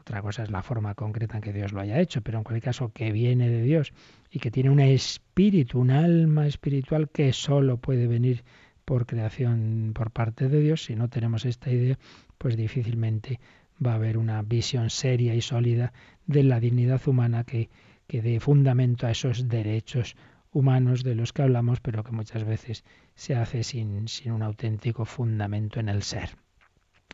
Otra 0.00 0.20
cosa 0.20 0.42
es 0.42 0.50
la 0.50 0.62
forma 0.62 0.94
concreta 0.94 1.36
en 1.36 1.42
que 1.42 1.52
Dios 1.52 1.72
lo 1.72 1.80
haya 1.80 2.00
hecho, 2.00 2.20
pero 2.20 2.38
en 2.38 2.44
cualquier 2.44 2.64
caso 2.64 2.92
que 2.92 3.12
viene 3.12 3.48
de 3.48 3.62
Dios 3.62 3.92
y 4.30 4.38
que 4.38 4.50
tiene 4.50 4.68
un 4.70 4.80
espíritu, 4.80 5.80
un 5.80 5.90
alma 5.90 6.46
espiritual 6.46 7.08
que 7.08 7.32
solo 7.32 7.78
puede 7.78 8.06
venir 8.06 8.44
por 8.84 9.06
creación 9.06 9.92
por 9.94 10.10
parte 10.10 10.48
de 10.48 10.60
Dios. 10.60 10.84
Si 10.84 10.94
no 10.94 11.08
tenemos 11.08 11.46
esta 11.46 11.70
idea, 11.70 11.98
pues 12.36 12.56
difícilmente 12.56 13.40
va 13.84 13.92
a 13.92 13.96
haber 13.96 14.18
una 14.18 14.42
visión 14.42 14.90
seria 14.90 15.34
y 15.34 15.40
sólida 15.40 15.92
de 16.26 16.42
la 16.42 16.60
dignidad 16.60 17.00
humana 17.06 17.44
que, 17.44 17.70
que 18.06 18.22
dé 18.22 18.40
fundamento 18.40 19.06
a 19.06 19.10
esos 19.10 19.48
derechos 19.48 20.16
humanos 20.52 21.02
de 21.02 21.14
los 21.14 21.32
que 21.32 21.42
hablamos, 21.42 21.80
pero 21.80 22.04
que 22.04 22.12
muchas 22.12 22.44
veces 22.44 22.84
se 23.14 23.34
hace 23.34 23.64
sin, 23.64 24.08
sin 24.08 24.32
un 24.32 24.42
auténtico 24.42 25.04
fundamento 25.04 25.80
en 25.80 25.88
el 25.88 26.02
ser. 26.02 26.30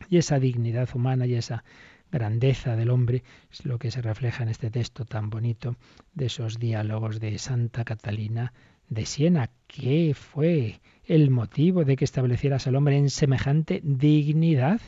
Y 0.09 0.17
esa 0.17 0.39
dignidad 0.39 0.89
humana 0.93 1.25
y 1.25 1.35
esa 1.35 1.63
grandeza 2.11 2.75
del 2.75 2.89
hombre 2.89 3.23
es 3.51 3.65
lo 3.65 3.79
que 3.79 3.91
se 3.91 4.01
refleja 4.01 4.43
en 4.43 4.49
este 4.49 4.69
texto 4.69 5.05
tan 5.05 5.29
bonito 5.29 5.75
de 6.13 6.25
esos 6.25 6.59
diálogos 6.59 7.19
de 7.19 7.37
Santa 7.37 7.83
Catalina 7.83 8.53
de 8.89 9.05
Siena. 9.05 9.49
¿Qué 9.67 10.13
fue 10.13 10.81
el 11.05 11.29
motivo 11.29 11.85
de 11.85 11.95
que 11.95 12.05
establecieras 12.05 12.67
al 12.67 12.75
hombre 12.75 12.97
en 12.97 13.09
semejante 13.09 13.81
dignidad? 13.83 14.81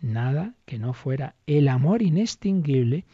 Nada 0.00 0.54
que 0.64 0.78
no 0.78 0.92
fuera 0.92 1.34
el 1.46 1.68
amor 1.68 2.02
inextinguible 2.02 3.04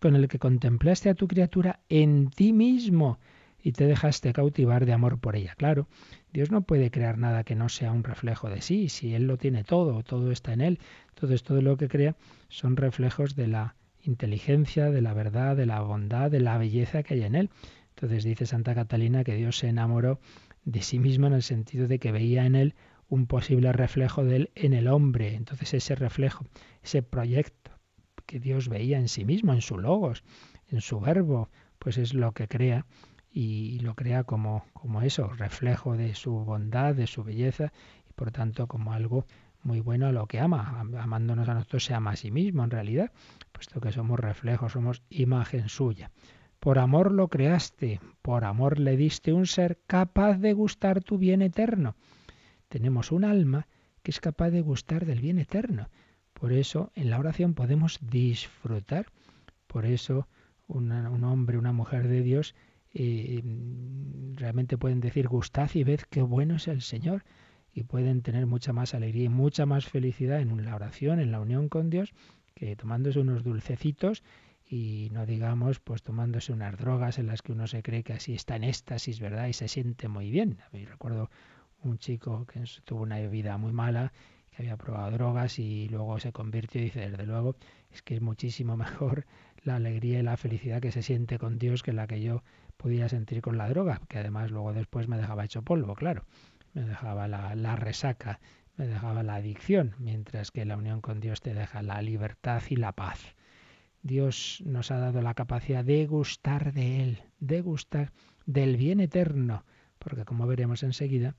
con 0.00 0.14
el 0.14 0.28
que 0.28 0.38
contemplaste 0.38 1.10
a 1.10 1.14
tu 1.14 1.26
criatura 1.28 1.80
en 1.88 2.30
ti 2.30 2.52
mismo 2.52 3.18
y 3.62 3.72
te 3.72 3.86
dejaste 3.86 4.32
cautivar 4.32 4.86
de 4.86 4.92
amor 4.92 5.18
por 5.18 5.36
ella. 5.36 5.54
Claro, 5.56 5.88
Dios 6.32 6.50
no 6.50 6.62
puede 6.62 6.90
crear 6.90 7.18
nada 7.18 7.44
que 7.44 7.56
no 7.56 7.68
sea 7.68 7.92
un 7.92 8.04
reflejo 8.04 8.48
de 8.48 8.62
sí, 8.62 8.88
si 8.88 9.14
Él 9.14 9.26
lo 9.26 9.36
tiene 9.36 9.64
todo, 9.64 10.02
todo 10.02 10.30
está 10.30 10.52
en 10.52 10.60
Él. 10.60 10.78
Entonces 11.10 11.42
todo 11.42 11.60
lo 11.60 11.76
que 11.76 11.88
crea 11.88 12.16
son 12.48 12.76
reflejos 12.76 13.34
de 13.34 13.48
la 13.48 13.74
inteligencia, 14.02 14.90
de 14.90 15.02
la 15.02 15.12
verdad, 15.12 15.56
de 15.56 15.66
la 15.66 15.80
bondad, 15.80 16.30
de 16.30 16.40
la 16.40 16.56
belleza 16.58 17.02
que 17.02 17.14
hay 17.14 17.24
en 17.24 17.34
Él. 17.34 17.50
Entonces 17.96 18.22
dice 18.22 18.46
Santa 18.46 18.74
Catalina 18.74 19.24
que 19.24 19.34
Dios 19.34 19.58
se 19.58 19.68
enamoró 19.68 20.20
de 20.64 20.82
sí 20.82 20.98
mismo 20.98 21.26
en 21.26 21.32
el 21.32 21.42
sentido 21.42 21.88
de 21.88 21.98
que 21.98 22.12
veía 22.12 22.46
en 22.46 22.54
Él 22.54 22.74
un 23.08 23.26
posible 23.26 23.72
reflejo 23.72 24.24
de 24.24 24.36
él 24.36 24.50
en 24.54 24.74
el 24.74 24.88
hombre. 24.88 25.34
Entonces 25.34 25.74
ese 25.74 25.94
reflejo, 25.94 26.44
ese 26.82 27.02
proyecto 27.02 27.72
que 28.26 28.38
Dios 28.38 28.68
veía 28.68 28.98
en 28.98 29.08
sí 29.08 29.24
mismo, 29.24 29.54
en 29.54 29.62
su 29.62 29.78
logos, 29.78 30.22
en 30.68 30.80
su 30.80 31.00
verbo, 31.00 31.48
pues 31.78 31.96
es 31.96 32.12
lo 32.12 32.32
que 32.32 32.48
crea 32.48 32.86
y 33.30 33.78
lo 33.80 33.94
crea 33.94 34.24
como, 34.24 34.66
como 34.74 35.02
eso, 35.02 35.28
reflejo 35.28 35.96
de 35.96 36.14
su 36.14 36.32
bondad, 36.32 36.94
de 36.94 37.06
su 37.06 37.24
belleza 37.24 37.72
y 38.08 38.12
por 38.12 38.30
tanto 38.30 38.66
como 38.66 38.92
algo 38.92 39.26
muy 39.62 39.80
bueno 39.80 40.06
a 40.06 40.12
lo 40.12 40.26
que 40.26 40.40
ama. 40.40 40.80
Amándonos 40.98 41.48
a 41.48 41.54
nosotros 41.54 41.84
se 41.84 41.94
ama 41.94 42.10
a 42.10 42.16
sí 42.16 42.30
mismo 42.30 42.64
en 42.64 42.70
realidad, 42.70 43.12
puesto 43.52 43.80
que 43.80 43.92
somos 43.92 44.20
reflejos, 44.20 44.72
somos 44.72 45.02
imagen 45.08 45.68
suya. 45.68 46.10
Por 46.60 46.78
amor 46.78 47.12
lo 47.12 47.28
creaste, 47.28 48.00
por 48.20 48.44
amor 48.44 48.78
le 48.78 48.96
diste 48.96 49.32
un 49.32 49.46
ser 49.46 49.78
capaz 49.86 50.38
de 50.38 50.52
gustar 50.52 51.02
tu 51.02 51.16
bien 51.16 51.40
eterno 51.40 51.94
tenemos 52.68 53.12
un 53.12 53.24
alma 53.24 53.66
que 54.02 54.10
es 54.10 54.20
capaz 54.20 54.50
de 54.50 54.60
gustar 54.60 55.06
del 55.06 55.20
bien 55.20 55.38
eterno. 55.38 55.88
Por 56.32 56.52
eso 56.52 56.92
en 56.94 57.10
la 57.10 57.18
oración 57.18 57.54
podemos 57.54 57.98
disfrutar. 58.00 59.06
Por 59.66 59.86
eso 59.86 60.28
un 60.66 60.92
hombre, 61.24 61.58
una 61.58 61.72
mujer 61.72 62.08
de 62.08 62.22
Dios 62.22 62.54
eh, 62.94 63.42
realmente 64.34 64.78
pueden 64.78 65.00
decir 65.00 65.28
gustad 65.28 65.70
y 65.74 65.84
ved 65.84 66.00
qué 66.10 66.22
bueno 66.22 66.56
es 66.56 66.68
el 66.68 66.82
Señor 66.82 67.24
y 67.72 67.84
pueden 67.84 68.22
tener 68.22 68.46
mucha 68.46 68.72
más 68.72 68.94
alegría 68.94 69.24
y 69.24 69.28
mucha 69.28 69.66
más 69.66 69.86
felicidad 69.86 70.40
en 70.40 70.64
la 70.64 70.74
oración, 70.74 71.20
en 71.20 71.32
la 71.32 71.40
unión 71.40 71.68
con 71.68 71.90
Dios, 71.90 72.12
que 72.54 72.76
tomándose 72.76 73.20
unos 73.20 73.44
dulcecitos 73.44 74.22
y 74.68 75.08
no 75.12 75.26
digamos 75.26 75.80
pues 75.80 76.02
tomándose 76.02 76.52
unas 76.52 76.76
drogas 76.76 77.18
en 77.18 77.26
las 77.26 77.42
que 77.42 77.52
uno 77.52 77.66
se 77.66 77.82
cree 77.82 78.02
que 78.02 78.14
así 78.14 78.34
está 78.34 78.56
en 78.56 78.64
éxtasis, 78.64 79.20
¿verdad? 79.20 79.48
Y 79.48 79.52
se 79.52 79.68
siente 79.68 80.08
muy 80.08 80.30
bien. 80.30 80.58
A 80.60 80.76
recuerdo 80.76 81.30
un 81.82 81.98
chico 81.98 82.46
que 82.46 82.62
tuvo 82.84 83.02
una 83.02 83.18
vida 83.20 83.56
muy 83.58 83.72
mala, 83.72 84.12
que 84.50 84.62
había 84.62 84.76
probado 84.76 85.10
drogas 85.12 85.58
y 85.58 85.88
luego 85.88 86.18
se 86.18 86.32
convirtió 86.32 86.80
y 86.80 86.84
dice, 86.84 87.10
desde 87.10 87.26
luego, 87.26 87.56
es 87.90 88.02
que 88.02 88.14
es 88.14 88.20
muchísimo 88.20 88.76
mejor 88.76 89.26
la 89.64 89.76
alegría 89.76 90.20
y 90.20 90.22
la 90.22 90.36
felicidad 90.36 90.80
que 90.80 90.92
se 90.92 91.02
siente 91.02 91.38
con 91.38 91.58
Dios 91.58 91.82
que 91.82 91.92
la 91.92 92.06
que 92.06 92.20
yo 92.20 92.42
podía 92.76 93.08
sentir 93.08 93.42
con 93.42 93.58
la 93.58 93.68
droga, 93.68 94.00
que 94.08 94.18
además 94.18 94.50
luego 94.50 94.72
después 94.72 95.08
me 95.08 95.16
dejaba 95.16 95.44
hecho 95.44 95.62
polvo, 95.62 95.94
claro, 95.94 96.24
me 96.74 96.82
dejaba 96.82 97.26
la, 97.28 97.54
la 97.54 97.76
resaca 97.76 98.40
me 98.78 98.86
dejaba 98.86 99.24
la 99.24 99.34
adicción, 99.34 99.94
mientras 99.98 100.52
que 100.52 100.64
la 100.64 100.76
unión 100.76 101.00
con 101.00 101.20
Dios 101.20 101.40
te 101.40 101.52
deja 101.52 101.82
la 101.82 102.00
libertad 102.00 102.62
y 102.70 102.76
la 102.76 102.92
paz. 102.92 103.34
Dios 104.02 104.62
nos 104.64 104.92
ha 104.92 104.98
dado 104.98 105.20
la 105.20 105.34
capacidad 105.34 105.84
de 105.84 106.06
gustar 106.06 106.72
de 106.72 107.02
Él, 107.02 107.22
de 107.40 107.60
gustar 107.60 108.12
del 108.46 108.76
bien 108.76 109.00
eterno, 109.00 109.64
porque 109.98 110.24
como 110.24 110.46
veremos 110.46 110.84
enseguida, 110.84 111.34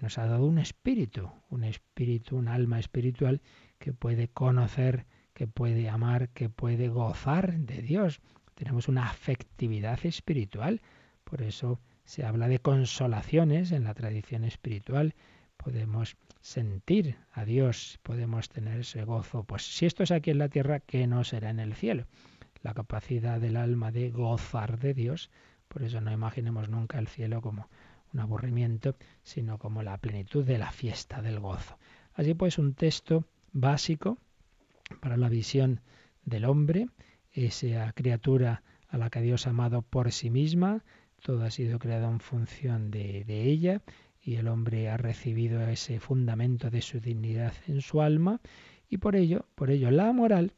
nos 0.00 0.18
ha 0.18 0.26
dado 0.26 0.46
un 0.46 0.58
espíritu, 0.58 1.30
un 1.50 1.64
espíritu, 1.64 2.36
un 2.36 2.48
alma 2.48 2.78
espiritual 2.78 3.40
que 3.78 3.92
puede 3.92 4.28
conocer, 4.28 5.06
que 5.34 5.46
puede 5.46 5.88
amar, 5.88 6.28
que 6.30 6.48
puede 6.48 6.88
gozar 6.88 7.58
de 7.58 7.82
Dios. 7.82 8.20
Tenemos 8.54 8.88
una 8.88 9.04
afectividad 9.04 10.04
espiritual, 10.04 10.80
por 11.24 11.42
eso 11.42 11.80
se 12.04 12.24
habla 12.24 12.48
de 12.48 12.58
consolaciones 12.58 13.72
en 13.72 13.84
la 13.84 13.94
tradición 13.94 14.44
espiritual. 14.44 15.14
Podemos 15.56 16.16
sentir 16.40 17.16
a 17.32 17.44
Dios, 17.44 17.98
podemos 18.02 18.48
tener 18.48 18.80
ese 18.80 19.04
gozo. 19.04 19.44
Pues 19.44 19.62
si 19.62 19.86
esto 19.86 20.02
es 20.02 20.10
aquí 20.10 20.30
en 20.30 20.38
la 20.38 20.48
tierra, 20.48 20.80
¿qué 20.80 21.06
no 21.06 21.24
será 21.24 21.50
en 21.50 21.60
el 21.60 21.74
cielo? 21.74 22.06
La 22.62 22.74
capacidad 22.74 23.40
del 23.40 23.56
alma 23.56 23.92
de 23.92 24.10
gozar 24.10 24.78
de 24.78 24.94
Dios. 24.94 25.30
Por 25.68 25.82
eso 25.82 26.00
no 26.00 26.12
imaginemos 26.12 26.68
nunca 26.68 26.98
el 26.98 27.08
cielo 27.08 27.42
como 27.42 27.68
un 28.12 28.20
aburrimiento, 28.20 28.96
sino 29.22 29.58
como 29.58 29.82
la 29.82 29.98
plenitud 29.98 30.44
de 30.44 30.58
la 30.58 30.72
fiesta, 30.72 31.22
del 31.22 31.40
gozo. 31.40 31.78
Así 32.14 32.34
pues, 32.34 32.58
un 32.58 32.74
texto 32.74 33.24
básico 33.52 34.18
para 35.00 35.16
la 35.16 35.28
visión 35.28 35.80
del 36.24 36.44
hombre, 36.44 36.88
esa 37.32 37.92
criatura 37.92 38.62
a 38.88 38.98
la 38.98 39.10
que 39.10 39.20
Dios 39.20 39.46
ha 39.46 39.50
amado 39.50 39.82
por 39.82 40.12
sí 40.12 40.30
misma, 40.30 40.84
todo 41.22 41.44
ha 41.44 41.50
sido 41.50 41.78
creado 41.78 42.10
en 42.10 42.20
función 42.20 42.90
de, 42.90 43.24
de 43.24 43.42
ella 43.42 43.82
y 44.22 44.36
el 44.36 44.48
hombre 44.48 44.88
ha 44.88 44.96
recibido 44.96 45.60
ese 45.68 46.00
fundamento 46.00 46.70
de 46.70 46.82
su 46.82 47.00
dignidad 47.00 47.52
en 47.66 47.80
su 47.80 48.00
alma 48.00 48.40
y 48.88 48.98
por 48.98 49.16
ello, 49.16 49.46
por 49.54 49.70
ello 49.70 49.90
la 49.90 50.12
moral 50.12 50.52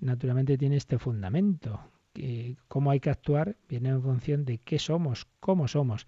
naturalmente 0.00 0.58
tiene 0.58 0.76
este 0.76 0.98
fundamento, 0.98 1.80
que 2.12 2.56
cómo 2.68 2.90
hay 2.90 3.00
que 3.00 3.10
actuar 3.10 3.56
viene 3.68 3.90
en 3.90 4.02
función 4.02 4.44
de 4.44 4.58
qué 4.58 4.78
somos, 4.78 5.26
cómo 5.40 5.68
somos. 5.68 6.06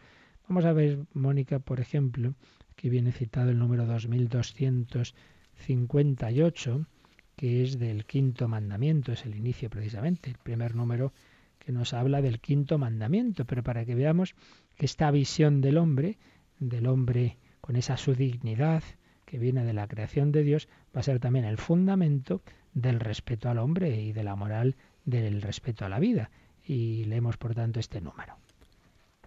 Vamos 0.50 0.64
a 0.64 0.72
ver, 0.72 1.06
Mónica, 1.14 1.60
por 1.60 1.78
ejemplo, 1.78 2.34
que 2.74 2.90
viene 2.90 3.12
citado 3.12 3.50
el 3.50 3.58
número 3.60 3.86
2258, 3.86 6.86
que 7.36 7.62
es 7.62 7.78
del 7.78 8.04
quinto 8.04 8.48
mandamiento, 8.48 9.12
es 9.12 9.24
el 9.24 9.36
inicio 9.36 9.70
precisamente, 9.70 10.28
el 10.28 10.38
primer 10.38 10.74
número 10.74 11.12
que 11.60 11.70
nos 11.70 11.94
habla 11.94 12.20
del 12.20 12.40
quinto 12.40 12.78
mandamiento, 12.78 13.44
pero 13.44 13.62
para 13.62 13.84
que 13.84 13.94
veamos 13.94 14.34
que 14.76 14.86
esta 14.86 15.08
visión 15.12 15.60
del 15.60 15.78
hombre, 15.78 16.18
del 16.58 16.88
hombre 16.88 17.36
con 17.60 17.76
esa 17.76 17.96
su 17.96 18.16
dignidad 18.16 18.82
que 19.26 19.38
viene 19.38 19.64
de 19.64 19.72
la 19.72 19.86
creación 19.86 20.32
de 20.32 20.42
Dios, 20.42 20.66
va 20.92 20.98
a 20.98 21.04
ser 21.04 21.20
también 21.20 21.44
el 21.44 21.58
fundamento 21.58 22.42
del 22.74 22.98
respeto 22.98 23.48
al 23.48 23.58
hombre 23.58 24.02
y 24.02 24.12
de 24.12 24.24
la 24.24 24.34
moral 24.34 24.74
del 25.04 25.42
respeto 25.42 25.84
a 25.84 25.88
la 25.88 26.00
vida. 26.00 26.32
Y 26.64 27.04
leemos, 27.04 27.36
por 27.36 27.54
tanto, 27.54 27.78
este 27.78 28.00
número. 28.00 28.34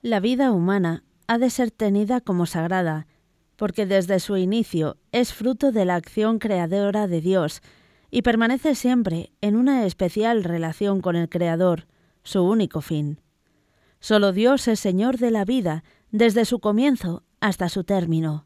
La 0.01 0.19
vida 0.19 0.51
humana 0.51 1.05
ha 1.27 1.37
de 1.37 1.49
ser 1.49 1.71
tenida 1.71 2.21
como 2.21 2.45
sagrada, 2.45 3.07
porque 3.55 3.85
desde 3.85 4.19
su 4.19 4.37
inicio 4.37 4.97
es 5.11 5.33
fruto 5.33 5.71
de 5.71 5.85
la 5.85 5.95
acción 5.95 6.39
creadora 6.39 7.07
de 7.07 7.21
Dios 7.21 7.61
y 8.09 8.21
permanece 8.21 8.75
siempre 8.75 9.31
en 9.41 9.55
una 9.55 9.85
especial 9.85 10.43
relación 10.43 11.01
con 11.01 11.15
el 11.15 11.29
Creador, 11.29 11.87
su 12.23 12.43
único 12.43 12.81
fin. 12.81 13.19
Solo 13.99 14.31
Dios 14.33 14.67
es 14.67 14.79
Señor 14.79 15.17
de 15.17 15.31
la 15.31 15.45
vida 15.45 15.83
desde 16.11 16.45
su 16.45 16.59
comienzo 16.59 17.23
hasta 17.39 17.69
su 17.69 17.83
término. 17.83 18.45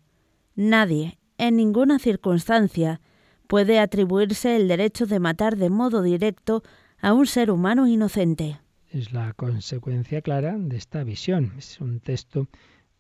Nadie, 0.55 1.19
en 1.38 1.55
ninguna 1.55 1.99
circunstancia, 1.99 3.01
puede 3.47 3.80
atribuirse 3.80 4.55
el 4.55 4.67
derecho 4.67 5.05
de 5.05 5.19
matar 5.19 5.57
de 5.57 5.69
modo 5.69 6.01
directo 6.01 6.63
a 7.01 7.13
un 7.13 7.28
ser 7.28 7.51
humano 7.51 7.88
inocente 7.88 8.59
es 8.97 9.13
la 9.13 9.33
consecuencia 9.33 10.21
clara 10.21 10.55
de 10.57 10.75
esta 10.75 11.03
visión. 11.03 11.53
Es 11.57 11.79
un 11.79 11.99
texto 11.99 12.47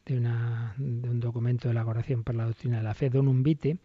de, 0.05 0.17
una, 0.17 0.75
de 0.77 1.09
un 1.09 1.19
documento 1.19 1.67
de 1.67 1.73
la 1.73 1.85
Oración 1.85 2.23
por 2.23 2.35
la 2.35 2.45
Doctrina 2.45 2.77
de 2.77 2.83
la 2.83 2.93
Fe, 2.93 3.09
Don 3.09 3.27
Umbite, 3.27 3.79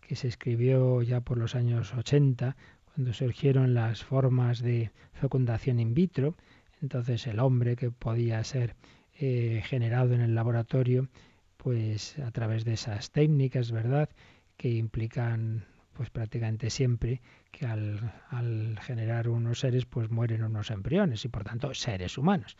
que 0.00 0.16
se 0.16 0.28
escribió 0.28 1.02
ya 1.02 1.20
por 1.20 1.38
los 1.38 1.54
años 1.54 1.92
80, 1.94 2.56
cuando 2.94 3.12
surgieron 3.12 3.74
las 3.74 4.04
formas 4.04 4.60
de 4.60 4.92
fecundación 5.12 5.80
in 5.80 5.94
vitro. 5.94 6.36
Entonces 6.80 7.26
el 7.26 7.40
hombre 7.40 7.74
que 7.74 7.90
podía 7.90 8.42
ser 8.44 8.76
eh, 9.18 9.62
generado 9.64 10.14
en 10.14 10.20
el 10.20 10.34
laboratorio, 10.34 11.08
pues 11.56 12.18
a 12.20 12.30
través 12.30 12.64
de 12.64 12.74
esas 12.74 13.10
técnicas, 13.10 13.72
¿verdad?, 13.72 14.08
que 14.56 14.70
implican 14.70 15.64
pues 15.96 16.10
prácticamente 16.10 16.70
siempre 16.70 17.20
que 17.50 17.66
al, 17.66 18.78
generar 18.80 19.28
unos 19.28 19.60
seres 19.60 19.86
pues 19.86 20.10
mueren 20.10 20.42
unos 20.42 20.70
embriones 20.70 21.24
y 21.24 21.28
por 21.28 21.44
tanto 21.44 21.72
seres 21.74 22.18
humanos. 22.18 22.56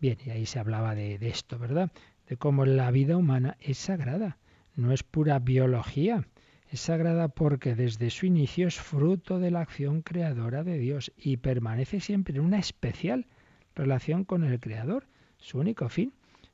Bien, 0.00 0.16
y 0.24 0.30
ahí 0.30 0.46
se 0.46 0.58
hablaba 0.58 0.94
de, 0.94 1.18
de 1.18 1.28
esto, 1.28 1.58
¿verdad? 1.58 1.90
De 2.28 2.36
cómo 2.36 2.64
la 2.64 2.90
vida 2.90 3.16
humana 3.16 3.56
es 3.60 3.78
sagrada, 3.78 4.38
no 4.74 4.92
es 4.92 5.02
pura 5.02 5.38
biología, 5.38 6.26
es 6.70 6.80
sagrada 6.80 7.28
porque 7.28 7.74
desde 7.74 8.10
su 8.10 8.26
inicio 8.26 8.68
es 8.68 8.78
fruto 8.78 9.38
de 9.38 9.50
la 9.50 9.60
acción 9.60 10.02
creadora 10.02 10.64
de 10.64 10.78
Dios 10.78 11.12
y 11.16 11.38
permanece 11.38 12.00
siempre 12.00 12.36
en 12.36 12.44
una 12.44 12.58
especial 12.58 13.26
relación 13.74 14.24
con 14.24 14.44
el 14.44 14.60
Creador, 14.60 15.06
su 15.38 15.58
único 15.58 15.88
fin. 15.88 16.12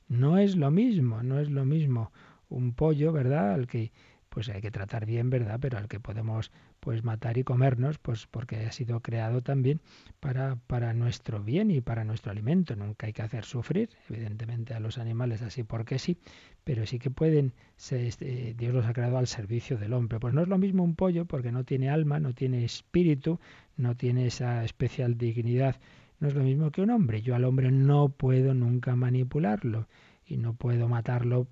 No 0.09 0.39
es 0.39 0.57
lo 0.57 0.70
mismo, 0.70 1.22
no 1.22 1.41
es 1.41 1.51
lo 1.51 1.64
mismo 1.64 2.12
un 2.49 2.74
pollo, 2.74 3.12
¿verdad? 3.12 3.55
Al 3.55 3.66
que 3.66 3.93
pues 4.35 4.49
hay 4.49 4.61
que 4.61 4.72
tratar 4.72 5.07
bien, 5.07 5.30
¿verdad? 5.30 5.61
Pero 5.61 5.78
al 5.78 5.87
que 5.87 6.01
podemos 6.01 6.51
pues 6.80 7.05
matar 7.05 7.39
y 7.39 7.45
comernos, 7.45 7.99
pues 7.99 8.26
porque 8.26 8.66
ha 8.66 8.72
sido 8.72 8.99
creado 8.99 9.43
también 9.43 9.80
para, 10.18 10.57
para 10.66 10.93
nuestro 10.93 11.41
bien 11.41 11.70
y 11.70 11.80
para 11.80 12.03
nuestro 12.03 12.32
alimento. 12.32 12.74
Nunca 12.74 13.07
hay 13.07 13.12
que 13.12 13.22
hacer 13.22 13.45
sufrir, 13.45 13.91
evidentemente, 14.11 14.74
a 14.74 14.80
los 14.80 14.99
animales 14.99 15.41
así 15.41 15.62
porque 15.62 16.01
sí, 16.01 16.18
pero 16.64 16.85
sí 16.85 16.99
que 16.99 17.11
pueden, 17.11 17.53
ser, 17.76 18.01
este, 18.01 18.55
Dios 18.55 18.74
los 18.74 18.87
ha 18.87 18.93
creado 18.93 19.18
al 19.18 19.28
servicio 19.28 19.78
del 19.78 19.93
hombre. 19.93 20.18
Pues 20.18 20.35
no 20.35 20.43
es 20.43 20.49
lo 20.49 20.59
mismo 20.59 20.82
un 20.82 20.97
pollo 20.97 21.26
porque 21.26 21.53
no 21.53 21.62
tiene 21.62 21.89
alma, 21.89 22.18
no 22.18 22.35
tiene 22.35 22.64
espíritu, 22.64 23.39
no 23.76 23.95
tiene 23.95 24.26
esa 24.26 24.64
especial 24.64 25.16
dignidad. 25.16 25.76
No 26.18 26.26
es 26.26 26.35
lo 26.35 26.43
mismo 26.43 26.72
que 26.72 26.82
un 26.82 26.91
hombre. 26.91 27.22
Yo 27.22 27.37
al 27.37 27.45
hombre 27.45 27.70
no 27.70 28.09
puedo 28.09 28.53
nunca 28.53 28.97
manipularlo 28.97 29.87
y 30.26 30.39
no 30.39 30.55
puedo 30.55 30.89
matarlo 30.89 31.47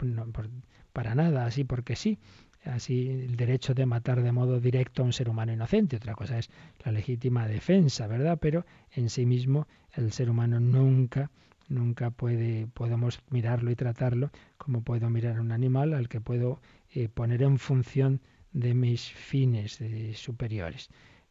para 0.92 1.14
nada, 1.14 1.46
así 1.46 1.62
porque 1.62 1.94
sí 1.94 2.18
así 2.64 3.08
el 3.08 3.36
derecho 3.36 3.74
de 3.74 3.86
matar 3.86 4.22
de 4.22 4.32
modo 4.32 4.60
directo 4.60 5.02
a 5.02 5.04
un 5.04 5.12
ser 5.12 5.28
humano 5.28 5.52
inocente. 5.52 5.96
Otra 5.96 6.14
cosa 6.14 6.38
es 6.38 6.50
la 6.84 6.92
legítima 6.92 7.48
defensa, 7.48 8.06
¿verdad? 8.06 8.38
Pero 8.40 8.64
en 8.92 9.10
sí 9.10 9.26
mismo 9.26 9.66
el 9.94 10.12
ser 10.12 10.30
humano 10.30 10.60
nunca, 10.60 11.30
nunca 11.68 12.10
puede, 12.10 12.66
podemos 12.68 13.20
mirarlo 13.30 13.70
y 13.70 13.76
tratarlo 13.76 14.30
como 14.58 14.82
puedo 14.82 15.10
mirar 15.10 15.40
un 15.40 15.52
animal 15.52 15.94
al 15.94 16.08
que 16.08 16.20
puedo 16.20 16.60
eh, 16.94 17.08
poner 17.08 17.42
en 17.42 17.58
función 17.58 18.20
de 18.52 18.74
mis 18.74 19.10
fines 19.10 19.80
superiores. 20.14 20.88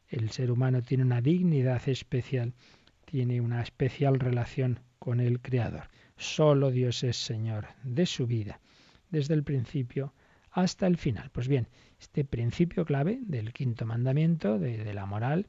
El 0.10 0.32
ser 0.32 0.52
humano 0.52 0.82
tiene 0.82 1.04
una 1.04 1.22
dignidad 1.22 1.88
especial, 1.88 2.54
tiene 3.06 3.40
una 3.40 3.62
especial 3.62 4.20
relación 4.20 4.80
con 5.00 5.20
el 5.20 5.40
Creador. 5.40 5.84
Solo 6.18 6.72
Dios 6.72 7.04
es 7.04 7.18
Señor 7.18 7.68
de 7.84 8.06
su 8.06 8.28
vida, 8.28 8.60
desde 9.10 9.34
el 9.34 9.44
principio 9.44 10.14
hasta 10.52 10.88
el 10.88 10.98
final. 10.98 11.30
Pues 11.32 11.48
bien, 11.48 11.68
este 12.00 12.26
principio 12.26 12.86
clave 12.86 13.20
del 13.24 13.54
quinto 13.54 13.86
mandamiento, 13.86 14.60
de, 14.60 14.94
la 14.94 15.06
moral, 15.06 15.48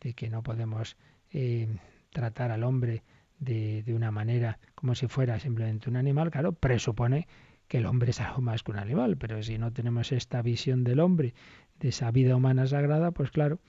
de 0.00 0.14
que 0.14 0.28
no 0.28 0.42
podemos 0.42 0.96
eh, 1.30 1.68
tratar 2.10 2.50
al 2.50 2.64
hombre 2.64 3.02
de, 3.38 3.82
de, 3.82 3.94
una 3.94 4.10
manera 4.10 4.58
como 4.74 4.94
si 4.94 5.08
fuera 5.08 5.38
simplemente 5.40 5.88
un 5.88 5.96
animal, 5.96 6.30
claro, 6.30 6.52
presupone 6.52 7.26
que 7.66 7.78
el 7.78 7.86
hombre 7.86 8.10
es 8.10 8.20
algo 8.20 8.42
más 8.42 8.62
que 8.62 8.70
un 8.70 8.78
animal, 8.78 9.16
pero 9.16 9.42
si 9.42 9.58
no 9.58 9.72
tenemos 9.72 10.12
esta 10.12 10.42
visión 10.42 10.84
del 10.84 11.00
hombre, 11.00 11.34
de 11.80 11.88
esa 11.88 12.10
vida 12.10 12.36
humana 12.36 12.66
sagrada, 12.66 13.10
pues 13.12 13.30
claro, 13.30 13.60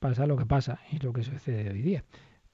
pasa 0.00 0.26
lo 0.26 0.36
que 0.36 0.46
pasa 0.46 0.80
y 0.90 0.98
lo 0.98 1.12
que 1.12 1.22
sucede 1.22 1.70
hoy 1.70 1.80
día, 1.80 2.04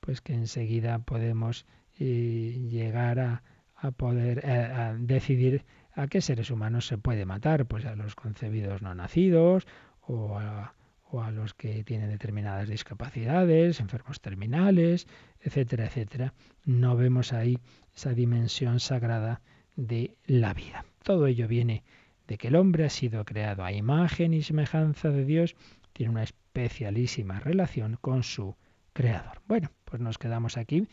pues 0.00 0.20
que 0.20 0.34
enseguida 0.34 0.98
podemos 0.98 1.66
eh, 1.98 2.66
llegar 2.70 3.18
a, 3.18 3.42
a 3.74 3.90
poder 3.90 4.42
eh, 4.44 4.96
decidir 4.98 5.64
¿A 5.98 6.06
qué 6.06 6.20
seres 6.20 6.52
humanos 6.52 6.86
se 6.86 6.96
puede 6.96 7.26
matar? 7.26 7.66
Pues 7.66 7.84
a 7.84 7.96
los 7.96 8.14
concebidos 8.14 8.82
no 8.82 8.94
nacidos 8.94 9.66
o 10.00 10.38
a, 10.38 10.72
o 11.10 11.22
a 11.22 11.32
los 11.32 11.54
que 11.54 11.82
tienen 11.82 12.08
determinadas 12.08 12.68
discapacidades, 12.68 13.80
enfermos 13.80 14.20
terminales, 14.20 15.08
etcétera, 15.40 15.86
etcétera. 15.86 16.34
No 16.64 16.94
vemos 16.96 17.32
ahí 17.32 17.58
esa 17.96 18.14
dimensión 18.14 18.78
sagrada 18.78 19.40
de 19.74 20.14
la 20.24 20.54
vida. 20.54 20.84
Todo 21.02 21.26
ello 21.26 21.48
viene 21.48 21.82
de 22.28 22.38
que 22.38 22.46
el 22.46 22.54
hombre 22.54 22.84
ha 22.84 22.90
sido 22.90 23.24
creado 23.24 23.64
a 23.64 23.72
imagen 23.72 24.34
y 24.34 24.42
semejanza 24.42 25.10
de 25.10 25.24
Dios, 25.24 25.56
tiene 25.94 26.12
una 26.12 26.22
especialísima 26.22 27.40
relación 27.40 27.98
con 28.00 28.22
su 28.22 28.54
creador. 28.92 29.42
Bueno, 29.48 29.72
pues 29.84 30.00
nos 30.00 30.16
quedamos 30.16 30.58
aquí. 30.58 30.86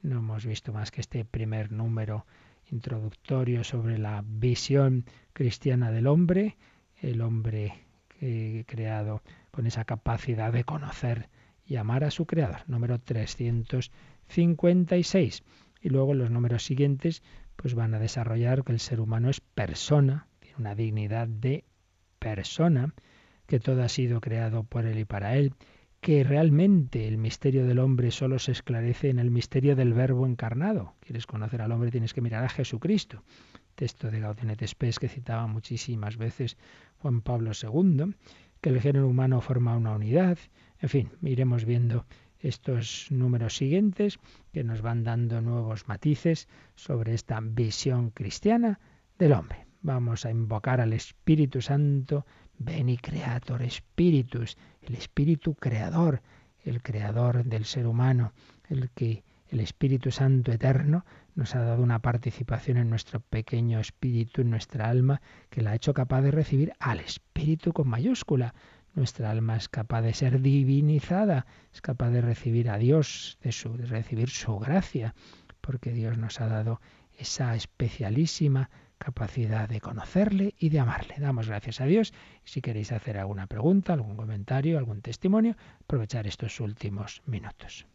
No 0.00 0.18
hemos 0.18 0.46
visto 0.46 0.72
más 0.72 0.92
que 0.92 1.00
este 1.00 1.24
primer 1.24 1.72
número 1.72 2.24
introductorio 2.70 3.64
sobre 3.64 3.98
la 3.98 4.24
visión 4.26 5.04
cristiana 5.32 5.90
del 5.90 6.06
hombre, 6.06 6.56
el 7.00 7.20
hombre 7.20 7.84
creado 8.66 9.22
con 9.50 9.66
esa 9.66 9.84
capacidad 9.84 10.52
de 10.52 10.64
conocer 10.64 11.28
y 11.66 11.76
amar 11.76 12.04
a 12.04 12.10
su 12.10 12.26
creador. 12.26 12.58
Número 12.66 12.98
356. 12.98 15.42
Y 15.80 15.88
luego 15.90 16.14
los 16.14 16.30
números 16.30 16.64
siguientes 16.64 17.22
pues 17.56 17.74
van 17.74 17.94
a 17.94 17.98
desarrollar 17.98 18.64
que 18.64 18.72
el 18.72 18.80
ser 18.80 19.00
humano 19.00 19.30
es 19.30 19.40
persona, 19.40 20.26
tiene 20.40 20.56
una 20.58 20.74
dignidad 20.74 21.28
de 21.28 21.64
persona, 22.18 22.92
que 23.46 23.60
todo 23.60 23.82
ha 23.82 23.88
sido 23.88 24.20
creado 24.20 24.64
por 24.64 24.84
él 24.86 24.98
y 24.98 25.04
para 25.04 25.36
él, 25.36 25.54
que 26.04 26.22
realmente 26.22 27.08
el 27.08 27.16
misterio 27.16 27.64
del 27.64 27.78
hombre 27.78 28.10
solo 28.10 28.38
se 28.38 28.52
esclarece 28.52 29.08
en 29.08 29.18
el 29.18 29.30
misterio 29.30 29.74
del 29.74 29.94
verbo 29.94 30.26
encarnado. 30.26 30.92
¿Quieres 31.00 31.26
conocer 31.26 31.62
al 31.62 31.72
hombre? 31.72 31.90
Tienes 31.90 32.12
que 32.12 32.20
mirar 32.20 32.44
a 32.44 32.50
Jesucristo. 32.50 33.22
Texto 33.74 34.10
de 34.10 34.20
Gaudium 34.20 34.50
et 34.50 34.66
Spes 34.66 34.98
que 34.98 35.08
citaba 35.08 35.46
muchísimas 35.46 36.18
veces 36.18 36.58
Juan 36.98 37.22
Pablo 37.22 37.52
II, 37.56 38.14
que 38.60 38.68
el 38.68 38.82
género 38.82 39.08
humano 39.08 39.40
forma 39.40 39.78
una 39.78 39.92
unidad. 39.92 40.36
En 40.78 40.90
fin, 40.90 41.08
iremos 41.22 41.64
viendo 41.64 42.04
estos 42.38 43.06
números 43.10 43.56
siguientes 43.56 44.18
que 44.52 44.62
nos 44.62 44.82
van 44.82 45.04
dando 45.04 45.40
nuevos 45.40 45.88
matices 45.88 46.48
sobre 46.74 47.14
esta 47.14 47.40
visión 47.40 48.10
cristiana 48.10 48.78
del 49.18 49.32
hombre. 49.32 49.64
Vamos 49.80 50.26
a 50.26 50.30
invocar 50.30 50.82
al 50.82 50.92
Espíritu 50.92 51.62
Santo, 51.62 52.26
Veni 52.58 52.96
Creator 52.96 53.68
Spiritus, 53.70 54.56
el 54.82 54.94
Espíritu 54.94 55.54
Creador, 55.54 56.22
el 56.64 56.82
Creador 56.82 57.44
del 57.44 57.64
ser 57.64 57.86
humano, 57.86 58.32
el 58.68 58.90
que 58.90 59.24
el 59.48 59.60
Espíritu 59.60 60.10
Santo 60.10 60.52
eterno 60.52 61.04
nos 61.34 61.54
ha 61.54 61.60
dado 61.60 61.82
una 61.82 62.00
participación 62.00 62.76
en 62.76 62.90
nuestro 62.90 63.20
pequeño 63.20 63.80
espíritu, 63.80 64.40
en 64.40 64.50
nuestra 64.50 64.88
alma, 64.88 65.20
que 65.50 65.62
la 65.62 65.70
ha 65.70 65.74
hecho 65.74 65.94
capaz 65.94 66.22
de 66.22 66.30
recibir 66.30 66.72
al 66.78 67.00
Espíritu 67.00 67.72
con 67.72 67.88
mayúscula. 67.88 68.54
Nuestra 68.94 69.30
alma 69.30 69.56
es 69.56 69.68
capaz 69.68 70.02
de 70.02 70.14
ser 70.14 70.40
divinizada, 70.40 71.46
es 71.72 71.80
capaz 71.80 72.10
de 72.10 72.20
recibir 72.20 72.70
a 72.70 72.78
Dios, 72.78 73.38
de, 73.42 73.52
su, 73.52 73.76
de 73.76 73.86
recibir 73.86 74.30
su 74.30 74.58
gracia, 74.58 75.14
porque 75.60 75.92
Dios 75.92 76.16
nos 76.18 76.40
ha 76.40 76.46
dado 76.46 76.80
esa 77.18 77.54
especialísima 77.54 78.70
capacidad 79.04 79.68
de 79.68 79.80
conocerle 79.80 80.54
y 80.58 80.70
de 80.70 80.80
amarle. 80.80 81.16
Damos 81.18 81.48
gracias 81.48 81.80
a 81.80 81.84
Dios 81.84 82.14
si 82.44 82.62
queréis 82.62 82.90
hacer 82.90 83.18
alguna 83.18 83.46
pregunta, 83.46 83.92
algún 83.92 84.16
comentario, 84.16 84.78
algún 84.78 85.02
testimonio, 85.02 85.56
aprovechar 85.82 86.26
estos 86.26 86.58
últimos 86.60 87.22
minutos. 87.26 87.86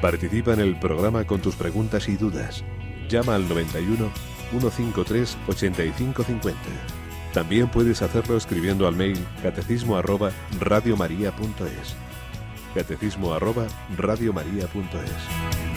Participa 0.00 0.54
en 0.54 0.60
el 0.60 0.78
programa 0.78 1.24
con 1.26 1.40
tus 1.40 1.54
preguntas 1.54 2.08
y 2.08 2.16
dudas. 2.16 2.64
Llama 3.08 3.34
al 3.34 3.46
91 3.48 4.10
153 4.50 5.38
8550. 5.46 6.58
También 7.34 7.68
puedes 7.68 8.02
hacerlo 8.02 8.36
escribiendo 8.36 8.88
al 8.88 8.96
mail 8.96 9.18
catecismo 9.42 9.96
arroba 9.96 10.32
radiomaria.es. 10.58 11.94
Catecismo 12.74 13.34
arroba 13.34 13.66
radiomaria.es. 13.96 15.71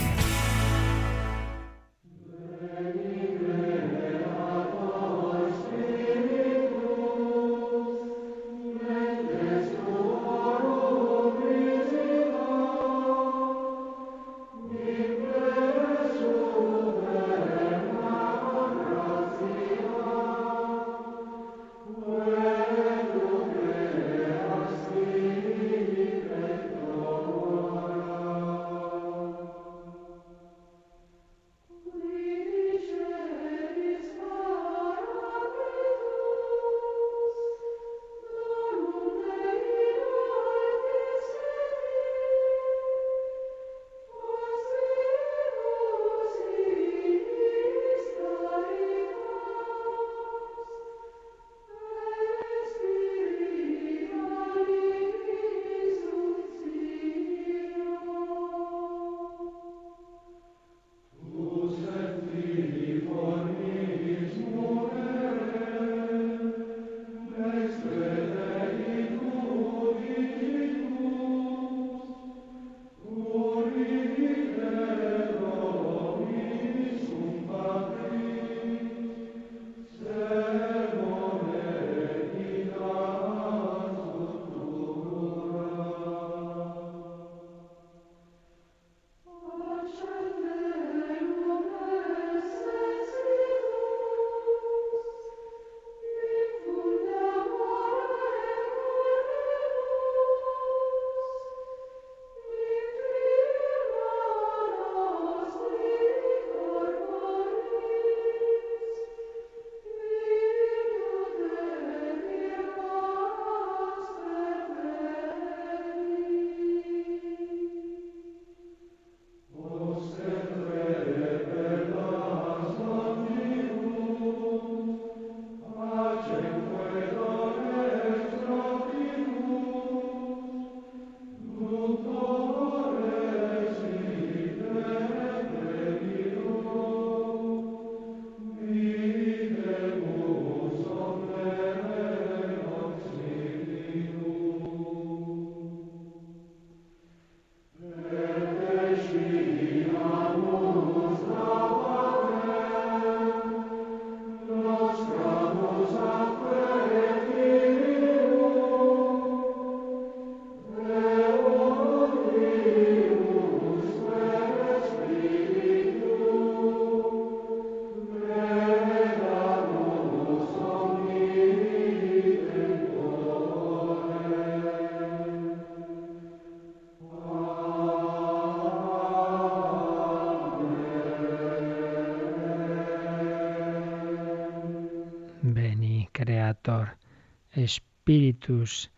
espíritus 188.35 188.91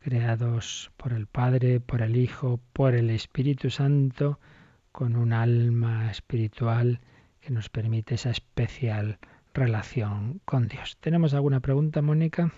creados 0.00 0.90
por 0.96 1.12
el 1.12 1.26
Padre, 1.26 1.78
por 1.80 2.02
el 2.02 2.16
Hijo, 2.16 2.60
por 2.72 2.94
el 2.94 3.10
Espíritu 3.10 3.70
Santo, 3.70 4.40
con 4.92 5.16
un 5.16 5.32
alma 5.32 6.10
espiritual 6.10 7.00
que 7.40 7.50
nos 7.50 7.68
permite 7.68 8.16
esa 8.16 8.30
especial 8.30 9.18
relación 9.54 10.40
con 10.44 10.68
Dios. 10.68 10.96
¿Tenemos 11.00 11.34
alguna 11.34 11.60
pregunta, 11.60 12.02
Mónica? 12.02 12.52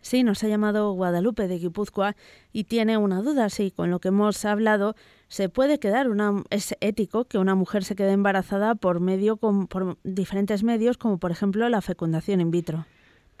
Sí, 0.00 0.22
nos 0.22 0.44
ha 0.44 0.48
llamado 0.48 0.92
Guadalupe 0.92 1.48
de 1.48 1.58
Guipúzcoa 1.58 2.14
y 2.52 2.64
tiene 2.64 2.98
una 2.98 3.22
duda. 3.22 3.48
Sí, 3.48 3.70
con 3.70 3.90
lo 3.90 3.98
que 3.98 4.08
hemos 4.08 4.44
hablado, 4.44 4.94
¿se 5.28 5.48
puede 5.48 5.78
quedar 5.78 6.08
una, 6.10 6.44
es 6.50 6.76
ético 6.80 7.24
que 7.24 7.38
una 7.38 7.54
mujer 7.54 7.82
se 7.82 7.96
quede 7.96 8.12
embarazada 8.12 8.74
por 8.74 9.00
medio 9.00 9.36
por 9.36 9.98
diferentes 10.04 10.62
medios, 10.62 10.98
como 10.98 11.18
por 11.18 11.30
ejemplo 11.30 11.68
la 11.68 11.80
fecundación 11.80 12.40
in 12.40 12.50
vitro? 12.50 12.86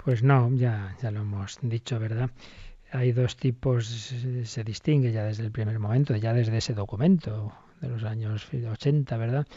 Pues 0.06 0.22
no, 0.22 0.54
ya, 0.54 0.94
ya 1.02 1.10
lo 1.10 1.22
hemos 1.22 1.58
dicho, 1.62 1.98
¿verdad? 1.98 2.30
Hay 2.92 3.10
dos 3.10 3.36
tipos, 3.36 3.88
se 3.88 4.62
distingue 4.62 5.10
ya 5.10 5.24
desde 5.24 5.42
el 5.42 5.50
primer 5.50 5.80
momento, 5.80 6.14
ya 6.14 6.32
desde 6.32 6.58
ese 6.58 6.74
documento 6.74 7.52
de 7.80 7.88
los 7.88 8.04
años 8.04 8.46
80, 8.54 9.16
¿verdad? 9.16 9.48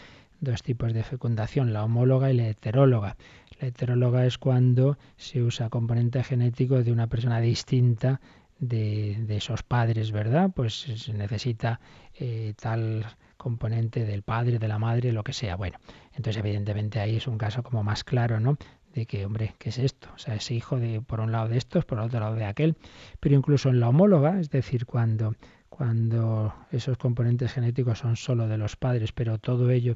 Dos 0.42 0.64
tipos 0.64 0.92
de 0.92 1.04
fecundación, 1.04 1.72
la 1.72 1.84
homóloga 1.84 2.32
y 2.32 2.34
la 2.34 2.48
heteróloga. 2.48 3.16
La 3.62 3.68
heteróloga 3.68 4.26
es 4.26 4.40
cuando 4.40 4.98
se 5.18 5.44
usa 5.44 5.70
componente 5.70 6.24
genético 6.24 6.82
de 6.82 6.94
una 6.94 7.06
persona 7.06 7.40
distinta 7.42 8.20
de, 8.58 9.24
esos 9.30 9.62
padres, 9.62 10.12
¿verdad? 10.12 10.50
Pues 10.56 10.74
se 10.80 11.14
necesita 11.14 11.80
eh, 12.16 12.56
tal 12.60 13.06
componente 13.38 14.04
del 14.04 14.24
padre, 14.24 14.60
de 14.60 14.68
la 14.68 14.80
madre, 14.80 15.12
lo 15.12 15.24
que 15.24 15.34
sea. 15.34 15.56
Bueno, 15.56 15.78
entonces 16.14 16.38
evidentemente 16.38 17.00
ahí 17.00 17.18
es 17.18 17.28
un 17.28 17.38
caso 17.38 17.62
como 17.62 17.84
más 17.84 18.04
claro, 18.04 18.40
¿no? 18.40 18.58
De 18.94 19.06
que, 19.06 19.26
hombre, 19.26 19.54
¿qué 19.60 19.70
es 19.70 19.78
esto? 19.78 20.10
O 20.16 20.18
sea, 20.18 20.36
es 20.36 20.50
hijo 20.52 20.80
de 20.80 21.02
por 21.02 21.20
un 21.20 21.32
lado 21.32 21.48
de 21.48 21.58
estos, 21.58 21.86
por 21.86 22.00
otro 22.00 22.20
lado 22.20 22.36
de 22.36 22.46
aquel. 22.46 22.76
Pero 23.20 23.36
incluso 23.36 23.70
en 23.70 23.80
la 23.80 23.90
homóloga, 23.90 24.40
es 24.40 24.50
decir, 24.50 24.86
cuando 24.86 25.36
cuando 25.80 26.54
esos 26.72 26.98
componentes 26.98 27.54
genéticos 27.54 28.00
son 28.00 28.18
solo 28.18 28.50
de 28.50 28.58
los 28.58 28.76
padres, 28.76 29.14
pero 29.14 29.38
todo 29.38 29.70
ello 29.70 29.96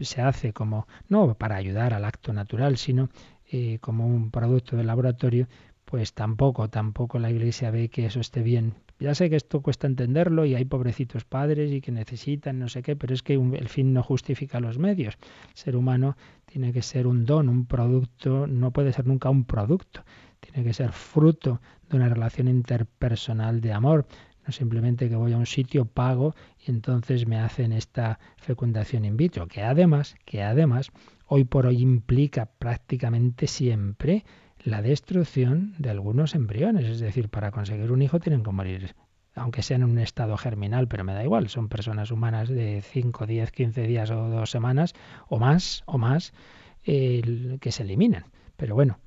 se 0.00 0.20
hace 0.20 0.52
como, 0.52 0.88
no 1.08 1.34
para 1.34 1.54
ayudar 1.54 1.94
al 1.94 2.04
acto 2.04 2.32
natural, 2.32 2.78
sino 2.78 3.08
eh, 3.48 3.78
como 3.80 4.08
un 4.08 4.32
producto 4.32 4.76
de 4.76 4.82
laboratorio, 4.82 5.46
pues 5.84 6.14
tampoco, 6.14 6.68
tampoco 6.68 7.20
la 7.20 7.30
Iglesia 7.30 7.70
ve 7.70 7.90
que 7.90 8.06
eso 8.06 8.18
esté 8.18 8.42
bien. 8.42 8.74
Ya 8.98 9.14
sé 9.14 9.30
que 9.30 9.36
esto 9.36 9.62
cuesta 9.62 9.86
entenderlo 9.86 10.44
y 10.44 10.56
hay 10.56 10.64
pobrecitos 10.64 11.24
padres 11.24 11.70
y 11.70 11.80
que 11.80 11.92
necesitan 11.92 12.58
no 12.58 12.68
sé 12.68 12.82
qué, 12.82 12.96
pero 12.96 13.14
es 13.14 13.22
que 13.22 13.34
el 13.34 13.68
fin 13.68 13.92
no 13.92 14.02
justifica 14.02 14.58
los 14.58 14.78
medios. 14.78 15.16
El 15.50 15.56
ser 15.56 15.76
humano 15.76 16.16
tiene 16.50 16.72
que 16.72 16.82
ser 16.82 17.06
un 17.06 17.24
don, 17.24 17.48
un 17.48 17.66
producto, 17.66 18.46
no 18.46 18.72
puede 18.72 18.92
ser 18.92 19.06
nunca 19.06 19.28
un 19.30 19.44
producto, 19.44 20.04
tiene 20.40 20.64
que 20.64 20.72
ser 20.72 20.92
fruto 20.92 21.60
de 21.88 21.96
una 21.96 22.08
relación 22.08 22.48
interpersonal 22.48 23.60
de 23.60 23.72
amor. 23.72 24.06
Simplemente 24.48 25.10
que 25.10 25.16
voy 25.16 25.34
a 25.34 25.36
un 25.36 25.44
sitio, 25.44 25.84
pago 25.84 26.34
y 26.66 26.70
entonces 26.70 27.26
me 27.26 27.38
hacen 27.38 27.70
esta 27.72 28.18
fecundación 28.38 29.04
in 29.04 29.18
vitro, 29.18 29.46
que 29.46 29.62
además, 29.62 30.16
que 30.24 30.42
además 30.42 30.90
hoy 31.26 31.44
por 31.44 31.66
hoy 31.66 31.82
implica 31.82 32.46
prácticamente 32.46 33.46
siempre 33.46 34.24
la 34.64 34.80
destrucción 34.80 35.74
de 35.76 35.90
algunos 35.90 36.34
embriones, 36.34 36.86
es 36.86 36.98
decir, 36.98 37.28
para 37.28 37.50
conseguir 37.50 37.92
un 37.92 38.00
hijo 38.00 38.20
tienen 38.20 38.42
que 38.42 38.50
morir 38.50 38.94
aunque 39.38 39.62
sean 39.62 39.82
en 39.82 39.90
un 39.90 39.98
estado 39.98 40.36
germinal, 40.36 40.88
pero 40.88 41.04
me 41.04 41.14
da 41.14 41.24
igual, 41.24 41.48
son 41.48 41.68
personas 41.68 42.10
humanas 42.10 42.48
de 42.48 42.82
5, 42.82 43.26
10, 43.26 43.50
15 43.50 43.82
días 43.82 44.10
o 44.10 44.28
dos 44.28 44.50
semanas 44.50 44.94
o 45.28 45.38
más, 45.38 45.82
o 45.86 45.98
más, 45.98 46.32
que 46.84 47.70
se 47.70 47.82
eliminan. 47.82 48.24
Pero 48.56 48.74
bueno, 48.74 48.98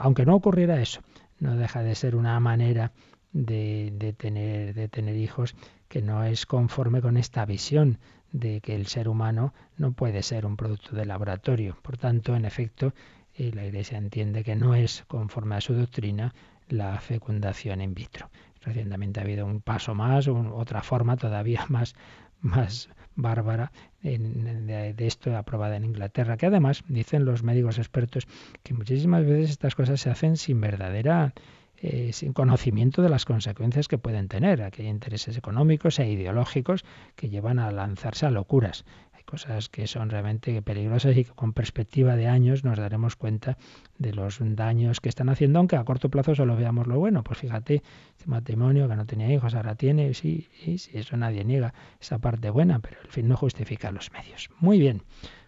aunque 0.00 0.26
no 0.26 0.34
ocurriera 0.34 0.80
eso, 0.80 1.00
no 1.40 1.56
deja 1.56 1.82
de 1.82 1.94
ser 1.94 2.16
una 2.16 2.38
manera 2.40 2.92
de, 3.32 3.92
de, 3.94 4.12
tener, 4.12 4.74
de 4.74 4.88
tener 4.88 5.16
hijos 5.16 5.54
que 5.88 6.02
no 6.02 6.24
es 6.24 6.46
conforme 6.46 7.00
con 7.00 7.16
esta 7.16 7.44
visión 7.46 7.98
de 8.32 8.60
que 8.60 8.74
el 8.74 8.86
ser 8.86 9.08
humano 9.08 9.54
no 9.76 9.92
puede 9.92 10.22
ser 10.22 10.44
un 10.44 10.56
producto 10.56 10.94
de 10.94 11.06
laboratorio. 11.06 11.78
Por 11.82 11.96
tanto, 11.96 12.36
en 12.36 12.44
efecto, 12.44 12.92
eh, 13.34 13.52
la 13.54 13.64
Iglesia 13.64 13.98
entiende 13.98 14.44
que 14.44 14.56
no 14.56 14.74
es 14.74 15.04
conforme 15.06 15.56
a 15.56 15.60
su 15.60 15.74
doctrina 15.74 16.34
la 16.68 17.00
fecundación 17.00 17.80
in 17.80 17.94
vitro. 17.94 18.30
Recientemente 18.60 19.20
ha 19.20 19.24
habido 19.24 19.46
un 19.46 19.60
paso 19.60 19.94
más, 19.94 20.28
otra 20.28 20.82
forma 20.82 21.16
todavía 21.16 21.64
más, 21.68 21.94
más 22.40 22.88
bárbara 23.14 23.72
de, 24.02 24.92
de, 24.94 25.06
esto 25.06 25.36
aprobada 25.36 25.76
en 25.76 25.84
Inglaterra, 25.84 26.36
que 26.36 26.46
además 26.46 26.84
dicen 26.88 27.24
los 27.24 27.42
médicos 27.42 27.78
expertos 27.78 28.26
que 28.62 28.74
muchísimas 28.74 29.24
veces 29.24 29.50
estas 29.50 29.74
cosas 29.74 30.00
se 30.00 30.10
hacen 30.10 30.36
sin 30.36 30.60
verdadera 30.60 31.34
eh, 31.80 32.12
sin 32.12 32.32
conocimiento 32.32 33.02
de 33.02 33.08
las 33.08 33.24
consecuencias 33.24 33.86
que 33.86 33.98
pueden 33.98 34.26
tener. 34.26 34.62
Aquí 34.62 34.82
hay 34.82 34.88
intereses 34.88 35.36
económicos 35.36 36.00
e 36.00 36.10
ideológicos 36.10 36.84
que 37.14 37.28
llevan 37.28 37.60
a 37.60 37.70
lanzarse 37.70 38.26
a 38.26 38.32
locuras. 38.32 38.84
Cosas 39.28 39.68
que 39.68 39.86
son 39.86 40.08
realmente 40.08 40.62
peligrosas 40.62 41.14
y 41.14 41.24
que 41.24 41.32
con 41.32 41.52
perspectiva 41.52 42.16
de 42.16 42.28
años 42.28 42.64
nos 42.64 42.78
daremos 42.78 43.14
cuenta 43.14 43.58
de 43.98 44.14
los 44.14 44.38
daños 44.40 45.02
que 45.02 45.10
están 45.10 45.28
haciendo, 45.28 45.58
aunque 45.58 45.76
a 45.76 45.84
corto 45.84 46.08
plazo 46.08 46.34
solo 46.34 46.56
veamos 46.56 46.86
lo 46.86 46.98
bueno. 46.98 47.22
Pues 47.22 47.40
fíjate, 47.40 47.82
este 48.16 48.26
matrimonio 48.26 48.88
que 48.88 48.96
no 48.96 49.04
tenía 49.04 49.30
hijos, 49.30 49.54
ahora 49.54 49.74
tiene, 49.74 50.14
sí, 50.14 50.48
sí, 50.64 50.78
sí, 50.78 50.92
eso 50.94 51.18
nadie 51.18 51.44
niega, 51.44 51.74
esa 52.00 52.20
parte 52.20 52.48
buena, 52.48 52.78
pero 52.78 52.96
el 53.02 53.08
fin 53.08 53.28
no 53.28 53.36
justifica 53.36 53.90
los 53.90 54.10
medios. 54.12 54.48
Muy 54.60 54.78
bien. 54.78 55.02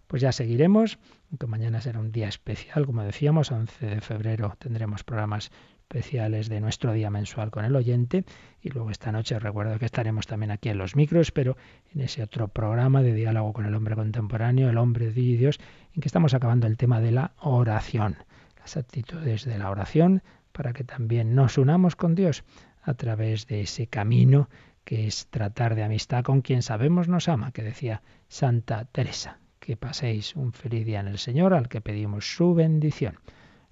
Pues 0.09 0.21
ya 0.21 0.33
seguiremos, 0.33 0.99
aunque 1.31 1.47
mañana 1.47 1.81
será 1.81 2.01
un 2.01 2.13
día 2.13 2.29
especial, 2.29 2.85
como 2.85 3.03
decíamos, 3.03 3.51
11 3.51 3.87
de 3.87 4.01
febrero 4.03 4.57
tendremos 4.59 5.05
programas 5.05 5.51
especiales 5.91 6.49
de 6.49 6.61
nuestro 6.61 6.93
día 6.93 7.11
mensual 7.11 7.51
con 7.51 7.65
el 7.65 7.75
oyente 7.75 8.25
y 8.63 8.71
luego 8.71 8.93
esta 8.93 9.11
noche 9.11 9.41
recuerdo 9.41 9.77
que 9.81 9.87
estaremos 9.87 10.29
también 10.29 10.53
aquí 10.53 10.69
en 10.69 10.79
los 10.79 10.95
micros, 10.95 11.33
pero 11.33 11.57
en 11.93 12.01
ese 12.01 12.23
otro 12.23 12.47
programa 12.47 13.03
de 13.03 13.13
diálogo 13.13 13.53
con 13.53 13.67
el 13.67 13.75
hombre 13.75 13.97
contemporáneo, 13.97 14.71
el 14.71 14.79
hombre 14.79 15.07
de 15.07 15.21
Dios, 15.37 15.59
en 15.93 16.01
que 16.01 16.07
estamos 16.07 16.33
acabando 16.33 16.69
el 16.69 16.77
tema 16.77 17.01
de 17.01 17.11
la 17.11 17.33
oración, 17.41 18.19
las 18.61 18.77
actitudes 18.77 19.45
de 19.45 19.59
la 19.59 19.69
oración 19.69 20.23
para 20.53 20.73
que 20.73 20.85
también 20.85 21.35
nos 21.35 21.59
unamos 21.59 21.97
con 21.97 22.15
Dios 22.15 22.45
a 22.83 22.95
través 22.95 23.49
de 23.49 23.63
ese 23.63 23.89
camino 23.89 24.49
que 24.85 25.09
es 25.09 25.27
tratar 25.27 25.75
de 25.75 25.83
amistad 25.83 26.23
con 26.23 26.41
quien 26.41 26.63
sabemos 26.63 27.09
nos 27.09 27.29
ama, 27.29 27.51
que 27.51 27.65
decía 27.65 28.03
Santa 28.29 28.85
Teresa. 28.85 29.41
Que 29.59 29.77
paséis 29.77 30.37
un 30.37 30.53
feliz 30.53 30.87
día 30.87 31.01
en 31.01 31.09
el 31.09 31.19
Señor 31.19 31.53
al 31.53 31.69
que 31.69 31.81
pedimos 31.81 32.33
su 32.33 32.55
bendición 32.55 33.19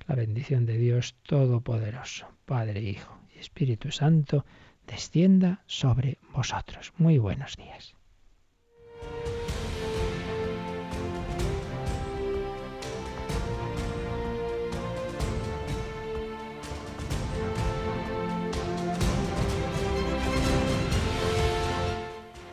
la 0.09 0.15
bendición 0.15 0.65
de 0.65 0.79
Dios 0.79 1.15
Todopoderoso, 1.23 2.29
Padre, 2.47 2.81
Hijo 2.81 3.19
y 3.35 3.39
Espíritu 3.39 3.93
Santo, 3.93 4.47
descienda 4.87 5.63
sobre 5.67 6.17
vosotros. 6.33 6.95
Muy 6.97 7.19
buenos 7.19 7.57
días. 7.57 7.95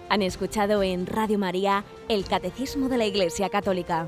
Han 0.09 0.21
escuchado 0.21 0.83
en 0.83 1.07
Radio 1.07 1.39
María 1.39 1.85
el 2.09 2.25
Catecismo 2.25 2.89
de 2.89 2.97
la 2.97 3.05
Iglesia 3.05 3.49
Católica 3.49 4.07